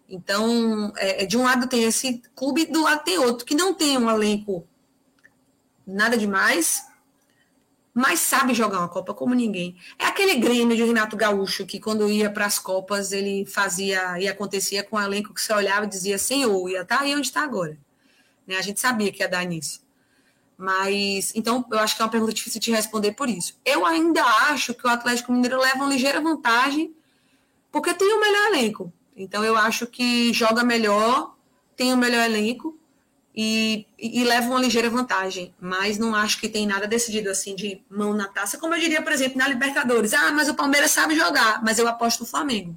[0.09, 3.75] Então, é, é, de um lado tem esse clube, do lado tem outro, que não
[3.75, 4.65] tem um elenco
[5.85, 6.87] nada demais,
[7.93, 9.77] mas sabe jogar uma Copa como ninguém.
[9.99, 14.29] É aquele Grêmio de Renato Gaúcho, que quando ia para as Copas, ele fazia e
[14.29, 17.27] acontecia com um elenco que você olhava e dizia, senhor, ia estar tá aí onde
[17.27, 17.77] está agora.
[18.47, 18.57] Né?
[18.57, 19.88] A gente sabia que ia dar nisso.
[20.59, 23.57] Mas, então, eu acho que é uma pergunta difícil de responder por isso.
[23.65, 26.93] Eu ainda acho que o Atlético Mineiro leva uma ligeira vantagem,
[27.71, 28.93] porque tem o melhor elenco.
[29.17, 31.37] Então, eu acho que joga melhor,
[31.77, 32.77] tem o melhor elenco
[33.33, 35.55] e, e, e leva uma ligeira vantagem.
[35.61, 39.01] Mas não acho que tem nada decidido assim de mão na taça, como eu diria,
[39.01, 40.13] por exemplo, na Libertadores.
[40.13, 42.77] Ah, mas o Palmeiras sabe jogar, mas eu aposto no Flamengo.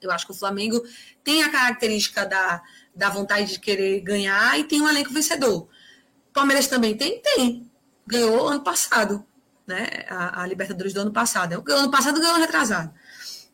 [0.00, 0.80] Eu acho que o Flamengo
[1.24, 2.62] tem a característica da,
[2.94, 5.66] da vontade de querer ganhar e tem um elenco vencedor.
[6.32, 7.20] Palmeiras também tem?
[7.20, 7.70] Tem.
[8.06, 9.24] Ganhou ano passado,
[9.66, 10.06] né?
[10.08, 11.62] A, a Libertadores do ano passado.
[11.66, 12.92] O ano passado ganhou retrasado.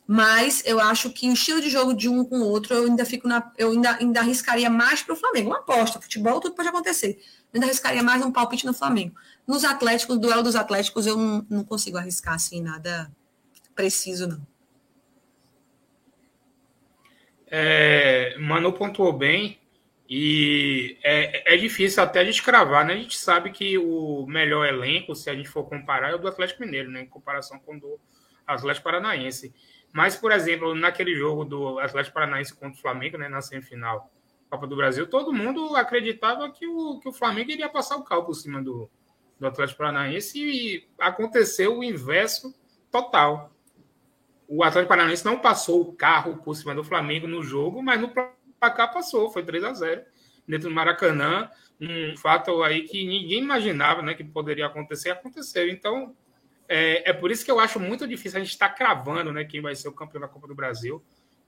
[0.06, 3.05] Mas eu acho que o estilo de jogo de um com o outro, eu ainda
[3.05, 3.52] fico na.
[3.59, 5.50] Eu ainda, ainda arriscaria mais para o Flamengo.
[5.50, 7.18] Uma aposta, futebol, tudo pode acontecer.
[7.52, 9.14] Eu ainda arriscaria mais um palpite no Flamengo.
[9.46, 13.10] Nos Atléticos, no duelo dos Atléticos, eu não, não consigo arriscar assim nada
[13.78, 14.44] preciso, não.
[17.46, 19.56] É, Manu pontuou bem.
[20.09, 22.94] E é, é difícil até a gente cravar, né?
[22.94, 26.28] A gente sabe que o melhor elenco, se a gente for comparar, é o do
[26.28, 27.02] Atlético Mineiro, né?
[27.02, 28.01] Em comparação com o do
[28.47, 29.55] Atlético Paranaense.
[29.93, 33.28] Mas, por exemplo, naquele jogo do Atlético Paranaense contra o Flamengo, né?
[33.28, 34.10] Na semifinal
[34.48, 38.24] Copa do Brasil, todo mundo acreditava que o, que o Flamengo iria passar o carro
[38.24, 38.90] por cima do,
[39.39, 42.55] do Atlético Paranaense e aconteceu o inverso
[42.90, 43.52] total.
[44.48, 48.09] O Atlético Paranaense não passou o carro por cima do Flamengo no jogo, mas no
[48.59, 50.02] para cá passou, foi 3 a 0
[50.47, 51.51] dentro do Maracanã.
[51.80, 55.68] Um fato aí que ninguém imaginava né, que poderia acontecer, aconteceu.
[55.68, 56.16] Então,
[56.68, 59.44] é, é por isso que eu acho muito difícil a gente estar tá cravando né,
[59.44, 61.02] quem vai ser o campeão da Copa do Brasil,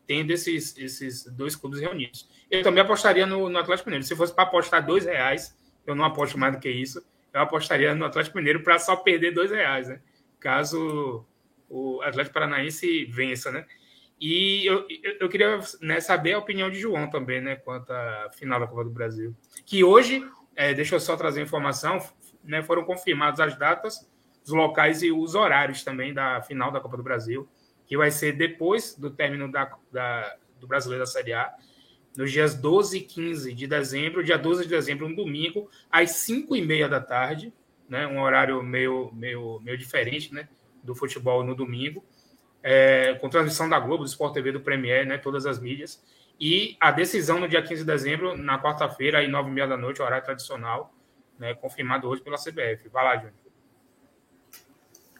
[0.06, 2.28] tendo esses, esses dois clubes reunidos.
[2.50, 4.06] Eu também apostaria no, no Atlético Mineiro.
[4.06, 5.56] Se fosse para apostar dois reais,
[5.86, 9.32] eu não aposto mais do que isso, eu apostaria no Atlético Mineiro para só perder
[9.32, 10.00] dois reais, né?
[10.38, 11.24] Caso
[11.68, 13.66] o Atlético Paranaense vença, né?
[14.20, 14.86] E eu,
[15.18, 18.84] eu queria né, saber a opinião de João também, né, quanto à final da Copa
[18.84, 19.34] do Brasil.
[19.64, 20.22] Que hoje,
[20.54, 21.98] é, deixa eu só trazer informação,
[22.44, 24.06] né, foram confirmadas as datas,
[24.44, 27.48] os locais e os horários também da final da Copa do Brasil,
[27.86, 31.54] que vai ser depois do término da, da do Brasileiro da Série A,
[32.14, 36.54] nos dias 12 e 15 de dezembro, dia 12 de dezembro, um domingo, às 5
[36.54, 37.54] e meia da tarde,
[37.88, 40.46] né, um horário meio, meio, meio diferente né,
[40.84, 42.04] do futebol no domingo
[42.62, 46.02] é, com transmissão da Globo, do Sport TV, do Premier, né, todas as mídias.
[46.38, 49.76] E a decisão no dia 15 de dezembro, na quarta-feira, às nove e meia da
[49.76, 50.92] noite, horário tradicional,
[51.38, 52.88] né, confirmado hoje pela CBF.
[52.90, 53.34] Vai lá, Júnior.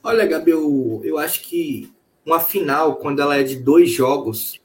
[0.03, 1.93] Olha, Gabi, eu, eu acho que
[2.25, 4.61] uma final, quando ela é de dois jogos,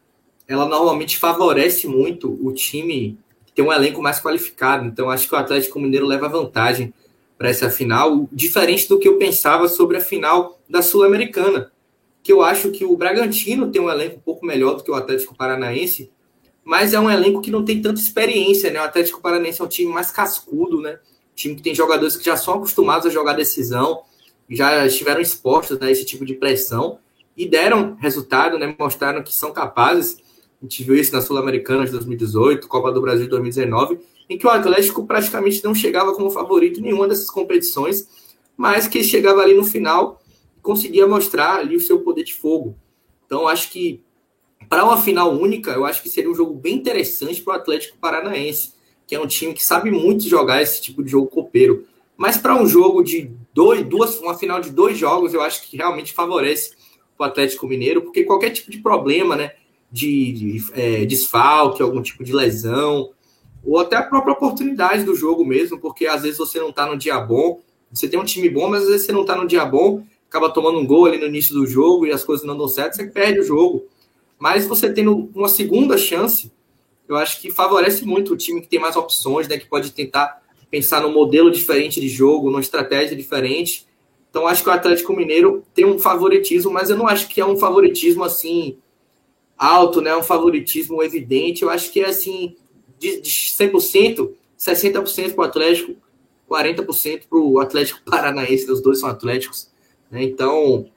[0.48, 4.86] ela normalmente favorece muito o time que tem um elenco mais qualificado.
[4.86, 6.94] Então, acho que o Atlético Mineiro leva vantagem
[7.38, 11.70] para essa final, diferente do que eu pensava sobre a final da Sul-Americana
[12.26, 14.96] que eu acho que o Bragantino tem um elenco um pouco melhor do que o
[14.96, 16.12] Atlético Paranaense,
[16.64, 18.82] mas é um elenco que não tem tanta experiência, né?
[18.82, 20.94] O Atlético Paranaense é um time mais cascudo, né?
[20.94, 24.02] Um time que tem jogadores que já são acostumados a jogar decisão,
[24.50, 26.98] já estiveram expostos a esse tipo de pressão
[27.38, 28.76] e deram resultado, né?
[28.80, 30.18] Mostraram que são capazes.
[30.60, 34.48] A gente viu isso na Sul-Americana de 2018, Copa do Brasil de 2019, em que
[34.48, 38.08] o Atlético praticamente não chegava como favorito em nenhuma dessas competições,
[38.58, 40.20] mas que chegava ali no final
[40.66, 42.76] conseguia mostrar ali o seu poder de fogo.
[43.26, 44.04] Então, acho que
[44.68, 47.98] para uma final única, eu acho que seria um jogo bem interessante para o Atlético
[47.98, 48.74] Paranaense,
[49.08, 51.86] que é um time que sabe muito jogar esse tipo de jogo copeiro.
[52.18, 55.78] Mas para um jogo de dois, duas, uma final de dois jogos, eu acho que
[55.78, 56.74] realmente favorece
[57.18, 59.52] o Atlético Mineiro, porque qualquer tipo de problema, né?
[59.96, 63.12] de, de é, desfalque, algum tipo de lesão,
[63.64, 66.98] ou até a própria oportunidade do jogo mesmo, porque às vezes você não está no
[66.98, 67.62] dia bom,
[67.92, 70.50] você tem um time bom, mas às vezes você não está no dia bom, acaba
[70.50, 73.08] tomando um gol ali no início do jogo e as coisas não dão certo, você
[73.08, 73.86] perde o jogo.
[74.38, 76.52] Mas você tendo uma segunda chance,
[77.08, 80.42] eu acho que favorece muito o time que tem mais opções, né, que pode tentar
[80.70, 83.88] pensar num modelo diferente de jogo, numa estratégia diferente.
[84.30, 87.46] Então acho que o Atlético Mineiro tem um favoritismo, mas eu não acho que é
[87.46, 88.78] um favoritismo assim
[89.58, 91.64] alto, né, um favoritismo evidente.
[91.64, 92.56] Eu acho que é assim
[93.00, 95.96] de, de 100%, 60% para o Atlético,
[96.50, 99.74] 40% para o Atlético Paranaense, os dois são Atléticos.
[100.10, 100.24] Né?
[100.24, 100.88] Então,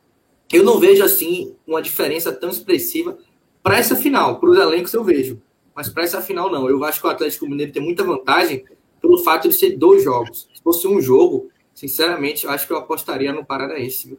[0.52, 3.18] eu não vejo assim uma diferença tão expressiva
[3.62, 4.38] para essa final.
[4.38, 5.40] Para os elencos eu vejo,
[5.74, 6.68] mas para essa final não.
[6.68, 8.64] Eu acho que o Atlético Mineiro tem muita vantagem
[9.00, 10.48] pelo fato de ser dois jogos.
[10.52, 14.18] Se fosse um jogo, sinceramente, eu acho que eu apostaria no Paranaense, viu?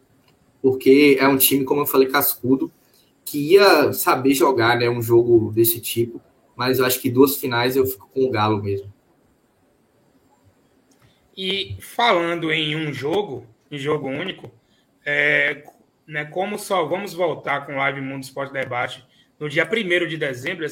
[0.61, 2.69] porque é um time, como eu falei, cascudo,
[3.23, 6.21] que ia saber jogar né, um jogo desse tipo
[6.59, 8.93] mas eu acho que duas finais eu fico com o Galo mesmo.
[11.37, 14.51] E falando em um jogo, em jogo único,
[15.05, 15.63] é,
[16.07, 19.05] né, como só vamos voltar com Live Mundo Esporte Debate
[19.39, 20.65] no dia 1 de dezembro,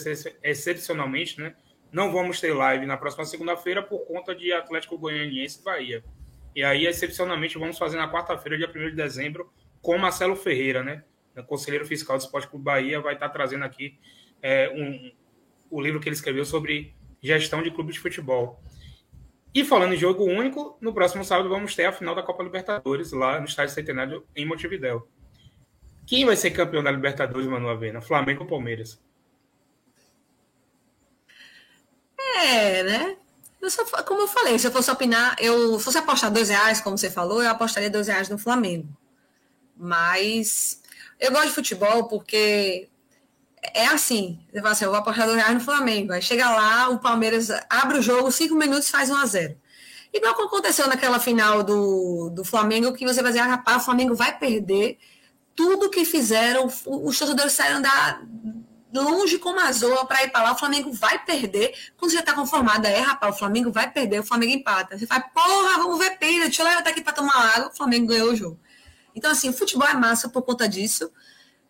[0.43, 1.55] excepcionalmente, né?
[1.91, 6.03] Não vamos ter live na próxima segunda-feira por conta de Atlético Goianiense e Bahia.
[6.53, 9.51] E aí, excepcionalmente, vamos fazer na quarta-feira, dia 1 de dezembro,
[9.81, 11.03] com Marcelo Ferreira, né?
[11.45, 13.97] Conselheiro Fiscal do Esporte Clube Bahia, vai estar trazendo aqui
[14.41, 15.11] é, um,
[15.69, 18.61] o livro que ele escreveu sobre gestão de clubes de futebol.
[19.57, 23.11] E falando em jogo único, no próximo sábado vamos ter a final da Copa Libertadores
[23.11, 25.07] lá no Estádio Centenário em Montevidéu.
[26.05, 27.99] Quem vai ser campeão da Libertadores, Manu Avena?
[27.99, 29.01] Flamengo ou Palmeiras?
[32.19, 33.17] É, né?
[33.59, 36.95] Eu só, como eu falei, se eu fosse opinar, eu fosse apostar dois reais, como
[36.95, 38.95] você falou, eu apostaria dois reais no Flamengo.
[39.75, 40.83] Mas
[41.19, 42.89] eu gosto de futebol porque
[43.73, 46.13] é assim, você fala assim, eu vou apostar dois reais no Flamengo.
[46.13, 49.57] Aí chega lá, o Palmeiras abre o jogo, cinco minutos faz um a zero.
[50.13, 53.85] Igual que aconteceu naquela final do, do Flamengo, que você vai dizer, ah, rapaz, o
[53.85, 54.97] Flamengo vai perder.
[55.55, 58.21] Tudo que fizeram, os torcedores saíram da,
[58.93, 61.73] longe como a zoa para ir para lá, o Flamengo vai perder.
[61.97, 64.97] Quando você está conformada, é, rapaz, o Flamengo vai perder, o Flamengo empata.
[64.97, 67.75] Você fala, porra, vamos ver pena, deixa eu levar até aqui para tomar água, o
[67.75, 68.59] Flamengo ganhou o jogo.
[69.15, 71.11] Então, assim, o futebol é massa por conta disso.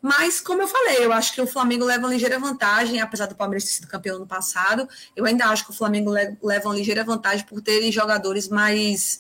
[0.08, 3.36] Mas, como eu falei, eu acho que o Flamengo leva uma ligeira vantagem, apesar do
[3.36, 4.88] Palmeiras ter sido campeão no passado.
[5.14, 9.20] Eu ainda acho que o Flamengo leva uma ligeira vantagem por terem jogadores mais.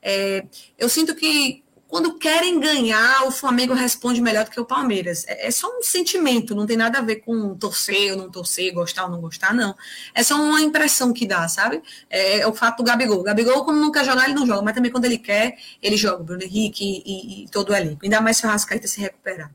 [0.00, 0.46] É,
[0.78, 5.26] eu sinto que quando querem ganhar, o Flamengo responde melhor do que o Palmeiras.
[5.28, 8.72] É, é, só um sentimento, não tem nada a ver com torcer ou não torcer,
[8.72, 9.76] gostar ou não gostar, não.
[10.14, 11.82] É só uma impressão que dá, sabe?
[12.08, 13.20] É, é o fato do Gabigol.
[13.20, 15.98] O Gabigol, quando não quer jogar, ele não joga, mas também quando ele quer, ele
[15.98, 16.22] joga.
[16.22, 18.00] O Bruno Henrique e, e, e todo o elenco.
[18.02, 19.52] Ainda mais se o Rascaeta se recuperar.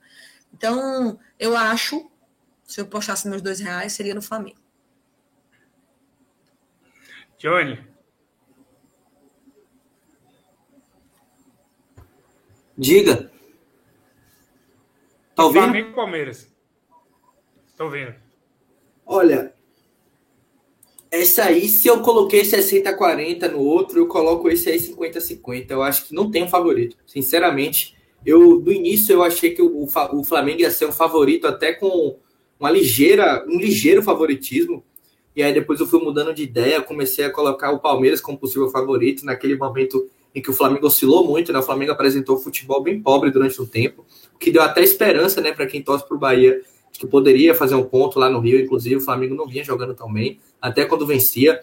[0.54, 2.10] Então, eu acho,
[2.64, 4.60] se eu postasse meus dois reais, seria no Flamengo.
[7.38, 7.86] Johnny.
[12.78, 13.32] Diga.
[15.36, 15.64] Tá ouvindo?
[15.64, 16.52] Flamengo e Palmeiras.
[17.68, 18.16] Estou ouvindo.
[19.06, 19.54] Olha,
[21.10, 25.72] essa aí, se eu coloquei 60-40 no outro, eu coloco esse aí 50-50.
[25.72, 26.98] Eu acho que não tem um favorito.
[27.06, 27.97] Sinceramente,
[28.28, 32.20] eu, do início, eu achei que o, o Flamengo ia ser um favorito até com
[32.60, 34.84] uma ligeira, um ligeiro favoritismo.
[35.34, 38.70] E aí depois eu fui mudando de ideia, comecei a colocar o Palmeiras como possível
[38.70, 41.60] favorito naquele momento em que o Flamengo oscilou muito, né?
[41.60, 44.06] O Flamengo apresentou futebol bem pobre durante um tempo,
[44.36, 47.56] o que deu até esperança, né, para quem torce para o Bahia, de que poderia
[47.56, 50.84] fazer um ponto lá no Rio, inclusive o Flamengo não vinha jogando tão bem, até
[50.84, 51.62] quando vencia.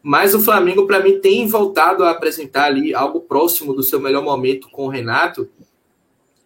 [0.00, 4.22] Mas o Flamengo, para mim, tem voltado a apresentar ali algo próximo do seu melhor
[4.22, 5.48] momento com o Renato,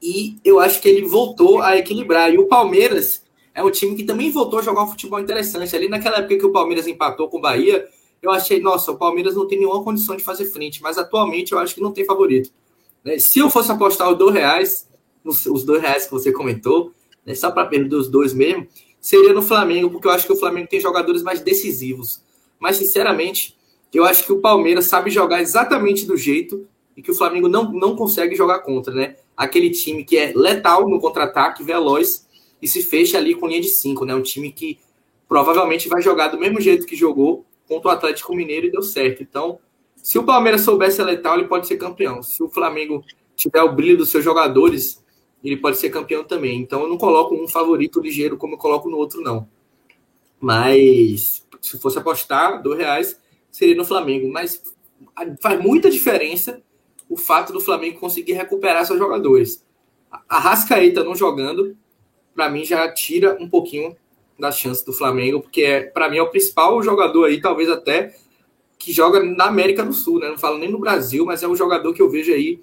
[0.00, 2.32] e eu acho que ele voltou a equilibrar.
[2.32, 5.74] E o Palmeiras é um time que também voltou a jogar um futebol interessante.
[5.74, 7.86] Ali naquela época que o Palmeiras empatou com o Bahia,
[8.20, 11.58] eu achei, nossa, o Palmeiras não tem nenhuma condição de fazer frente, mas atualmente eu
[11.58, 12.50] acho que não tem favorito.
[13.04, 13.18] Né?
[13.18, 14.88] Se eu fosse apostar os dois reais,
[15.24, 16.92] os dois reais que você comentou,
[17.24, 18.66] né, só para perder os dois mesmo,
[19.00, 22.22] seria no Flamengo, porque eu acho que o Flamengo tem jogadores mais decisivos.
[22.58, 23.56] Mas, sinceramente,
[23.92, 26.66] eu acho que o Palmeiras sabe jogar exatamente do jeito
[26.96, 29.16] e que o Flamengo não, não consegue jogar contra, né?
[29.36, 32.28] Aquele time que é letal no contra-ataque, veloz,
[32.60, 34.14] e se fecha ali com linha de cinco, né?
[34.14, 34.78] Um time que
[35.28, 39.22] provavelmente vai jogar do mesmo jeito que jogou contra o Atlético Mineiro e deu certo.
[39.22, 39.58] Então,
[39.96, 42.22] se o Palmeiras soubesse ser letal, ele pode ser campeão.
[42.22, 43.04] Se o Flamengo
[43.34, 45.02] tiver o brilho dos seus jogadores,
[45.42, 46.60] ele pode ser campeão também.
[46.60, 49.48] Então, eu não coloco um favorito ligeiro como eu coloco no outro, não.
[50.40, 53.20] Mas, se fosse apostar, dois reais
[53.50, 54.30] seria no Flamengo.
[54.30, 54.62] Mas
[55.40, 56.62] faz muita diferença
[57.08, 59.64] o fato do Flamengo conseguir recuperar seus jogadores.
[60.28, 61.76] A Rascaeta não jogando,
[62.34, 63.96] para mim, já tira um pouquinho
[64.38, 68.14] das chances do Flamengo, porque é, para mim é o principal jogador aí, talvez até
[68.78, 70.28] que joga na América do Sul, né?
[70.28, 72.60] Não falo nem no Brasil, mas é um jogador que eu vejo aí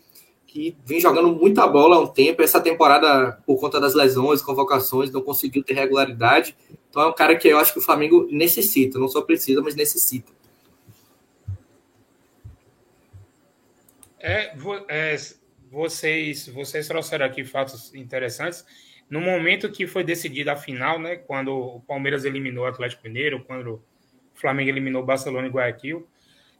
[0.51, 2.41] que vem jogando muita bola há um tempo.
[2.41, 6.57] Essa temporada, por conta das lesões, convocações, não conseguiu ter regularidade.
[6.89, 9.75] Então é um cara que eu acho que o Flamengo necessita, não só precisa, mas
[9.75, 10.29] necessita.
[14.21, 14.53] É,
[14.89, 15.15] é,
[15.69, 18.65] vocês, vocês trouxeram aqui fatos interessantes.
[19.09, 23.43] No momento que foi decidida a final, né, quando o Palmeiras eliminou o Atlético Mineiro,
[23.43, 23.83] quando o
[24.33, 26.07] Flamengo eliminou o Barcelona e Guayaquil,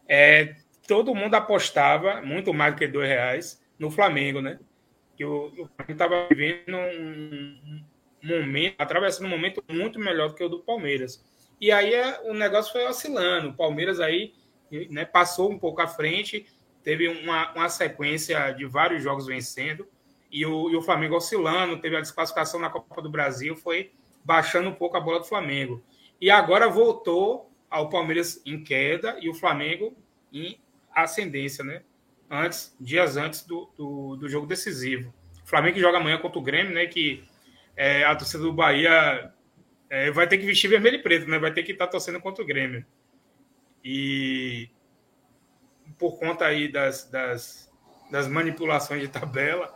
[0.07, 0.55] é,
[0.87, 4.59] todo mundo apostava, muito mais do que dois reais, no Flamengo, né?
[5.15, 7.83] Que o, o Flamengo estava vivendo um,
[8.21, 11.23] momento, atravessando um momento muito melhor do que o do Palmeiras.
[11.59, 13.49] E aí é, o negócio foi oscilando.
[13.49, 14.33] O Palmeiras aí
[14.89, 16.45] né, passou um pouco à frente,
[16.83, 19.87] teve uma, uma sequência de vários jogos vencendo
[20.31, 23.91] e o, e o Flamengo oscilando, teve a desclassificação na Copa do Brasil, foi
[24.23, 25.83] baixando um pouco a bola do Flamengo.
[26.19, 29.95] E agora voltou ao Palmeiras em queda e o Flamengo
[30.31, 30.59] em
[30.93, 31.83] ascendência, né?
[32.29, 35.13] Antes, dias antes do, do, do jogo decisivo.
[35.43, 36.85] O Flamengo joga amanhã contra o Grêmio, né?
[36.85, 37.23] Que
[37.75, 39.33] é, a torcida do Bahia
[39.89, 41.37] é, vai ter que vestir vermelho e preto, né?
[41.39, 42.85] Vai ter que estar tá torcendo contra o Grêmio.
[43.83, 44.69] E
[46.01, 47.71] por conta aí das, das,
[48.09, 49.71] das manipulações de tabela,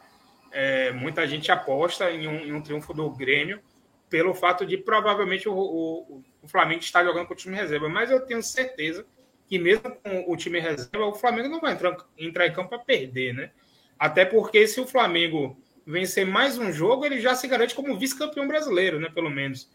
[0.51, 3.61] é, muita gente aposta em um, em um, triunfo do Grêmio
[4.09, 7.87] pelo fato de provavelmente o, o, o, Flamengo estar jogando com o time reserva.
[7.87, 9.05] Mas eu tenho certeza
[9.47, 12.79] que mesmo com o time reserva, o Flamengo não vai entrar, entrar em campo para
[12.79, 13.51] perder, né?
[13.99, 18.47] Até porque se o Flamengo vencer mais um jogo, ele já se garante como vice-campeão
[18.47, 19.09] brasileiro, né?
[19.13, 19.69] Pelo menos.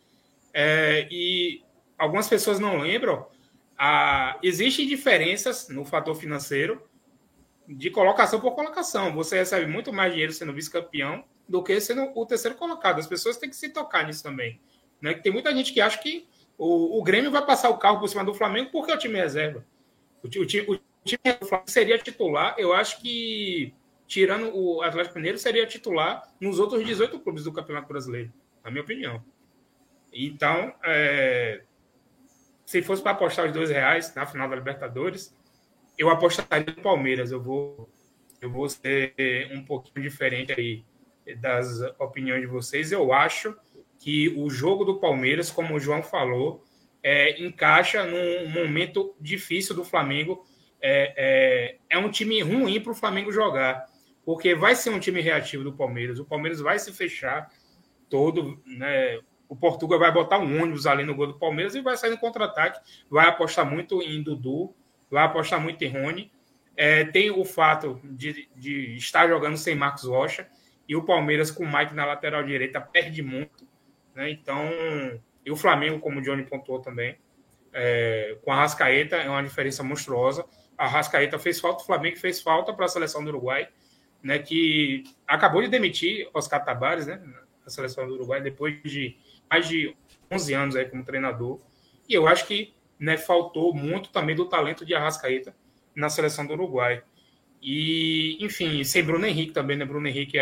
[0.52, 1.62] É, e
[1.96, 3.24] algumas pessoas não lembram,
[3.82, 6.86] a, existem diferenças no fator financeiro
[7.66, 9.14] de colocação por colocação.
[9.14, 12.98] Você recebe muito mais dinheiro sendo vice-campeão do que sendo o terceiro colocado.
[12.98, 14.60] As pessoas têm que se tocar nisso também.
[15.00, 15.14] Né?
[15.14, 16.28] Tem muita gente que acha que
[16.58, 19.16] o, o Grêmio vai passar o carro por cima do Flamengo porque é o time
[19.16, 19.64] reserva.
[20.22, 23.72] O, o, o time do Flamengo seria titular, eu acho que,
[24.06, 28.30] tirando o Atlético Mineiro, seria titular nos outros 18 clubes do Campeonato Brasileiro,
[28.62, 29.24] na minha opinião.
[30.12, 31.62] Então, é,
[32.70, 35.36] se fosse para apostar os dois reais na final da Libertadores,
[35.98, 37.32] eu apostaria no Palmeiras.
[37.32, 37.90] Eu vou,
[38.40, 39.12] eu vou ser
[39.52, 40.84] um pouquinho diferente aí
[41.40, 42.92] das opiniões de vocês.
[42.92, 43.56] Eu acho
[43.98, 46.62] que o jogo do Palmeiras, como o João falou,
[47.02, 50.46] é, encaixa num momento difícil do Flamengo.
[50.80, 53.84] É, é, é um time ruim para o Flamengo jogar,
[54.24, 56.20] porque vai ser um time reativo do Palmeiras.
[56.20, 57.50] O Palmeiras vai se fechar
[58.08, 59.18] todo, né?
[59.50, 62.18] O Portugal vai botar um ônibus ali no gol do Palmeiras e vai sair no
[62.18, 62.80] contra-ataque.
[63.10, 64.72] Vai apostar muito em Dudu,
[65.10, 66.30] vai apostar muito em Rony.
[66.76, 70.48] É, tem o fato de, de, estar jogando sem Marcos Rocha
[70.88, 73.66] e o Palmeiras com o Mike na lateral direita perde muito.
[74.14, 74.30] Né?
[74.30, 74.70] Então,
[75.44, 77.18] e o Flamengo, como o Johnny pontuou também,
[77.72, 80.44] é, com a Rascaeta é uma diferença monstruosa.
[80.78, 83.68] A Rascaeta fez falta, o Flamengo fez falta para a seleção do Uruguai,
[84.22, 87.20] né, que acabou de demitir Oscar Tabares, né,
[87.66, 89.18] a seleção do Uruguai, depois de
[89.50, 89.94] mais de
[90.30, 91.60] 11 anos aí como treinador.
[92.08, 95.54] E eu acho que né, faltou muito também do talento de Arrascaeta
[95.94, 97.02] na seleção do Uruguai.
[97.62, 99.84] E, enfim, sem Bruno Henrique também, né?
[99.84, 100.38] Bruno Henrique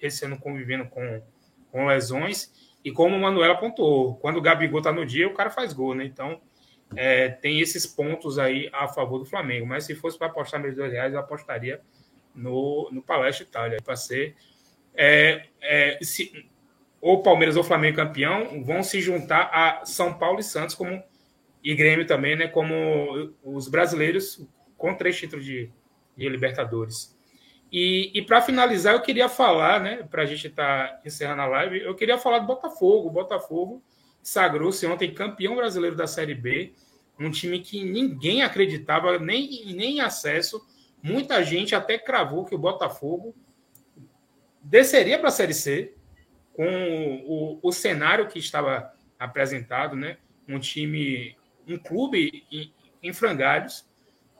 [0.00, 1.22] esse ano convivendo com,
[1.70, 2.52] com lesões.
[2.84, 5.94] E como o Manuel apontou, quando o Gabigol tá no dia, o cara faz gol,
[5.94, 6.04] né?
[6.04, 6.40] Então,
[6.96, 9.66] é, tem esses pontos aí a favor do Flamengo.
[9.66, 11.80] Mas se fosse para apostar meus dois reais, eu apostaria
[12.34, 14.34] no, no Palestra Itália, para ser.
[14.94, 16.50] É, é, se,
[17.02, 21.02] ou Palmeiras ou Flamengo campeão vão se juntar a São Paulo e Santos como
[21.62, 24.44] e Grêmio também, né, como os brasileiros
[24.76, 25.70] com três títulos de,
[26.16, 27.16] de Libertadores.
[27.70, 31.46] E, e para finalizar, eu queria falar, né, para a gente estar tá encerrando a
[31.46, 33.08] live, eu queria falar do Botafogo.
[33.08, 33.82] O Botafogo
[34.22, 36.72] sagrou-se ontem campeão brasileiro da Série B,
[37.18, 40.64] um time que ninguém acreditava, nem, nem em acesso.
[41.02, 43.34] Muita gente até cravou que o Botafogo
[44.62, 45.94] desceria para a Série C,
[46.52, 50.18] com o, o, cenário que estava apresentado, né?
[50.48, 52.72] Um time um clube em,
[53.02, 53.86] em frangalhos,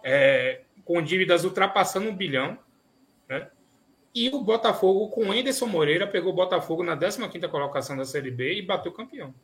[0.05, 2.59] é, com dívidas ultrapassando um bilhão,
[3.28, 3.48] né?
[4.14, 8.55] E o Botafogo, com Enderson Moreira, pegou o Botafogo na 15ª colocação da Série B
[8.55, 9.34] e bateu campeão.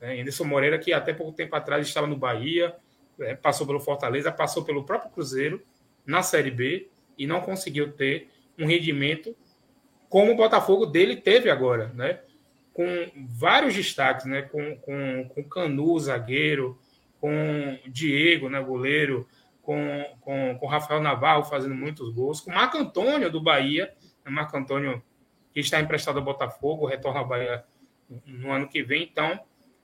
[0.00, 2.74] É, Enderson Moreira, que até pouco tempo atrás estava no Bahia,
[3.20, 5.62] é, passou pelo Fortaleza, passou pelo próprio Cruzeiro
[6.04, 8.28] na Série B e não conseguiu ter
[8.58, 9.36] um rendimento
[10.10, 12.20] como o Botafogo dele teve agora, né?
[12.74, 12.84] Com
[13.38, 14.42] vários destaques, né?
[14.42, 16.78] Com, com, com Canu, zagueiro,
[17.18, 19.26] com Diego, né, goleiro,
[19.62, 23.92] com, com, com Rafael Navarro fazendo muitos gols, com Marco Antônio do Bahia,
[24.24, 25.02] né, Marco Antônio
[25.52, 27.62] que está emprestado ao Botafogo, retorna ao Bahia
[28.26, 29.02] no ano que vem.
[29.02, 29.38] Então,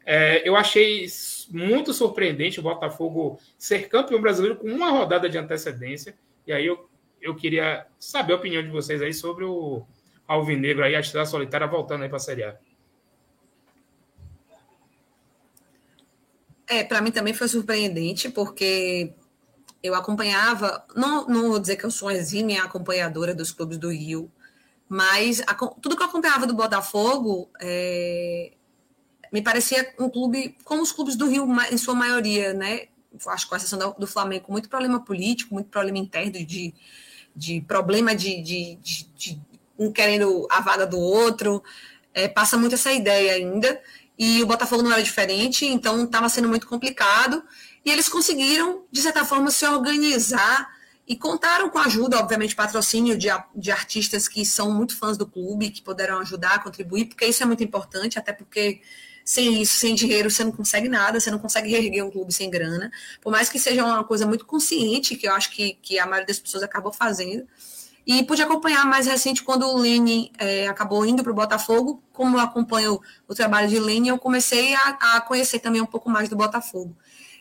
[0.09, 1.05] É, eu achei
[1.51, 6.15] muito surpreendente o Botafogo ser campeão brasileiro com uma rodada de antecedência.
[6.47, 6.89] E aí eu,
[7.20, 9.85] eu queria saber a opinião de vocês aí sobre o
[10.27, 12.57] Alvinegro aí, a Estrela Solitária voltando aí para a Série A.
[16.69, 19.12] É, para mim também foi surpreendente, porque
[19.82, 24.31] eu acompanhava, não, não vou dizer que eu sou exímia acompanhadora dos clubes do Rio,
[24.89, 28.53] mas a, tudo que eu acompanhava do Botafogo é,
[29.32, 32.89] me parecia um clube, como os clubes do Rio, em sua maioria, né?
[33.28, 36.74] Acho que com a exceção do, Flamengo, muito problema político, muito problema interno de,
[37.35, 39.40] de problema de, de, de
[39.78, 41.62] um querendo a vaga do outro.
[42.12, 43.81] É, passa muito essa ideia ainda.
[44.19, 47.43] E o Botafogo não era diferente, então estava sendo muito complicado.
[47.85, 50.74] E eles conseguiram, de certa forma, se organizar
[51.07, 55.27] e contaram com a ajuda, obviamente, patrocínio de, de artistas que são muito fãs do
[55.27, 58.81] clube, que puderam ajudar, contribuir, porque isso é muito importante, até porque
[59.24, 62.48] sem isso, sem dinheiro, você não consegue nada, você não consegue reerguer um clube sem
[62.48, 62.90] grana.
[63.20, 66.27] Por mais que seja uma coisa muito consciente, que eu acho que, que a maioria
[66.27, 67.47] das pessoas acabou fazendo.
[68.07, 72.01] E pude acompanhar mais recente quando o Lene é, acabou indo para o Botafogo.
[72.12, 76.09] Como eu acompanho o trabalho de Lene, eu comecei a, a conhecer também um pouco
[76.09, 76.97] mais do Botafogo.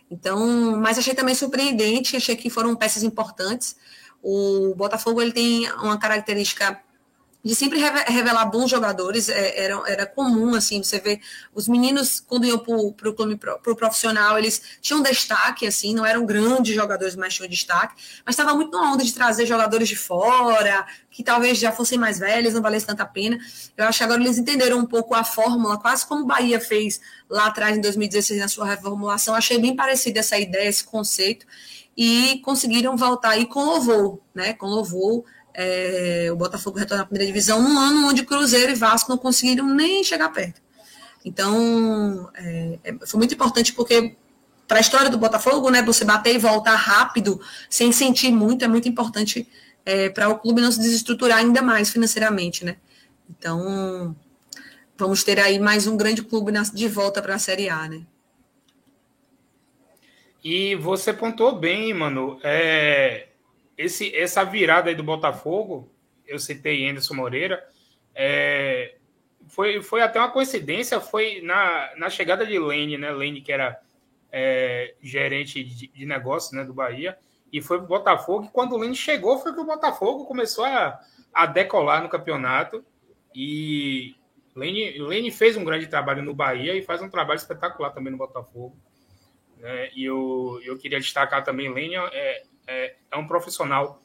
[0.09, 3.75] Então, mas achei também surpreendente, achei que foram peças importantes.
[4.23, 6.81] O Botafogo ele tem uma característica
[7.45, 11.21] de sempre revelar bons jogadores, é, era, era comum, assim, você vê
[11.53, 12.73] os meninos, quando iam para
[13.07, 17.93] o clube pro profissional, eles tinham destaque, assim, não eram grandes jogadores, mas tinham destaque,
[18.25, 22.17] mas estava muito na onda de trazer jogadores de fora, que talvez já fossem mais
[22.17, 23.37] velhos, não valesse tanta pena.
[23.77, 26.99] Eu acho que agora eles entenderam um pouco a fórmula, quase como o Bahia fez
[27.29, 31.45] lá atrás, em 2016, na sua reformulação, achei bem parecida essa ideia, esse conceito,
[31.95, 35.23] e conseguiram voltar aí com louvor, né, com louvor,
[35.55, 39.65] é, o Botafogo retornar à primeira divisão num ano onde Cruzeiro e Vasco não conseguiram
[39.73, 40.61] nem chegar perto.
[41.23, 44.15] Então, é, é foi muito importante porque
[44.67, 48.67] para a história do Botafogo, né, você bater e voltar rápido, sem sentir muito, é
[48.67, 49.47] muito importante
[49.85, 52.77] é, para o clube não se desestruturar ainda mais financeiramente, né?
[53.29, 54.15] Então,
[54.97, 58.01] vamos ter aí mais um grande clube na, de volta para a Série A, né?
[60.43, 62.39] E você pontuou bem, mano.
[62.43, 63.27] É,
[63.77, 65.91] esse, essa virada aí do Botafogo,
[66.25, 67.67] eu citei Anderson Moreira,
[68.13, 68.95] é,
[69.47, 73.11] foi, foi até uma coincidência, foi na, na chegada de Lane, né?
[73.11, 73.79] Lane, que era
[74.31, 77.17] é, gerente de, de negócio né, do Bahia,
[77.51, 78.45] e foi para o Botafogo.
[78.45, 80.99] E quando o Lane chegou, foi que o Botafogo começou a,
[81.33, 82.83] a decolar no campeonato.
[83.33, 84.15] E
[84.55, 88.17] Lane, Lane fez um grande trabalho no Bahia e faz um trabalho espetacular também no
[88.17, 88.75] Botafogo.
[89.57, 89.89] Né?
[89.95, 94.01] E eu, eu queria destacar também Lane, é, é, é um profissional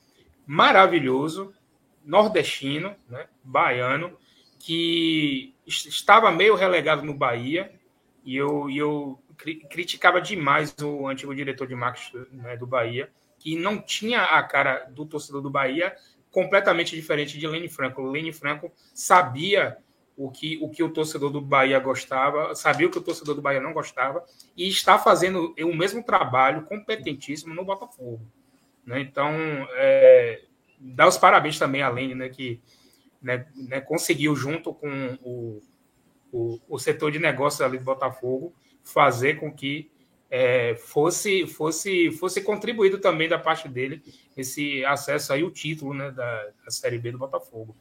[0.47, 1.55] maravilhoso,
[2.05, 4.17] nordestino, né, baiano,
[4.59, 7.73] que estava meio relegado no Bahia,
[8.25, 9.19] e eu, eu
[9.71, 14.91] criticava demais o antigo diretor de marketing né, do Bahia, que não tinha a cara
[14.91, 15.95] do torcedor do Bahia,
[16.31, 18.03] completamente diferente de Lene Franco.
[18.03, 19.79] Lene Franco sabia
[20.17, 23.41] o que, o que o torcedor do Bahia gostava, sabia o que o torcedor do
[23.41, 24.23] Bahia não gostava,
[24.55, 28.21] e está fazendo o mesmo trabalho competentíssimo no Botafogo.
[28.85, 29.01] Né?
[29.01, 29.33] Então,
[29.73, 30.43] é,
[30.79, 32.61] dar os parabéns também a Lene, né, que
[33.23, 35.63] né, né, conseguiu, junto com o,
[36.33, 39.91] o, o, setor de negócios ali do Botafogo, fazer com que
[40.31, 44.03] é, fosse, fosse, fosse contribuído também da parte dele
[44.37, 47.77] esse acesso aí, o título né, da, da Série B do Botafogo.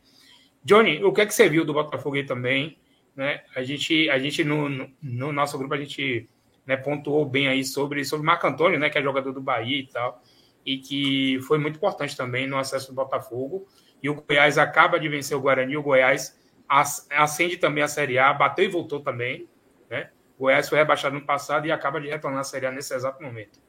[0.63, 2.77] Johnny, o que é que você viu do Botafogo aí também?
[3.15, 3.41] Né?
[3.55, 6.27] A gente, a gente no, no, no nosso grupo, a gente
[6.65, 9.87] né, pontuou bem aí sobre, sobre Marco Antônio, né, que é jogador do Bahia e
[9.87, 10.21] tal
[10.65, 13.67] e que foi muito importante também no acesso do Botafogo.
[14.01, 16.37] E o Goiás acaba de vencer o Guarani, o Goiás
[17.09, 19.47] acende também a Série A, bateu e voltou também.
[19.89, 20.09] Né?
[20.37, 23.21] O Goiás foi rebaixado no passado e acaba de retornar à Série A nesse exato
[23.21, 23.59] momento.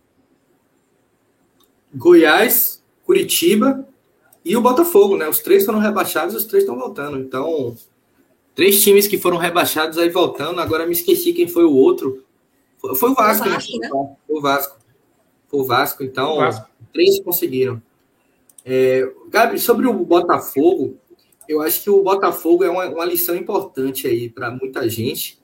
[1.92, 3.86] Goiás, Curitiba
[4.44, 5.28] e o Botafogo, né?
[5.28, 7.18] Os três foram rebaixados, os três estão voltando.
[7.18, 7.76] Então,
[8.54, 10.60] três times que foram rebaixados aí voltando.
[10.60, 12.24] Agora me esqueci quem foi o outro.
[12.78, 13.88] Foi, o Vasco, o Vasco né?
[13.88, 14.16] né?
[14.26, 14.79] Foi o Vasco.
[15.50, 16.34] O Vasco, então.
[16.34, 17.82] O Vasco três conseguiram.
[18.64, 20.96] É, Gabi, sobre o Botafogo,
[21.48, 25.38] eu acho que o Botafogo é uma, uma lição importante aí para muita gente,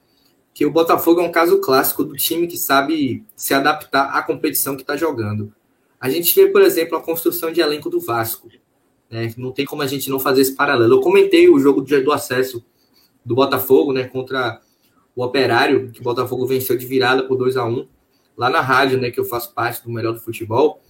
[0.52, 4.76] que o Botafogo é um caso clássico do time que sabe se adaptar à competição
[4.76, 5.52] que está jogando.
[6.00, 8.48] A gente vê, por exemplo, a construção de elenco do Vasco.
[9.10, 9.34] Né?
[9.36, 10.94] Não tem como a gente não fazer esse paralelo.
[10.94, 12.64] Eu comentei o jogo do acesso
[13.24, 14.60] do Botafogo né, contra
[15.14, 17.88] o Operário, que o Botafogo venceu de virada por 2 a 1
[18.36, 20.80] lá na rádio, né, que eu faço parte do Melhor do Futebol.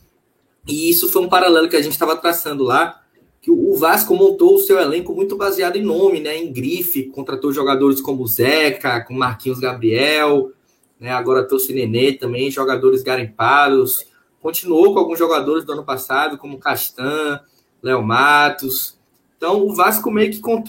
[0.67, 3.03] E isso foi um paralelo que a gente estava traçando lá,
[3.41, 7.53] que o Vasco montou o seu elenco muito baseado em nome, né, em grife, contratou
[7.53, 10.51] jogadores como Zeca, como Marquinhos Gabriel,
[10.99, 11.13] né?
[11.13, 14.05] agora trouxe Nenê também, jogadores garimpados,
[14.41, 17.41] continuou com alguns jogadores do ano passado, como Castan,
[17.83, 18.99] Léo Matos.
[19.37, 20.63] Então, o Vasco meio que com,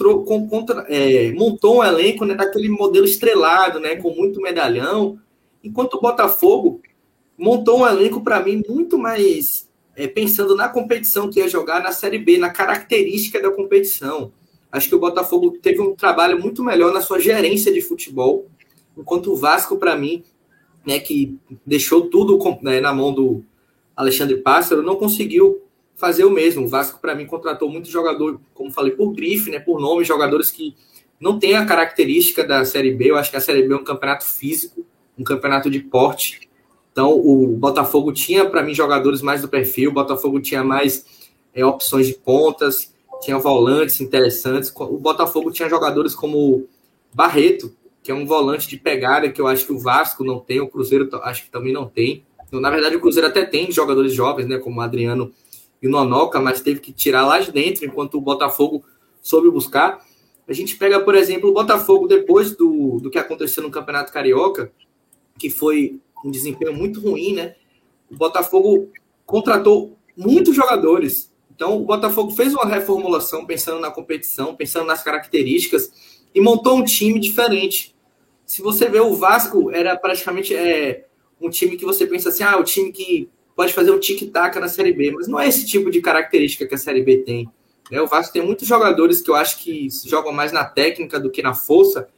[0.48, 5.18] contra, é, montou um elenco né, daquele modelo estrelado, né, com muito medalhão,
[5.62, 6.80] enquanto o Botafogo
[7.36, 11.92] montou um elenco, para mim, muito mais é, pensando na competição que ia jogar na
[11.92, 14.32] Série B, na característica da competição.
[14.70, 18.46] Acho que o Botafogo teve um trabalho muito melhor na sua gerência de futebol,
[18.96, 20.22] enquanto o Vasco, para mim,
[20.86, 21.36] né, que
[21.66, 23.42] deixou tudo né, na mão do
[23.96, 25.62] Alexandre Pássaro, não conseguiu
[25.96, 26.64] fazer o mesmo.
[26.64, 30.50] O Vasco, para mim, contratou muito jogador, como falei, por grife, né, por nome, jogadores
[30.50, 30.76] que
[31.20, 33.10] não têm a característica da Série B.
[33.10, 34.86] Eu acho que a Série B é um campeonato físico,
[35.18, 36.48] um campeonato de porte.
[36.92, 41.04] Então, o Botafogo tinha, para mim, jogadores mais do perfil, o Botafogo tinha mais
[41.54, 44.72] é, opções de pontas, tinha volantes interessantes.
[44.74, 46.66] O Botafogo tinha jogadores como
[47.12, 50.60] Barreto, que é um volante de pegada que eu acho que o Vasco não tem,
[50.60, 52.24] o Cruzeiro acho que também não tem.
[52.46, 55.32] Então, na verdade, o Cruzeiro até tem jogadores jovens, né, como o Adriano
[55.82, 58.82] e o Nonoca, mas teve que tirar lá de dentro, enquanto o Botafogo
[59.20, 60.04] soube buscar.
[60.48, 64.72] A gente pega, por exemplo, o Botafogo depois do, do que aconteceu no Campeonato Carioca,
[65.38, 67.54] que foi um desempenho muito ruim, né?
[68.10, 68.90] O Botafogo
[69.24, 71.32] contratou muitos jogadores.
[71.54, 75.90] Então, o Botafogo fez uma reformulação pensando na competição, pensando nas características
[76.34, 77.94] e montou um time diferente.
[78.44, 81.06] Se você vê o Vasco, era praticamente é,
[81.40, 84.68] um time que você pensa assim: ah, o time que pode fazer o tic-tac na
[84.68, 87.50] Série B, mas não é esse tipo de característica que a Série B tem.
[87.90, 88.00] Né?
[88.00, 91.42] O Vasco tem muitos jogadores que eu acho que jogam mais na técnica do que
[91.42, 92.08] na força,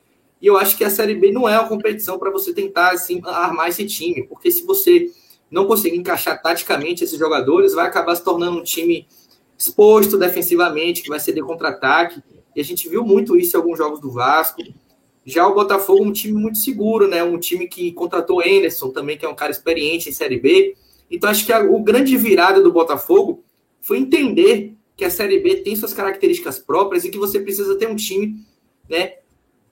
[0.40, 3.20] e eu acho que a Série B não é uma competição para você tentar assim,
[3.24, 5.10] armar esse time, porque se você
[5.50, 9.06] não conseguir encaixar taticamente esses jogadores, vai acabar se tornando um time
[9.58, 12.22] exposto defensivamente, que vai de contra-ataque.
[12.56, 14.62] E a gente viu muito isso em alguns jogos do Vasco.
[15.26, 17.22] Já o Botafogo, um time muito seguro, né?
[17.22, 20.74] Um time que contratou o Anderson também, que é um cara experiente em Série B.
[21.10, 23.44] Então, acho que a, o grande virada do Botafogo
[23.82, 27.88] foi entender que a Série B tem suas características próprias e que você precisa ter
[27.88, 28.44] um time,
[28.88, 29.14] né?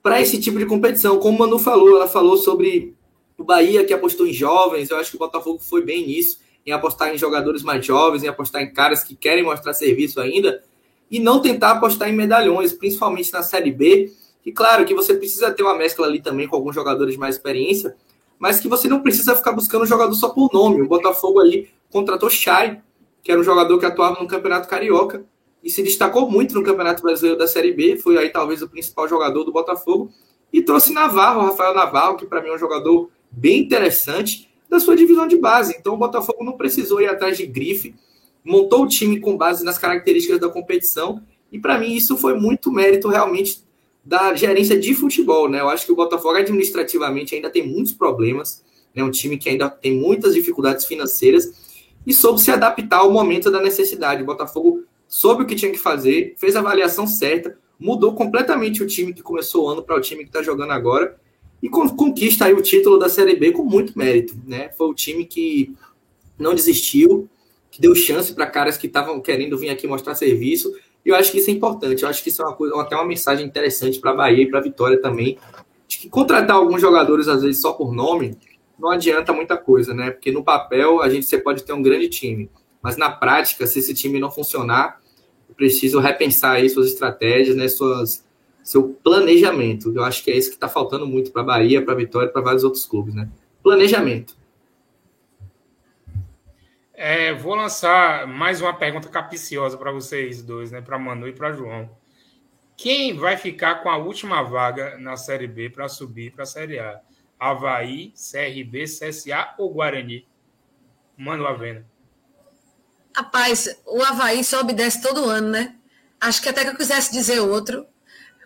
[0.08, 1.18] Para esse tipo de competição.
[1.18, 2.94] Como o Manu falou, ela falou sobre
[3.36, 4.88] o Bahia que apostou em jovens.
[4.88, 8.26] Eu acho que o Botafogo foi bem nisso, em apostar em jogadores mais jovens, em
[8.26, 10.64] apostar em caras que querem mostrar serviço ainda
[11.10, 14.10] e não tentar apostar em medalhões, principalmente na Série B.
[14.46, 17.34] E claro que você precisa ter uma mescla ali também com alguns jogadores de mais
[17.34, 17.94] experiência,
[18.38, 20.80] mas que você não precisa ficar buscando jogador só por nome.
[20.80, 22.80] O Botafogo ali contratou Chay,
[23.22, 25.22] que era um jogador que atuava no Campeonato Carioca
[25.68, 29.06] e se destacou muito no Campeonato Brasileiro da Série B, foi aí talvez o principal
[29.06, 30.10] jogador do Botafogo,
[30.50, 34.96] e trouxe Navarro, Rafael Navarro, que para mim é um jogador bem interessante da sua
[34.96, 35.76] divisão de base.
[35.78, 37.94] Então o Botafogo não precisou ir atrás de grife,
[38.42, 41.22] montou o time com base nas características da competição,
[41.52, 43.62] e para mim isso foi muito mérito realmente
[44.02, 45.60] da gerência de futebol, né?
[45.60, 48.64] Eu acho que o Botafogo administrativamente ainda tem muitos problemas,
[48.94, 49.04] é né?
[49.04, 53.60] um time que ainda tem muitas dificuldades financeiras e soube se adaptar ao momento da
[53.60, 54.22] necessidade.
[54.22, 58.86] O Botafogo soube o que tinha que fazer, fez a avaliação certa, mudou completamente o
[58.86, 61.18] time que começou o ano para o time que está jogando agora
[61.62, 64.70] e conquista aí o título da Série B com muito mérito, né?
[64.76, 65.74] Foi o time que
[66.38, 67.28] não desistiu,
[67.70, 70.72] que deu chance para caras que estavam querendo vir aqui mostrar serviço.
[71.04, 72.02] E eu acho que isso é importante.
[72.02, 74.46] Eu acho que isso é uma coisa, até uma mensagem interessante para a Bahia e
[74.48, 75.38] para a Vitória também.
[75.88, 78.36] De que contratar alguns jogadores, às vezes, só por nome,
[78.78, 80.10] não adianta muita coisa, né?
[80.10, 82.48] Porque no papel a gente você pode ter um grande time.
[82.82, 85.00] Mas na prática, se esse time não funcionar,
[85.58, 87.66] preciso repensar aí suas estratégias, né?
[87.66, 88.24] Suas,
[88.62, 89.92] seu planejamento.
[89.94, 92.30] Eu acho que é isso que está faltando muito para a Bahia, para a Vitória
[92.30, 93.28] para vários outros clubes, né?
[93.62, 94.36] Planejamento.
[96.94, 100.80] É, vou lançar mais uma pergunta capiciosa para vocês dois, né?
[100.80, 101.90] Para Manu e para João.
[102.76, 106.78] Quem vai ficar com a última vaga na Série B para subir para a Série
[106.78, 107.00] A?
[107.38, 110.26] Havaí, CRB, CSA ou Guarani?
[111.16, 111.84] Mano Avena.
[113.18, 115.74] Rapaz, o Havaí sobe e desce todo ano, né?
[116.20, 117.84] Acho que até que eu quisesse dizer outro.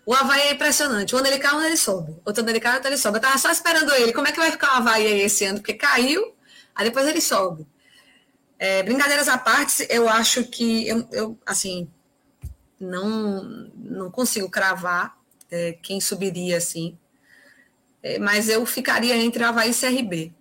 [0.07, 1.13] O Havaí é impressionante.
[1.13, 2.17] Quando ele cai, quando ele sobe.
[2.25, 3.19] Outro ele cai, outro ele sobe.
[3.19, 4.15] Eu tava só esperando ele.
[4.15, 5.59] Como é que vai ficar o Havaí aí esse ano?
[5.59, 6.35] Porque caiu,
[6.75, 7.67] aí depois ele sobe.
[8.59, 11.87] É, brincadeiras à parte, eu acho que eu, eu assim
[12.81, 15.19] não não consigo cravar
[15.51, 16.97] é, quem subiria assim,
[18.03, 20.33] é, mas eu ficaria entre Havaí e CRB.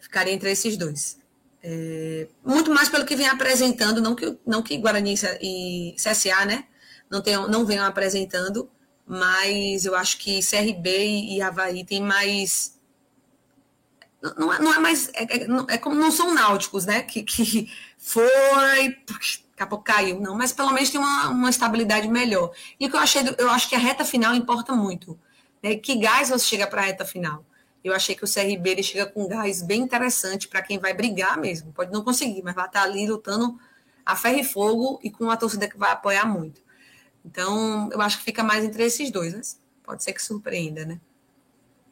[0.00, 1.25] Ficaria entre esses dois.
[1.62, 6.64] É, muito mais pelo que vem apresentando, não que, não que Guarani e CSA, né?
[7.10, 8.70] Não, tenham, não venham apresentando,
[9.06, 10.90] mas eu acho que CRB
[11.34, 12.76] e Havaí tem mais
[14.36, 15.08] não é, não é mais.
[15.14, 17.02] É, é, é, como não são náuticos, né?
[17.02, 20.20] Que, que foi, daqui a pouco caiu.
[20.20, 22.52] Não, mas pelo menos tem uma, uma estabilidade melhor.
[22.80, 25.18] E o que eu achei, eu acho que a reta final importa muito.
[25.62, 25.76] Né?
[25.76, 27.44] Que gás você chega para a reta final?
[27.88, 30.92] Eu achei que o CRB ele chega com um gás bem interessante para quem vai
[30.92, 31.72] brigar mesmo.
[31.72, 33.58] Pode não conseguir, mas vai estar ali lutando
[34.04, 36.60] a ferro e fogo e com uma torcida que vai apoiar muito.
[37.24, 39.40] Então, eu acho que fica mais entre esses dois, né?
[39.82, 41.00] Pode ser que surpreenda, né?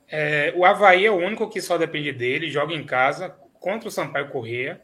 [0.09, 3.93] É, o Havaí é o único que só depende dele, joga em casa contra o
[3.93, 4.81] Sampaio Correia,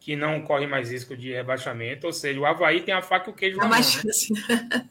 [0.00, 3.32] que não corre mais risco de rebaixamento, ou seja, o Havaí tem a faca e
[3.32, 3.78] o queijo na mão.
[3.78, 4.88] Né?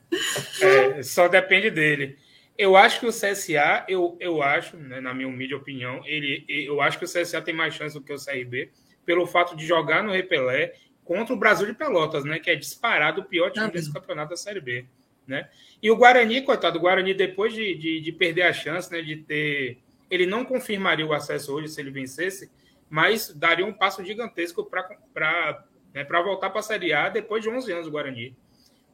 [0.61, 2.18] É, só depende dele.
[2.61, 6.79] Eu acho que o CSA, eu, eu acho, né, na minha humilde opinião, ele, eu
[6.79, 8.69] acho que o CSA tem mais chance do que o CRB,
[9.03, 13.21] pelo fato de jogar no Repelé contra o Brasil de Pelotas, né, que é disparado
[13.21, 14.85] o pior time desse campeonato da Série B.
[15.25, 15.49] Né?
[15.81, 19.15] E o Guarani, coitado, o Guarani, depois de, de, de, perder a chance né, de
[19.15, 19.79] ter.
[20.07, 22.51] Ele não confirmaria o acesso hoje se ele vencesse,
[22.88, 25.65] mas daria um passo gigantesco para
[25.95, 28.38] né, voltar para a Série A depois de 11 anos o Guarani,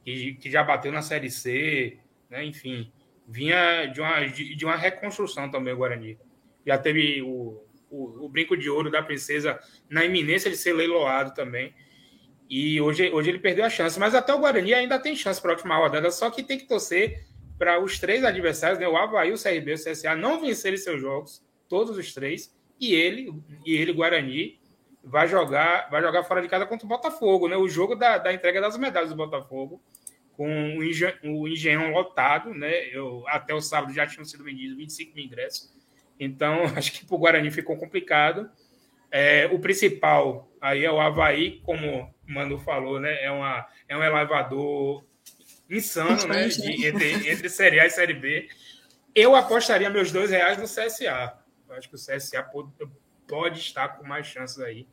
[0.05, 1.97] que, que já bateu na Série C,
[2.29, 2.89] né, enfim,
[3.27, 6.17] vinha de uma, de, de, uma reconstrução também o Guarani.
[6.65, 9.59] Já teve o, o, o brinco de ouro da princesa
[9.89, 11.73] na iminência de ser leiloado também.
[12.49, 13.99] E hoje, hoje ele perdeu a chance.
[13.99, 16.65] Mas até o Guarani ainda tem chance para a última rodada, só que tem que
[16.65, 17.25] torcer
[17.57, 21.01] para os três adversários, né, o Havaí, o CRB e o CSA, não vencerem seus
[21.01, 23.33] jogos, todos os três, e ele,
[23.65, 24.59] e ele, Guarani,
[25.03, 27.57] vai jogar, vai jogar fora de casa contra o Botafogo, né?
[27.57, 29.81] O jogo da, da entrega das medalhas do Botafogo,
[30.37, 32.87] com o, engen o engenhão lotado, né?
[32.91, 35.73] Eu, até o sábado já tinham sido vendidos 25 mil ingressos.
[36.19, 38.49] Então, acho que para o Guarani ficou complicado.
[39.09, 43.23] É, o principal aí é o Havaí, como o Manu falou, né?
[43.23, 45.03] É, uma, é um elevador
[45.67, 46.47] insano, né?
[46.47, 48.47] De, entre, entre Série A e Série B.
[49.15, 51.35] Eu apostaria meus dois reais no CSA.
[51.67, 52.69] Eu acho que o CSA pode,
[53.27, 54.87] pode estar com mais chances aí.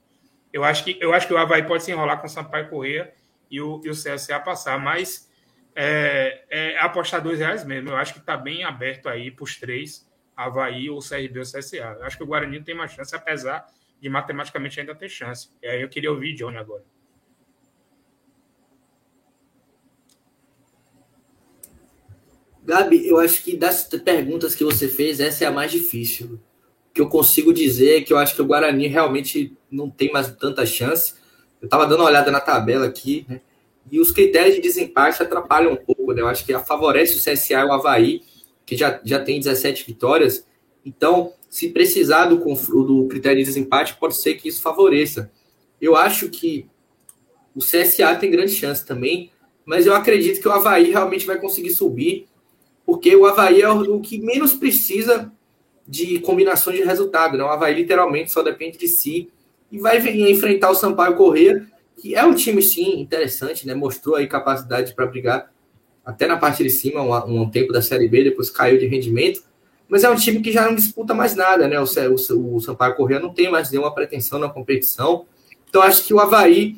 [0.51, 3.12] Eu acho que, eu acho que o Havaí pode se enrolar com o Sampaio Corrêa
[3.51, 5.29] e o, e o CSA passar, mas
[5.74, 7.90] é, é apostar dois reais mesmo.
[7.90, 11.76] Eu acho que está bem aberto aí para os três, Havaí, ou CRB ou CSA.
[11.76, 13.66] Eu acho que o Guarani tem mais chance, apesar
[14.01, 15.51] de matematicamente ainda ter chance.
[15.62, 16.84] E aí eu queria ouvir Johnny agora.
[22.64, 26.40] Gabi, eu acho que das perguntas que você fez, essa é a mais difícil.
[26.90, 30.10] O que eu consigo dizer é que eu acho que o Guarani realmente não tem
[30.10, 31.14] mais tanta chance.
[31.60, 33.40] Eu estava dando uma olhada na tabela aqui, né?
[33.90, 36.23] E os critérios de desempate atrapalham um pouco, né?
[36.23, 38.23] Eu acho que favorece o CSA e o Havaí,
[38.65, 40.47] que já, já tem 17 vitórias.
[40.85, 45.31] Então, se precisar do, do critério de desempate, pode ser que isso favoreça.
[45.81, 46.66] Eu acho que
[47.55, 49.31] o CSA tem grande chance também,
[49.65, 52.27] mas eu acredito que o Havaí realmente vai conseguir subir,
[52.85, 55.32] porque o Havaí é o que menos precisa
[55.86, 57.39] de combinações de resultado.
[57.39, 57.44] Né?
[57.44, 59.31] O Havaí literalmente só depende de si
[59.70, 61.66] e vai enfrentar o Sampaio Corrêa,
[61.97, 63.75] que é um time, sim, interessante, né?
[63.75, 65.53] mostrou aí capacidade para brigar
[66.05, 69.43] até na parte de cima, um, um tempo da Série B, depois caiu de rendimento
[69.89, 71.79] mas é um time que já não disputa mais nada, né?
[71.79, 75.27] O, o, o Sampaio Corrêa não tem mais nenhuma pretensão na competição.
[75.69, 76.77] Então acho que o Havaí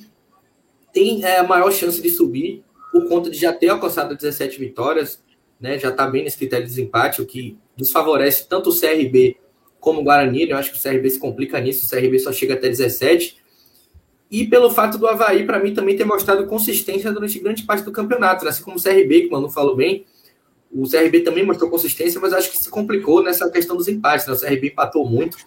[0.93, 5.23] tem é, a maior chance de subir por conta de já ter alcançado 17 vitórias,
[5.61, 5.79] né?
[5.79, 9.37] Já está bem nesse critério de desempate, o que desfavorece tanto o CRB
[9.79, 10.47] como o Guarani.
[10.47, 10.53] Né?
[10.53, 13.39] Eu acho que o CRB se complica nisso, o CRB só chega até 17.
[14.31, 17.93] E pelo fato do Havaí, para mim, também ter mostrado consistência durante grande parte do
[17.93, 18.51] campeonato, né?
[18.51, 20.05] assim como o CRB, que o Manu falou bem,
[20.73, 24.27] o CRB também mostrou consistência, mas acho que se complicou nessa questão dos empates.
[24.27, 24.35] Né?
[24.35, 25.39] O CRB empatou muito,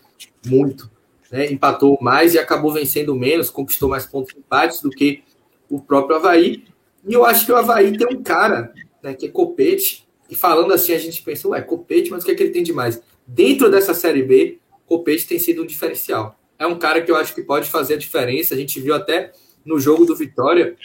[0.45, 0.89] muito.
[1.29, 1.51] Né?
[1.51, 5.23] Empatou mais e acabou vencendo menos, conquistou mais pontos empates do que
[5.69, 6.63] o próprio Havaí.
[7.05, 8.73] E eu acho que o Havaí tem um cara,
[9.03, 12.31] né, que é Copete, e falando assim, a gente pensa, ué, Copete, mas o que,
[12.31, 13.01] é que ele tem de mais?
[13.25, 16.38] Dentro dessa Série B, Copete tem sido um diferencial.
[16.59, 18.53] É um cara que eu acho que pode fazer a diferença.
[18.53, 19.31] A gente viu até
[19.65, 20.75] no jogo do Vitória,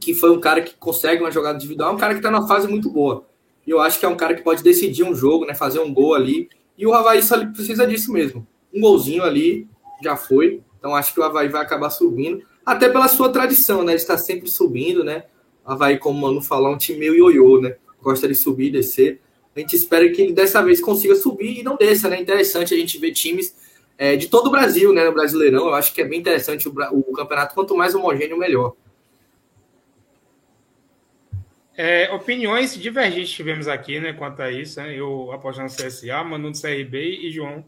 [0.00, 2.48] que foi um cara que consegue uma jogada individual, é um cara que está numa
[2.48, 3.26] fase muito boa.
[3.66, 5.54] E eu acho que é um cara que pode decidir um jogo, né?
[5.54, 6.48] Fazer um gol ali.
[6.76, 8.46] E o Havaí só precisa disso mesmo.
[8.72, 9.68] Um golzinho ali
[10.02, 10.60] já foi.
[10.78, 12.42] Então acho que o Havaí vai acabar subindo.
[12.64, 13.94] Até pela sua tradição, né?
[13.94, 15.24] De estar sempre subindo, né?
[15.66, 17.76] O Havaí, como o Mano falou, é um time meio ioiô, né?
[18.02, 19.20] Gosta de subir e descer.
[19.56, 22.20] A gente espera que ele dessa vez consiga subir e não desça, né?
[22.20, 23.54] Interessante a gente ver times
[23.96, 25.04] é, de todo o Brasil, né?
[25.04, 25.66] No Brasileirão.
[25.66, 27.54] Eu acho que é bem interessante o, o campeonato.
[27.54, 28.74] Quanto mais homogêneo, melhor.
[31.76, 34.94] É, opiniões divergentes tivemos aqui, né, quanto a isso, né?
[34.94, 37.64] Eu apostando no CSA, Manu no CRB e João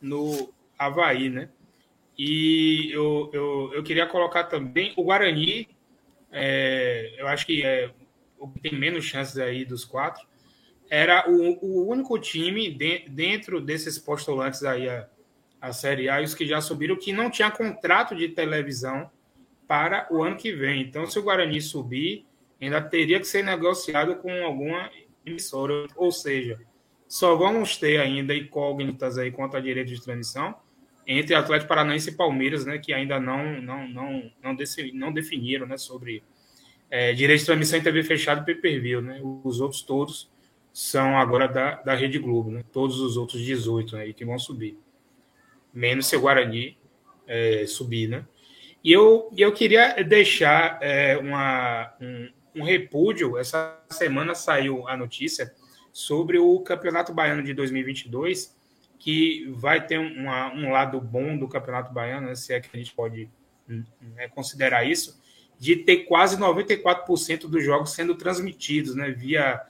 [0.00, 1.48] no Havaí, né?
[2.16, 5.68] E eu, eu, eu queria colocar também o Guarani,
[6.30, 7.90] é, eu acho que é
[8.38, 10.24] o que tem menos chances aí dos quatro,
[10.88, 15.08] era o, o único time de, dentro desses postulantes aí a,
[15.60, 19.10] a Série A, os que já subiram, que não tinha contrato de televisão
[19.66, 20.82] para o ano que vem.
[20.82, 22.24] Então, se o Guarani subir,
[22.60, 24.90] ainda teria que ser negociado com alguma
[25.24, 25.86] emissora.
[25.96, 26.58] Ou seja,
[27.06, 30.54] só vamos ter ainda incógnitas aí quanto a direito de transmissão
[31.06, 34.56] entre Atlético Paranaense e Palmeiras, né, que ainda não não não não,
[34.92, 36.22] não definiram, né, sobre
[36.90, 39.20] é, direito de transmissão em TV fechada e pay-per-view, né?
[39.44, 40.30] Os outros todos
[40.72, 42.62] são agora da, da Rede Globo, né?
[42.72, 44.78] Todos os outros 18 aí né, que vão subir.
[45.78, 46.76] Menos se o Guarani
[47.24, 48.26] é, subir, né?
[48.82, 53.38] E eu, eu queria deixar é, uma, um, um repúdio.
[53.38, 55.54] Essa semana saiu a notícia
[55.92, 58.56] sobre o Campeonato Baiano de 2022,
[58.98, 62.76] que vai ter uma, um lado bom do Campeonato Baiano, né, se é que a
[62.76, 63.30] gente pode
[63.68, 65.20] né, considerar isso,
[65.60, 69.60] de ter quase 94% dos jogos sendo transmitidos né, via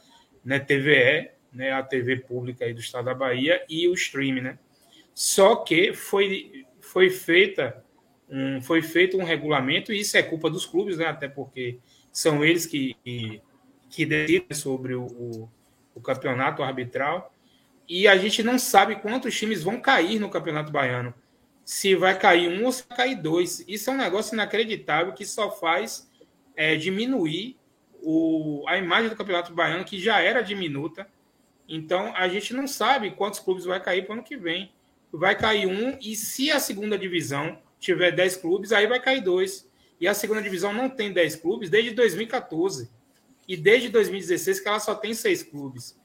[0.42, 4.42] né, TVE, né, a TV pública aí do estado da Bahia, e o stream.
[4.42, 4.58] Né?
[5.18, 7.84] Só que foi, foi, feita
[8.30, 11.80] um, foi feito um regulamento, e isso é culpa dos clubes, né, até porque
[12.12, 12.94] são eles que,
[13.90, 15.50] que, decidem sobre o, o,
[15.92, 17.34] o campeonato arbitral,
[17.88, 21.12] e a gente não sabe quantos times vão cair no Campeonato Baiano
[21.64, 23.64] se vai cair um ou se vai cair dois.
[23.66, 26.08] Isso é um negócio inacreditável que só faz
[26.54, 27.56] é, diminuir
[28.04, 31.08] o, a imagem do Campeonato Baiano, que já era diminuta.
[31.68, 34.72] Então, a gente não sabe quantos clubes vai cair para o ano que vem.
[35.12, 39.68] Vai cair um, e se a segunda divisão tiver 10 clubes, aí vai cair dois.
[40.00, 42.90] E a segunda divisão não tem 10 clubes desde 2014.
[43.46, 45.98] E desde 2016 que ela só tem seis clubes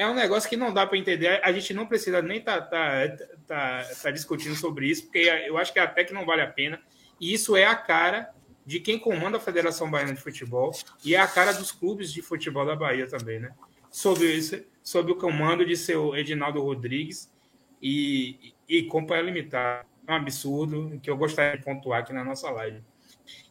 [0.00, 1.40] é um negócio que não dá para entender.
[1.44, 5.58] A gente não precisa nem estar tá, tá, tá, tá, discutindo sobre isso, porque eu
[5.58, 6.80] acho que até que não vale a pena.
[7.20, 8.30] E isso é a cara
[8.64, 10.72] de quem comanda a Federação Baiana de Futebol
[11.04, 13.52] e é a cara dos clubes de futebol da Bahia também, né?
[13.92, 17.30] Isso, sob o comando de seu Edinaldo Rodrigues
[17.80, 19.86] e, e Companhia Limitada.
[20.06, 22.82] É um absurdo que eu gostaria de pontuar aqui na nossa live.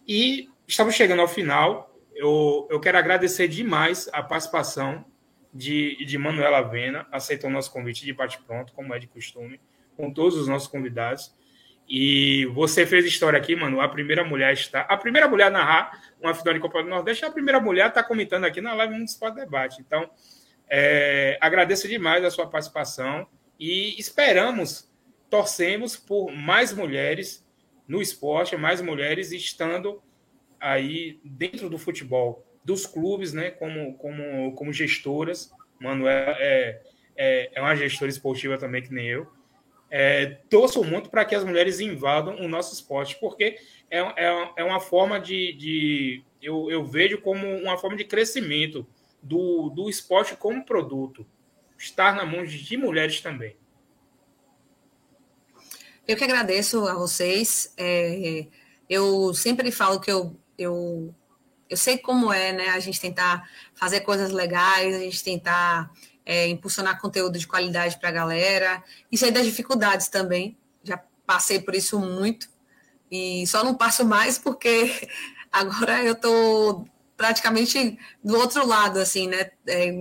[0.07, 1.95] E estamos chegando ao final.
[2.13, 5.05] Eu, eu quero agradecer demais a participação
[5.53, 9.59] de, de Manuela Vena, aceitou nosso convite de bate-pronto, como é de costume,
[9.95, 11.33] com todos os nossos convidados.
[11.87, 13.81] E você fez história aqui, mano.
[13.81, 14.81] A primeira mulher está.
[14.81, 18.03] A primeira mulher a narrar uma final de Copa do Nordeste, a primeira mulher está
[18.03, 19.81] comentando aqui na live Municipal Debate.
[19.81, 20.07] Então,
[20.69, 23.27] é, agradeço demais a sua participação
[23.59, 24.89] e esperamos,
[25.29, 27.45] torcemos por mais mulheres
[27.87, 30.01] no esporte, mais mulheres estando
[30.59, 35.51] aí dentro do futebol dos clubes, né, como, como, como gestoras.
[35.79, 36.81] Manuel é,
[37.15, 39.27] é, é uma gestora esportiva também, que nem eu.
[39.91, 43.57] É, torço muito para que as mulheres invadam o nosso esporte, porque
[43.89, 45.53] é, é, é uma forma de.
[45.53, 48.85] de eu, eu vejo como uma forma de crescimento
[49.21, 51.25] do, do esporte como produto.
[51.79, 53.55] Estar na mão de mulheres também.
[56.07, 57.73] Eu que agradeço a vocês.
[57.77, 58.45] É,
[58.89, 61.15] eu sempre falo que eu, eu
[61.69, 62.69] eu sei como é, né?
[62.69, 65.91] A gente tentar fazer coisas legais, a gente tentar
[66.25, 68.83] é, impulsionar conteúdo de qualidade para a galera.
[69.11, 70.57] E sei das dificuldades também.
[70.83, 72.49] Já passei por isso muito.
[73.11, 75.07] E só não passo mais porque
[75.51, 76.87] agora eu estou
[77.19, 79.51] praticamente do outro lado, assim, né?
[79.67, 79.91] É,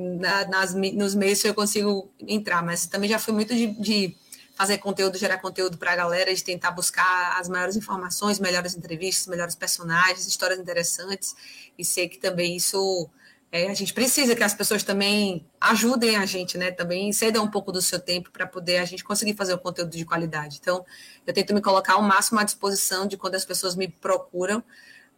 [0.49, 4.17] nas, nos meios eu consigo entrar, mas também já fui muito de, de
[4.55, 9.27] fazer conteúdo, gerar conteúdo para a galera, de tentar buscar as maiores informações, melhores entrevistas,
[9.27, 11.35] melhores personagens, histórias interessantes,
[11.77, 13.11] e sei que também isso
[13.51, 16.71] é, a gente precisa que as pessoas também ajudem a gente, né?
[16.71, 19.91] Também cedam um pouco do seu tempo para poder a gente conseguir fazer um conteúdo
[19.91, 20.59] de qualidade.
[20.61, 20.87] Então,
[21.27, 24.63] eu tento me colocar ao máximo à disposição de quando as pessoas me procuram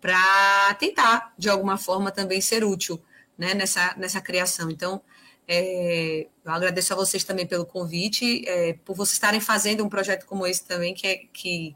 [0.01, 3.01] para tentar, de alguma forma, também ser útil
[3.36, 4.70] né, nessa, nessa criação.
[4.70, 5.02] Então,
[5.47, 10.24] é, eu agradeço a vocês também pelo convite, é, por vocês estarem fazendo um projeto
[10.27, 11.74] como esse também, que é, que,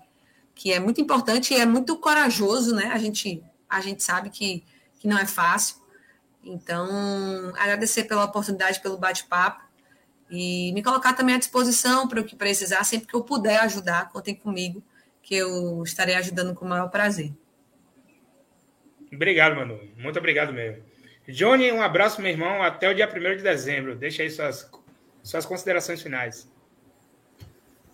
[0.55, 2.91] que é muito importante e é muito corajoso, né?
[2.93, 4.65] A gente, a gente sabe que,
[4.99, 5.77] que não é fácil.
[6.43, 9.65] Então, agradecer pela oportunidade, pelo bate-papo
[10.31, 14.11] e me colocar também à disposição para o que precisar, sempre que eu puder ajudar,
[14.11, 14.83] contem comigo,
[15.23, 17.33] que eu estarei ajudando com o maior prazer.
[19.15, 19.79] Obrigado, Manu.
[19.97, 20.83] Muito obrigado mesmo.
[21.29, 23.95] Johnny, um abraço, meu irmão, até o dia 1 de dezembro.
[23.95, 24.71] Deixa aí suas,
[25.23, 26.51] suas considerações finais.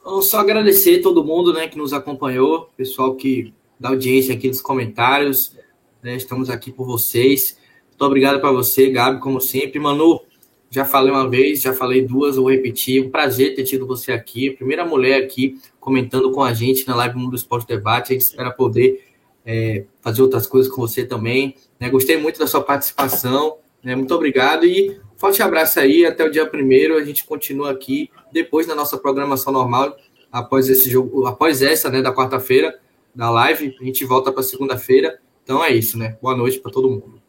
[0.05, 4.61] Eu só agradecer todo mundo né, que nos acompanhou, pessoal que da audiência aqui dos
[4.61, 5.57] comentários.
[6.03, 7.59] Né, estamos aqui por vocês.
[7.89, 9.79] Muito obrigado para você, Gabi, como sempre.
[9.79, 10.23] Manu,
[10.71, 13.05] já falei uma vez, já falei duas, vou repetir.
[13.05, 14.51] Um prazer ter tido você aqui.
[14.51, 18.13] Primeira mulher aqui comentando com a gente na live Mundo Esporte Debate.
[18.13, 19.10] A gente espera poder
[19.51, 21.56] é, fazer outras coisas com você também.
[21.81, 21.90] Né?
[21.90, 23.59] Gostei muito da sua participação.
[23.82, 23.97] Né?
[23.97, 26.06] Muito obrigado e forte abraço aí.
[26.06, 26.97] Até o dia primeiro.
[26.97, 29.97] A gente continua aqui depois da nossa programação normal,
[30.31, 32.78] após esse jogo, após essa, né, da quarta-feira,
[33.12, 33.77] da live.
[33.81, 35.20] A gente volta para segunda-feira.
[35.43, 36.16] Então é isso, né?
[36.22, 37.20] Boa noite para todo mundo.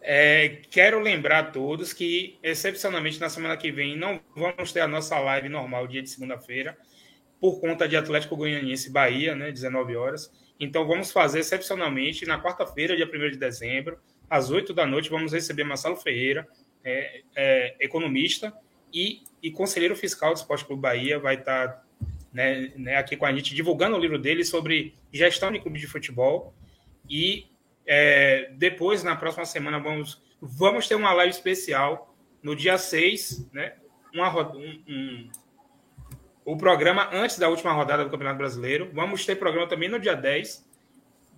[0.00, 4.88] É, quero lembrar a todos que, excepcionalmente, na semana que vem, não vamos ter a
[4.88, 6.76] nossa live normal, dia de segunda-feira,
[7.40, 10.32] por conta de Atlético Goianiense Bahia, né, 19 horas.
[10.58, 13.98] Então, vamos fazer excepcionalmente na quarta-feira, dia 1 de dezembro,
[14.28, 16.48] às 8 da noite, vamos receber Marcelo Ferreira,
[16.84, 18.52] é, é, economista
[18.92, 21.84] e, e, conselheiro fiscal do Esporte Clube Bahia, vai estar
[22.32, 25.86] né, né, aqui com a gente divulgando o livro dele sobre gestão de clube de
[25.86, 26.54] futebol.
[27.08, 27.46] E
[27.86, 33.74] é, depois, na próxima semana, vamos, vamos ter uma live especial no dia 6, né,
[34.14, 35.30] uma, um, um,
[36.46, 38.88] o programa antes da última rodada do Campeonato Brasileiro.
[38.94, 40.64] Vamos ter programa também no dia 10,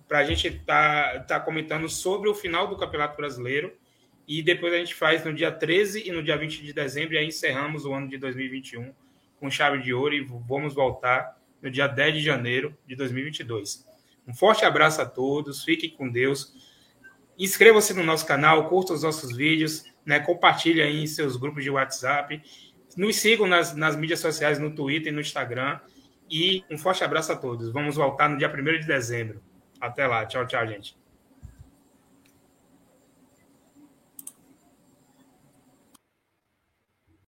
[0.07, 3.75] para a gente estar tá, tá comentando sobre o final do Campeonato Brasileiro
[4.27, 7.17] e depois a gente faz no dia 13 e no dia 20 de dezembro, e
[7.17, 8.93] aí encerramos o ano de 2021
[9.39, 13.83] com chave de ouro e vamos voltar no dia 10 de janeiro de 2022.
[14.27, 16.53] Um forte abraço a todos, fiquem com Deus.
[17.37, 21.71] Inscreva-se no nosso canal, curta os nossos vídeos, né, compartilhe aí em seus grupos de
[21.71, 22.39] WhatsApp.
[22.99, 25.79] Nos sigam nas, nas mídias sociais, no Twitter e no Instagram.
[26.29, 27.71] E um forte abraço a todos.
[27.71, 29.41] Vamos voltar no dia 1 de dezembro.
[29.79, 30.25] Até lá.
[30.25, 30.98] Tchau, tchau, gente.